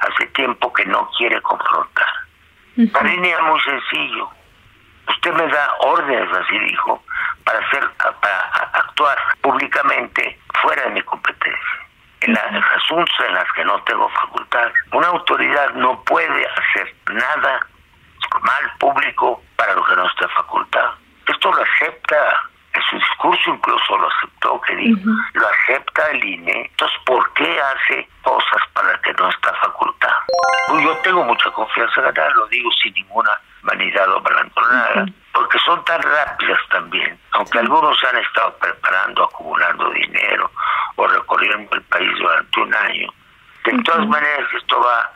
hace 0.00 0.26
tiempo 0.28 0.72
que 0.72 0.84
no 0.86 1.10
quiere 1.16 1.40
confrontar. 1.42 2.06
Para 2.92 3.08
el 3.08 3.18
INE 3.18 3.30
es 3.30 3.42
muy 3.42 3.60
sencillo. 3.60 4.30
Usted 5.08 5.32
me 5.32 5.46
da 5.48 5.74
órdenes, 5.80 6.30
así 6.32 6.58
dijo, 6.58 7.02
para 7.44 7.58
hacer, 7.58 7.88
para 8.20 8.40
actuar 8.72 9.18
públicamente 9.42 10.38
fuera 10.62 10.82
de 10.84 10.90
mi 10.90 11.02
competencia. 11.02 11.86
En 12.20 12.32
las 12.32 12.64
asuntos 12.76 13.14
en 13.28 13.34
las 13.34 13.50
que 13.52 13.64
no 13.64 13.82
tengo 13.82 14.08
facultad. 14.08 14.72
Una 14.92 15.08
autoridad 15.08 15.70
no 15.74 16.02
puede 16.04 16.46
hacer 16.46 16.94
nada 17.12 17.66
mal 18.40 18.72
público 18.78 19.42
para 19.56 19.74
lo 19.74 19.84
que 19.84 19.96
no 19.96 20.06
esté 20.06 20.26
facultad. 20.28 20.90
Esto 21.26 21.52
lo 21.52 21.62
acepta 21.62 22.16
en 22.74 22.82
su 22.82 22.96
discurso 22.96 23.50
incluso 23.50 23.98
lo 23.98 24.08
aceptó, 24.08 24.60
que 24.62 24.74
dijo, 24.76 25.00
lo 25.34 25.48
acepta 25.48 26.10
el 26.10 26.24
INE, 26.24 26.66
entonces 26.70 26.98
¿por 27.06 27.32
qué 27.34 27.60
hace 27.60 28.08
cosas 28.22 28.62
para 28.72 29.00
que 29.00 29.12
no 29.12 29.28
está 29.28 29.54
facultado? 29.54 30.16
Pues 30.68 30.82
yo 30.82 30.96
tengo 30.98 31.24
mucha 31.24 31.50
confianza 31.52 32.00
en 32.00 32.14
ganar, 32.14 32.32
lo 32.32 32.46
digo 32.48 32.70
sin 32.82 32.92
ninguna 32.94 33.30
vanidad 33.64 34.08
o 34.08 34.20
nada, 34.70 35.06
porque 35.32 35.58
son 35.58 35.84
tan 35.84 36.00
rápidas 36.00 36.60
también, 36.70 37.18
aunque 37.32 37.58
algunos 37.58 37.98
se 37.98 38.06
han 38.06 38.18
estado 38.18 38.56
preparando, 38.58 39.24
acumulando 39.24 39.90
dinero 39.90 40.50
o 40.96 41.06
recorriendo 41.06 41.74
el 41.74 41.82
país 41.82 42.10
durante 42.18 42.60
un 42.60 42.74
año. 42.74 43.12
De 43.64 43.82
todas 43.82 44.06
maneras, 44.06 44.48
esto 44.56 44.80
va 44.80 45.10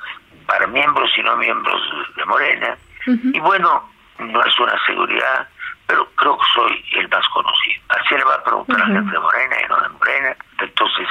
para 0.46 0.66
miembros 0.66 1.10
y 1.16 1.22
no 1.22 1.36
miembros 1.36 1.80
de 2.16 2.24
Morena, 2.24 2.76
y 3.06 3.40
bueno, 3.40 3.88
no 4.18 4.42
es 4.42 4.58
una 4.58 4.74
seguridad, 4.84 5.48
pero 5.86 6.06
creo 6.16 6.36
que 6.36 6.44
soy 6.52 6.84
el 6.96 7.08
más 7.08 7.26
conocido. 7.28 7.82
Así 7.88 8.14
le 8.14 8.24
va 8.24 8.34
a 8.34 8.44
preguntar 8.44 8.76
a 8.76 8.88
la 8.88 8.94
gente 8.94 9.12
de 9.12 9.18
Morena 9.18 9.56
y 9.64 9.68
no 9.68 9.80
de 9.80 9.88
Morena. 9.88 10.36
Entonces, 10.58 11.08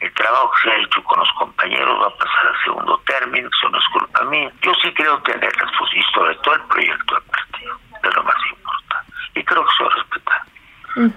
el 0.00 0.12
trabajo 0.14 0.50
que 0.52 0.68
se 0.68 0.74
ha 0.74 0.78
hecho 0.78 1.02
con 1.04 1.18
los 1.18 1.30
compañeros 1.32 2.00
va 2.00 2.06
a 2.06 2.16
pasar 2.16 2.46
al 2.46 2.64
segundo 2.64 2.98
término, 3.06 3.48
eso 3.48 3.68
no 3.68 3.78
es 3.78 3.84
culpa 3.92 4.24
mía. 4.24 4.52
Yo 4.62 4.72
sí 4.82 4.92
creo 4.94 5.20
tener 5.22 5.52
y 5.92 6.02
sobre 6.14 6.34
todo 6.36 6.54
el 6.54 6.62
proyecto 6.62 7.14
del 7.14 7.24
partido, 7.24 7.78
es 8.02 8.14
lo 8.16 8.22
más 8.22 8.36
importante. 8.50 9.12
Y 9.34 9.44
creo 9.44 9.64
que 9.64 9.72
soy 9.76 9.88
respetado. 9.88 10.44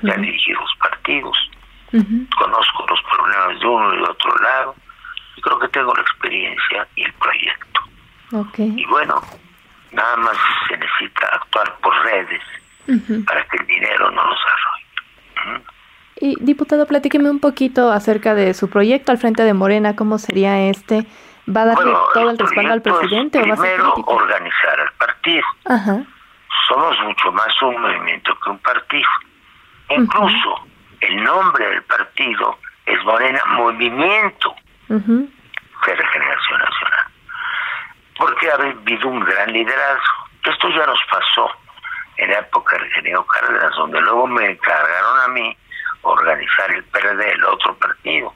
Ya 0.01 0.13
he 0.13 0.17
dirigido 0.19 0.61
los 0.61 0.75
partidos, 0.75 1.37
conozco 2.37 2.85
los 2.89 3.01
problemas 3.03 3.59
de 3.59 3.67
uno 3.67 3.93
y 3.93 3.97
de 3.97 4.03
otro 4.03 4.35
lado, 4.37 4.75
y 5.35 5.41
creo 5.41 5.59
que 5.59 5.67
tengo 5.69 5.93
la 5.93 6.01
experiencia 6.01 6.87
y 6.95 7.03
el 7.03 7.13
proyecto. 7.13 7.81
Y 8.77 8.85
bueno, 8.85 9.21
nada 9.91 10.17
más 10.17 10.37
se 10.67 10.77
necesita 10.77 11.27
actuar 11.33 11.75
por 11.81 11.95
redes 12.03 12.41
para 13.25 13.43
que 13.45 13.57
el 13.57 13.67
dinero 13.67 14.11
no 14.11 14.23
nos 14.23 14.39
arroje. 14.39 15.63
Y 16.21 16.35
diputado, 16.39 16.85
platíqueme 16.85 17.31
un 17.31 17.39
poquito 17.39 17.91
acerca 17.91 18.35
de 18.35 18.53
su 18.53 18.69
proyecto 18.69 19.11
al 19.11 19.17
frente 19.17 19.43
de 19.43 19.55
Morena, 19.55 19.95
cómo 19.95 20.19
sería 20.19 20.69
este. 20.69 21.07
¿Va 21.49 21.63
a 21.63 21.65
darle 21.65 21.91
todo 22.13 22.29
el, 22.29 22.37
respaldo 22.37 22.73
al 22.73 22.81
presidente 22.83 23.41
o 23.41 23.47
va 23.47 23.55
a 23.55 23.57
ser 23.57 23.75
Primero, 23.77 23.93
organizar 24.05 24.79
al 24.79 24.91
partido. 24.99 25.43
Somos 26.67 26.99
mucho 27.01 27.31
más 27.31 27.61
un 27.63 27.81
movimiento 27.81 28.37
que 28.39 28.49
un 28.51 28.59
partido. 28.59 29.09
Incluso 29.89 30.67
el 30.99 31.23
nombre 31.23 31.67
del 31.67 31.81
partido 31.83 32.55
es 32.85 33.03
Morena 33.03 33.41
Movimiento 33.55 34.55
de 34.89 35.95
Regeneración 35.95 36.59
Nacional. 36.59 37.05
Porque 38.15 38.51
ha 38.51 38.53
habido 38.53 39.09
un 39.09 39.21
gran 39.21 39.51
liderazgo. 39.51 40.29
Esto 40.45 40.69
ya 40.69 40.85
nos 40.85 40.99
pasó 41.09 41.49
en 42.17 42.29
la 42.29 42.39
época 42.39 42.77
del 42.77 42.85
ingeniero 42.85 43.25
Cárdenas, 43.25 43.75
donde 43.75 43.99
luego 44.01 44.27
me 44.27 44.51
encargaron 44.51 45.19
a 45.21 45.27
mí 45.29 45.57
organizar 46.01 46.71
el 46.71 46.83
PRD, 46.85 47.31
el 47.31 47.45
otro 47.45 47.75
partido. 47.77 48.33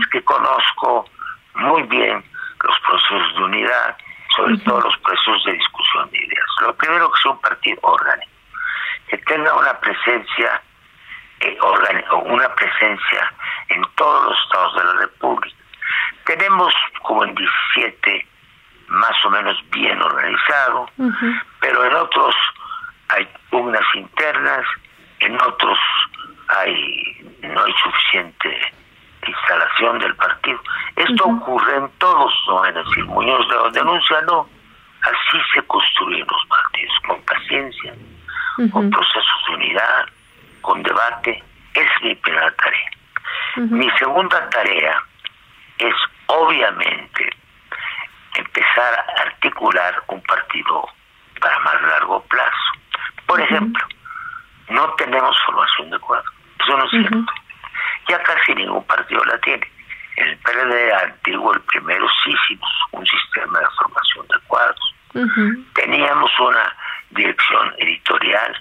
Es 0.00 0.06
que 0.08 0.22
conozco 0.22 1.06
muy 1.54 1.82
bien 1.84 2.24
los 2.62 2.80
procesos 2.80 3.34
de 3.36 3.44
unidad, 3.44 3.96
sobre 4.36 4.56
todo 4.58 4.80
los 4.80 4.96
procesos 4.98 5.44
de 5.44 5.52
discusión 5.52 6.10
de 6.10 6.18
ideas. 6.18 6.46
Lo 6.62 6.74
primero 6.76 7.10
que 7.10 7.22
sea 7.22 7.32
un 7.32 7.40
partido 7.40 7.78
orgánico, 7.82 8.32
que 9.08 9.18
tenga 9.18 9.54
una 9.54 9.78
presencia 9.80 10.62
eh, 11.40 11.56
una 12.24 12.54
presencia 12.54 13.32
en 13.68 13.82
todos 13.94 14.24
los 14.24 14.38
estados 14.44 14.74
de 14.74 14.84
la 14.84 14.92
República. 14.94 15.56
Tenemos 16.24 16.74
como 17.02 17.24
en 17.24 17.34
17 17.34 18.26
más 18.88 19.24
o 19.24 19.30
menos 19.30 19.56
bien 19.70 20.00
organizado, 20.02 20.90
pero 21.60 21.84
en 21.84 21.94
otros 21.94 22.34
hay 23.10 23.28
pugnas 23.50 23.84
internas, 23.94 24.66
en 25.20 25.40
otros 25.40 25.78
hay 26.48 27.38
no 27.42 27.64
hay 27.64 27.72
suficiente 27.82 28.72
instalación 29.26 29.98
del 29.98 30.14
partido. 30.16 30.60
Esto 30.96 31.24
ocurre 31.24 31.76
en 31.76 31.88
todos, 31.98 32.32
no 32.48 32.64
es 32.64 32.74
decir, 32.74 33.04
Muñoz 33.06 33.46
de 33.48 33.78
denuncia, 33.78 34.20
no. 34.22 34.48
Así 35.02 35.38
se 35.54 35.62
construyen 35.62 36.26
los 36.28 36.46
partidos, 36.48 36.94
con 37.06 37.22
paciencia, 37.22 37.94
con 38.72 38.90
procesos 38.90 39.44
de 39.48 39.54
unidad, 39.54 40.06
con 40.60 40.82
debate. 40.82 41.42
Es 41.74 41.88
mi 42.02 42.14
primera 42.16 42.50
tarea. 42.52 42.90
Mi 43.56 43.90
segunda 43.98 44.50
tarea 44.50 45.00
es, 45.78 45.94
obviamente, 46.26 47.30
empezar 48.34 48.94
a 48.94 49.22
articular 49.22 50.02
un 50.08 50.20
partido 50.22 50.88
para 51.40 51.58
más 51.60 51.80
largo 51.82 52.22
plazo. 52.24 52.72
Por 53.26 53.40
ejemplo, 53.40 53.86
no 54.70 54.94
tenemos 54.94 55.36
formación 55.46 55.90
de 55.90 55.98
cuadro. 56.00 56.37
Eso 56.60 56.76
no 56.76 56.84
es 56.84 56.90
cierto. 56.90 57.32
Ya 58.08 58.22
casi 58.22 58.54
ningún 58.54 58.84
partido 58.84 59.24
la 59.24 59.38
tiene. 59.40 59.66
En 60.16 60.28
el 60.28 60.38
PRD 60.38 60.92
antiguo, 60.94 61.54
el 61.54 61.60
primero, 61.62 62.06
sí 62.24 62.32
hicimos 62.32 62.70
un 62.92 63.06
sistema 63.06 63.60
de 63.60 63.66
formación 63.78 64.26
de 64.28 64.40
cuadros. 64.46 64.94
Teníamos 65.74 66.30
una 66.40 66.74
dirección 67.10 67.74
editorial, 67.78 68.56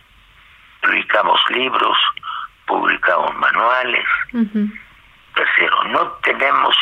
publicamos 0.82 1.40
libros, 1.50 1.98
publicamos 2.66 3.36
manuales. 3.36 4.06
Tercero, 5.34 5.84
no 5.86 6.08
tenemos 6.24 6.76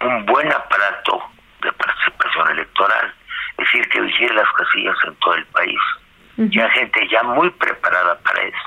un 0.00 0.26
buen 0.26 0.50
aparato 0.52 1.22
de 1.62 1.72
participación 1.72 2.50
electoral, 2.50 3.14
es 3.52 3.56
decir, 3.58 3.88
que 3.90 4.00
vigile 4.00 4.34
las 4.34 4.50
casillas 4.52 4.96
en 5.06 5.14
todo 5.16 5.34
el 5.34 5.46
país. 5.46 5.80
Ya 6.36 6.70
gente 6.70 7.06
ya 7.08 7.22
muy 7.22 7.50
preparada 7.50 8.18
para 8.20 8.42
eso. 8.42 8.58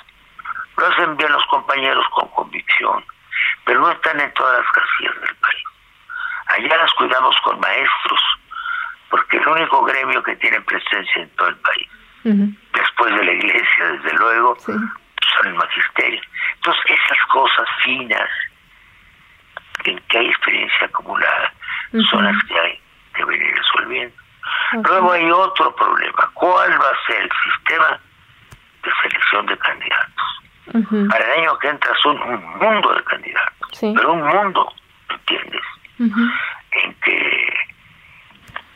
Lo 0.77 0.87
hacen 0.87 1.17
bien 1.17 1.31
los 1.31 1.45
compañeros 1.45 2.05
con 2.09 2.27
convicción, 2.29 3.03
pero 3.65 3.81
no 3.81 3.91
están 3.91 4.19
en 4.19 4.33
todas 4.33 4.59
las 4.59 4.71
casillas 4.71 5.21
del 5.21 5.35
país. 5.35 5.63
Allá 6.47 6.77
las 6.77 6.93
cuidamos 6.93 7.35
con 7.43 7.59
maestros, 7.59 8.21
porque 9.09 9.37
el 9.37 9.47
único 9.47 9.83
gremio 9.83 10.21
que 10.23 10.35
tiene 10.37 10.61
presencia 10.61 11.21
en 11.21 11.29
todo 11.35 11.47
el 11.49 11.57
país, 11.57 11.89
después 12.73 13.15
de 13.15 13.23
la 13.23 13.31
iglesia, 13.31 13.85
desde 13.85 14.17
luego, 14.17 14.57
son 14.59 15.47
el 15.47 15.53
magisterio. 15.53 16.21
Entonces, 16.55 16.83
esas 16.87 17.25
cosas 17.27 17.67
finas, 17.83 18.29
en 19.85 19.99
que 19.99 20.17
hay 20.17 20.27
experiencia 20.27 20.85
acumulada, 20.85 21.53
son 22.09 22.25
las 22.25 22.43
que 22.45 22.59
hay 22.59 22.81
que 23.15 23.25
venir 23.25 23.55
resolviendo. 23.55 24.15
Luego 24.83 25.11
hay 25.11 25.29
otro 25.31 25.75
problema. 25.75 26.29
¿Cuál 26.33 26.71
va 26.81 26.87
a 26.87 27.05
ser 27.05 27.21
el 27.21 27.29
sistema 27.43 27.99
de 28.83 28.91
selección 29.01 29.45
de 29.45 29.57
candidatos? 29.57 30.42
Para 30.71 31.25
el 31.25 31.39
año 31.41 31.57
que 31.59 31.67
entra 31.67 31.93
son 32.01 32.21
un 32.21 32.57
mundo 32.57 32.93
de 32.93 33.03
candidatos, 33.03 33.69
pero 33.81 34.13
un 34.13 34.23
mundo, 34.23 34.73
¿entiendes? 35.09 35.61
En 35.99 36.93
que 37.01 37.53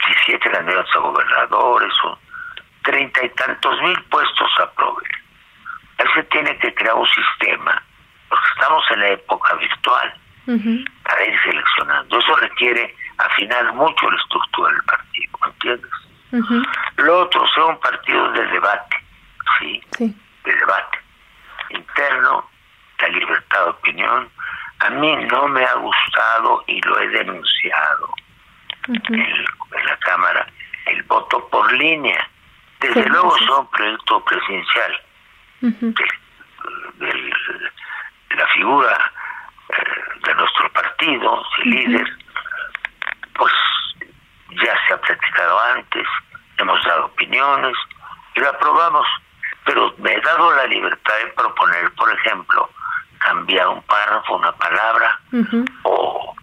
17 0.06 0.52
candidatos 0.52 0.96
a 0.96 1.00
gobernadores 1.00 1.94
o 2.04 2.20
treinta 2.84 3.26
y 3.26 3.30
tantos 3.30 3.82
mil 3.82 4.02
puestos 4.04 4.50
a 4.60 4.72
proveer. 4.72 5.12
Ahí 6.00 6.08
se 6.14 6.24
tiene 6.24 6.58
que 6.60 6.74
crear 6.76 6.96
un 6.96 7.08
sistema, 7.08 7.82
porque 8.30 8.46
estamos 8.54 8.84
en 8.92 9.00
la 9.00 9.08
época 9.10 9.56
virtual, 9.56 10.14
para 11.04 11.26
ir 11.26 11.42
seleccionando. 11.44 12.20
Eso 12.20 12.36
requiere 12.36 12.96
afinar 13.18 13.74
mucho 13.74 14.12
la 14.12 14.18
estructura 14.18 14.72
del 14.72 14.84
partido, 14.84 15.40
¿entiendes? 15.46 15.92
Lo 16.98 17.20
otro, 17.20 17.48
sea 17.54 17.66
un 17.66 17.80
partido 17.80 18.32
de 18.34 18.46
debate, 18.48 18.98
¿sí? 19.60 19.82
De 20.44 20.56
debate 20.56 21.00
interno, 21.70 22.49
la 22.99 23.07
libertad 23.09 23.63
de 23.63 23.70
opinión. 23.70 24.30
A 24.80 24.89
mí 24.89 25.15
no 25.32 25.47
me 25.47 25.63
ha 25.63 25.74
gustado 25.74 26.63
y 26.68 26.82
lo 26.82 26.99
he 26.99 27.07
denunciado 27.09 28.13
en, 28.88 29.45
la 29.86 29.97
Cámara 29.99 30.47
el 30.86 31.03
voto 31.03 31.47
por 31.49 31.72
línea. 31.74 32.28
Desde 32.80 33.05
luego 33.09 33.36
es 33.36 33.49
un 33.49 33.70
proyecto 33.72 34.24
presidencial. 34.24 35.01
de 35.61 37.34
la 38.36 38.47
figura 38.47 39.11
eh, 39.70 40.20
de 40.26 40.36
nuestro 40.36 40.72
partido, 40.72 41.43
el 41.63 41.70
líder, 41.70 42.18
pues 43.34 43.53
ya 44.49 44.74
se 44.88 44.93
ha 44.93 45.01
platicado 45.01 45.59
antes, 45.76 46.07
hemos 46.57 46.84
dado 46.86 47.05
opiniones 47.05 47.76
y 48.36 48.39
lo 48.39 48.49
aprobamos, 48.49 49.07
pero 49.68 49.93
me 49.97 50.13
he 50.13 50.22
dado 50.22 50.49
la 50.55 50.65
libertad 50.65 51.13
de 51.24 51.32
proponer, 51.34 51.91
por 51.95 52.09
ejemplo, 52.11 52.70
cambiar 53.20 53.68
un 53.68 53.82
párrafo, 53.84 54.38
una 54.38 54.53
palabra, 54.53 55.20
o, 55.84 56.34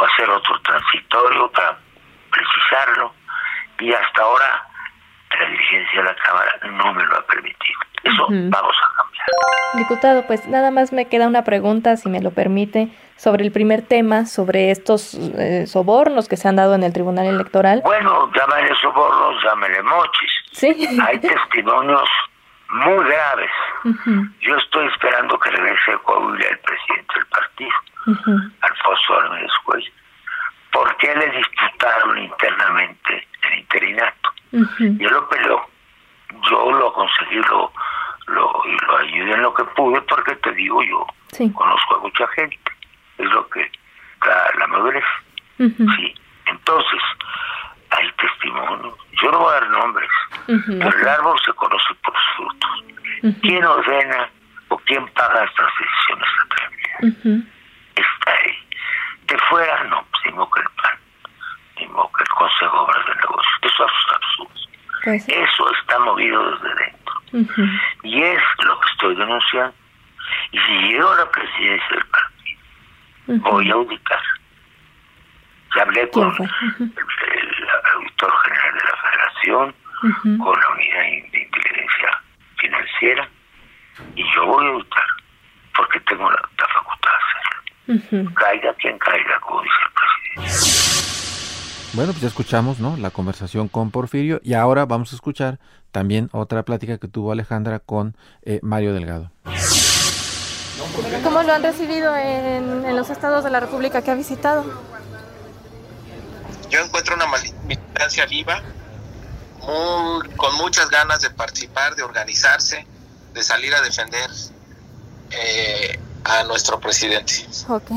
hacer 0.00 0.30
otro 0.30 0.60
transitorio 0.62 1.50
para 1.50 1.76
precisarlo, 2.30 3.12
y 3.80 3.92
hasta 3.92 4.22
ahora 4.22 4.68
la 5.38 5.46
dirigencia 5.48 6.02
de 6.02 6.04
la 6.04 6.16
Cámara 6.16 6.52
no 6.70 6.94
me 6.94 7.04
lo 7.04 7.16
ha 7.16 7.26
permitido. 7.26 7.80
Eso 8.04 8.26
vamos 8.28 8.76
a 8.76 9.02
cambiar. 9.02 9.26
Diputado, 9.74 10.26
pues 10.26 10.46
nada 10.48 10.70
más 10.70 10.92
me 10.92 11.08
queda 11.08 11.26
una 11.26 11.44
pregunta, 11.44 11.96
si 11.96 12.08
me 12.08 12.20
lo 12.20 12.30
permite 12.30 12.88
sobre 13.16 13.44
el 13.44 13.52
primer 13.52 13.82
tema, 13.82 14.26
sobre 14.26 14.70
estos 14.70 15.14
eh, 15.14 15.66
sobornos 15.66 16.28
que 16.28 16.36
se 16.36 16.48
han 16.48 16.56
dado 16.56 16.74
en 16.74 16.82
el 16.82 16.92
Tribunal 16.92 17.26
Electoral. 17.26 17.80
Bueno, 17.84 18.30
llámale 18.32 18.74
sobornos, 18.80 19.42
llámale 19.42 19.82
mochis. 19.82 20.30
Sí. 20.52 20.98
Hay 21.06 21.18
testimonios 21.20 22.08
muy 22.72 23.04
graves. 23.04 23.50
Yo 24.40 24.56
estoy 24.56 24.86
esperando 24.88 25.38
que 25.38 25.50
regrese 25.50 25.92
a 25.92 25.98
Coahuila 25.98 26.46
el 26.48 26.58
presidente 26.58 27.14
del 27.14 27.26
partido, 27.26 27.72
Alfonso 28.60 29.20
Álvarez 29.20 29.52
Cuello, 29.64 29.92
porque 30.70 31.14
le 31.14 31.30
disputaron 31.30 32.18
internamente 32.18 33.28
el 33.42 33.58
interinato. 33.58 34.30
Yo 34.78 35.10
lo 35.10 35.28
peleó, 35.28 35.66
yo 36.50 36.72
lo 36.72 36.92
conseguí, 36.92 37.36
lo, 37.36 37.72
lo, 38.26 38.62
y 38.66 38.86
lo 38.86 38.96
ayudé 38.98 39.32
en 39.32 39.42
lo 39.42 39.54
que 39.54 39.64
pude, 39.64 40.00
porque 40.02 40.36
te 40.36 40.52
digo 40.52 40.82
yo, 40.82 41.06
conozco 41.54 41.96
a 41.96 42.00
mucha 42.00 42.26
gente 42.28 42.72
es 43.18 43.30
lo 43.30 43.48
que 43.48 43.70
da 44.24 44.50
la 44.58 44.66
madurez. 44.66 45.04
Sí. 45.58 46.14
Entonces, 46.46 47.02
hay 47.90 48.10
testimonio. 48.12 48.96
Yo 49.22 49.30
no 49.30 49.38
voy 49.40 49.50
a 49.50 49.60
dar 49.60 49.70
nombres, 49.70 50.10
pero 50.46 50.98
el 50.98 51.08
árbol 51.08 51.38
se 51.44 51.52
conoce 51.52 51.94
por 52.02 52.14
¿Quién 53.40 53.64
ordena 53.64 54.28
o 54.68 54.78
quién 54.78 55.06
paga 55.08 55.44
estas 55.44 55.68
decisiones 55.78 56.28
de 56.38 57.42
Está 57.94 58.32
ahí. 58.32 58.68
De 59.26 59.38
fuera, 59.48 59.84
no, 59.84 60.04
pues, 60.10 60.24
ni 60.26 60.32
que 60.32 60.60
el 60.60 60.70
plan, 60.70 60.98
ni 61.76 61.86
que 61.86 62.22
el 62.22 62.28
Consejo 62.28 62.72
de 62.72 62.78
Obras 62.78 63.06
de 63.06 63.14
Negocios. 63.14 63.58
Eso 63.62 63.86
es 63.86 63.92
absurdo. 64.14 64.60
Pues 65.04 65.28
Eso 65.28 65.72
está 65.80 65.98
movido 66.00 66.50
desde 66.50 66.74
dentro. 66.74 67.62
Y 68.02 68.22
es 68.22 68.42
lo 68.64 68.80
que 68.80 68.88
estoy 68.90 69.16
denunciando. 69.16 69.74
Y 70.50 70.58
si 70.58 70.92
yo 70.92 71.14
la 71.14 71.30
presidencia 71.30 71.88
del 71.90 72.04
partido, 72.06 73.50
voy 73.50 73.70
a 73.70 73.76
ubicar. 73.76 74.22
Ya 75.76 75.82
hablé 75.82 76.08
con 76.10 76.24
el, 76.24 76.42
auditor 77.94 78.32
general 78.44 78.74
de 78.74 78.84
la 78.84 78.96
Federación, 78.96 79.74
con 80.38 80.60
la 80.60 80.68
unidad 80.70 81.02
financiera, 82.62 83.28
y 84.14 84.22
yo 84.34 84.46
voy 84.46 84.66
a 84.66 84.70
ubicar, 84.76 85.04
porque 85.76 86.00
tengo 86.00 86.30
la, 86.30 86.38
facultad 86.38 87.10
de 87.86 87.94
hacerlo. 87.94 88.34
Caiga 88.34 88.74
quien 88.74 88.98
caiga, 88.98 89.40
como 89.40 89.62
dice 89.62 89.74
el 89.84 89.92
presidente. 89.92 90.92
Bueno, 91.94 92.12
pues 92.12 92.22
ya 92.22 92.28
escuchamos, 92.28 92.80
¿no? 92.80 92.96
La 92.96 93.10
conversación 93.10 93.68
con 93.68 93.90
Porfirio 93.90 94.40
y 94.42 94.54
ahora 94.54 94.86
vamos 94.86 95.12
a 95.12 95.16
escuchar 95.16 95.58
también 95.90 96.30
otra 96.32 96.62
plática 96.62 96.96
que 96.96 97.06
tuvo 97.06 97.32
Alejandra 97.32 97.80
con 97.80 98.16
eh, 98.44 98.60
Mario 98.62 98.94
Delgado. 98.94 99.30
¿Cómo 101.22 101.42
lo 101.42 101.52
han 101.52 101.62
recibido 101.62 102.16
en, 102.16 102.96
los 102.96 103.10
estados 103.10 103.44
de 103.44 103.50
la 103.50 103.60
República 103.60 104.02
que 104.02 104.10
ha 104.10 104.14
visitado? 104.14 104.64
Yo 106.70 106.80
encuentro 106.80 107.14
una 107.14 107.26
militancia 107.66 108.24
viva, 108.26 108.62
con 109.64 110.54
muchas 110.56 110.88
ganas 110.90 111.20
de 111.20 111.30
participar, 111.30 111.94
de 111.94 112.02
organizarse, 112.02 112.86
de 113.32 113.42
salir 113.42 113.74
a 113.74 113.80
defender 113.80 114.30
eh, 115.30 115.98
a 116.24 116.44
nuestro 116.44 116.80
presidente. 116.80 117.46
Ok. 117.68 117.90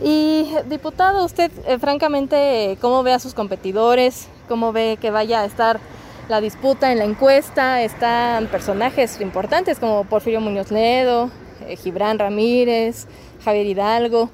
Y 0.00 0.48
diputado, 0.66 1.24
usted 1.24 1.50
eh, 1.66 1.78
francamente, 1.78 2.78
¿cómo 2.80 3.02
ve 3.02 3.12
a 3.12 3.18
sus 3.18 3.34
competidores? 3.34 4.28
¿Cómo 4.48 4.72
ve 4.72 4.98
que 5.00 5.10
vaya 5.10 5.40
a 5.40 5.44
estar 5.44 5.80
la 6.28 6.40
disputa 6.40 6.92
en 6.92 6.98
la 6.98 7.04
encuesta? 7.04 7.82
Están 7.82 8.46
personajes 8.46 9.20
importantes 9.20 9.78
como 9.80 10.04
Porfirio 10.04 10.40
Muñoz 10.40 10.70
Ledo, 10.70 11.30
eh, 11.66 11.76
Gibran 11.76 12.18
Ramírez, 12.18 13.06
Javier 13.44 13.66
Hidalgo. 13.66 14.30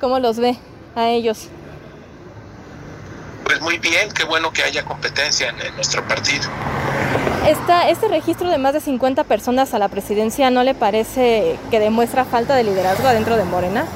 ¿Cómo 0.00 0.18
los 0.18 0.38
ve 0.38 0.58
a 0.96 1.08
ellos? 1.10 1.48
Pues 3.54 3.62
muy 3.62 3.78
bien, 3.78 4.10
qué 4.10 4.24
bueno 4.24 4.52
que 4.52 4.64
haya 4.64 4.84
competencia 4.84 5.50
en, 5.50 5.76
nuestro 5.76 6.04
partido. 6.08 6.50
Esta, 7.46 7.88
¿Este 7.88 8.08
registro 8.08 8.50
de 8.50 8.58
más 8.58 8.72
de 8.72 8.80
50 8.80 9.22
personas 9.22 9.74
a 9.74 9.78
la 9.78 9.88
presidencia 9.88 10.50
no 10.50 10.64
le 10.64 10.74
parece 10.74 11.56
que 11.70 11.78
demuestra 11.78 12.24
falta 12.24 12.56
de 12.56 12.64
liderazgo 12.64 13.06
adentro 13.06 13.36
de 13.36 13.44
Morena? 13.44 13.86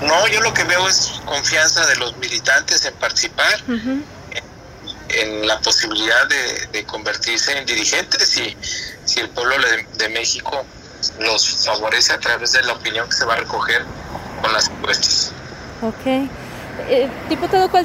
No, 0.00 0.26
yo 0.28 0.40
lo 0.40 0.54
que 0.54 0.64
veo 0.64 0.88
es 0.88 1.20
confianza 1.26 1.84
de 1.84 1.96
los 1.96 2.16
militantes 2.16 2.86
en 2.86 2.94
participar, 2.94 3.62
en, 5.10 5.46
la 5.46 5.60
posibilidad 5.60 6.26
de, 6.72 6.84
convertirse 6.86 7.58
en 7.58 7.66
dirigentes 7.66 8.34
y 8.38 8.56
si 9.04 9.20
el 9.20 9.28
pueblo 9.28 9.56
de 9.98 10.08
México 10.08 10.64
los 11.20 11.66
favorece 11.66 12.14
a 12.14 12.18
través 12.18 12.52
de 12.52 12.62
la 12.62 12.72
opinión 12.72 13.06
que 13.10 13.14
se 13.14 13.26
va 13.26 13.34
a 13.34 13.36
recoger 13.36 13.84
con 14.40 14.50
las 14.54 14.70
encuestas. 14.70 15.32
Ok. 15.82 16.30
Eh, 16.88 17.10
diputado, 17.28 17.70
¿cuál? 17.70 17.84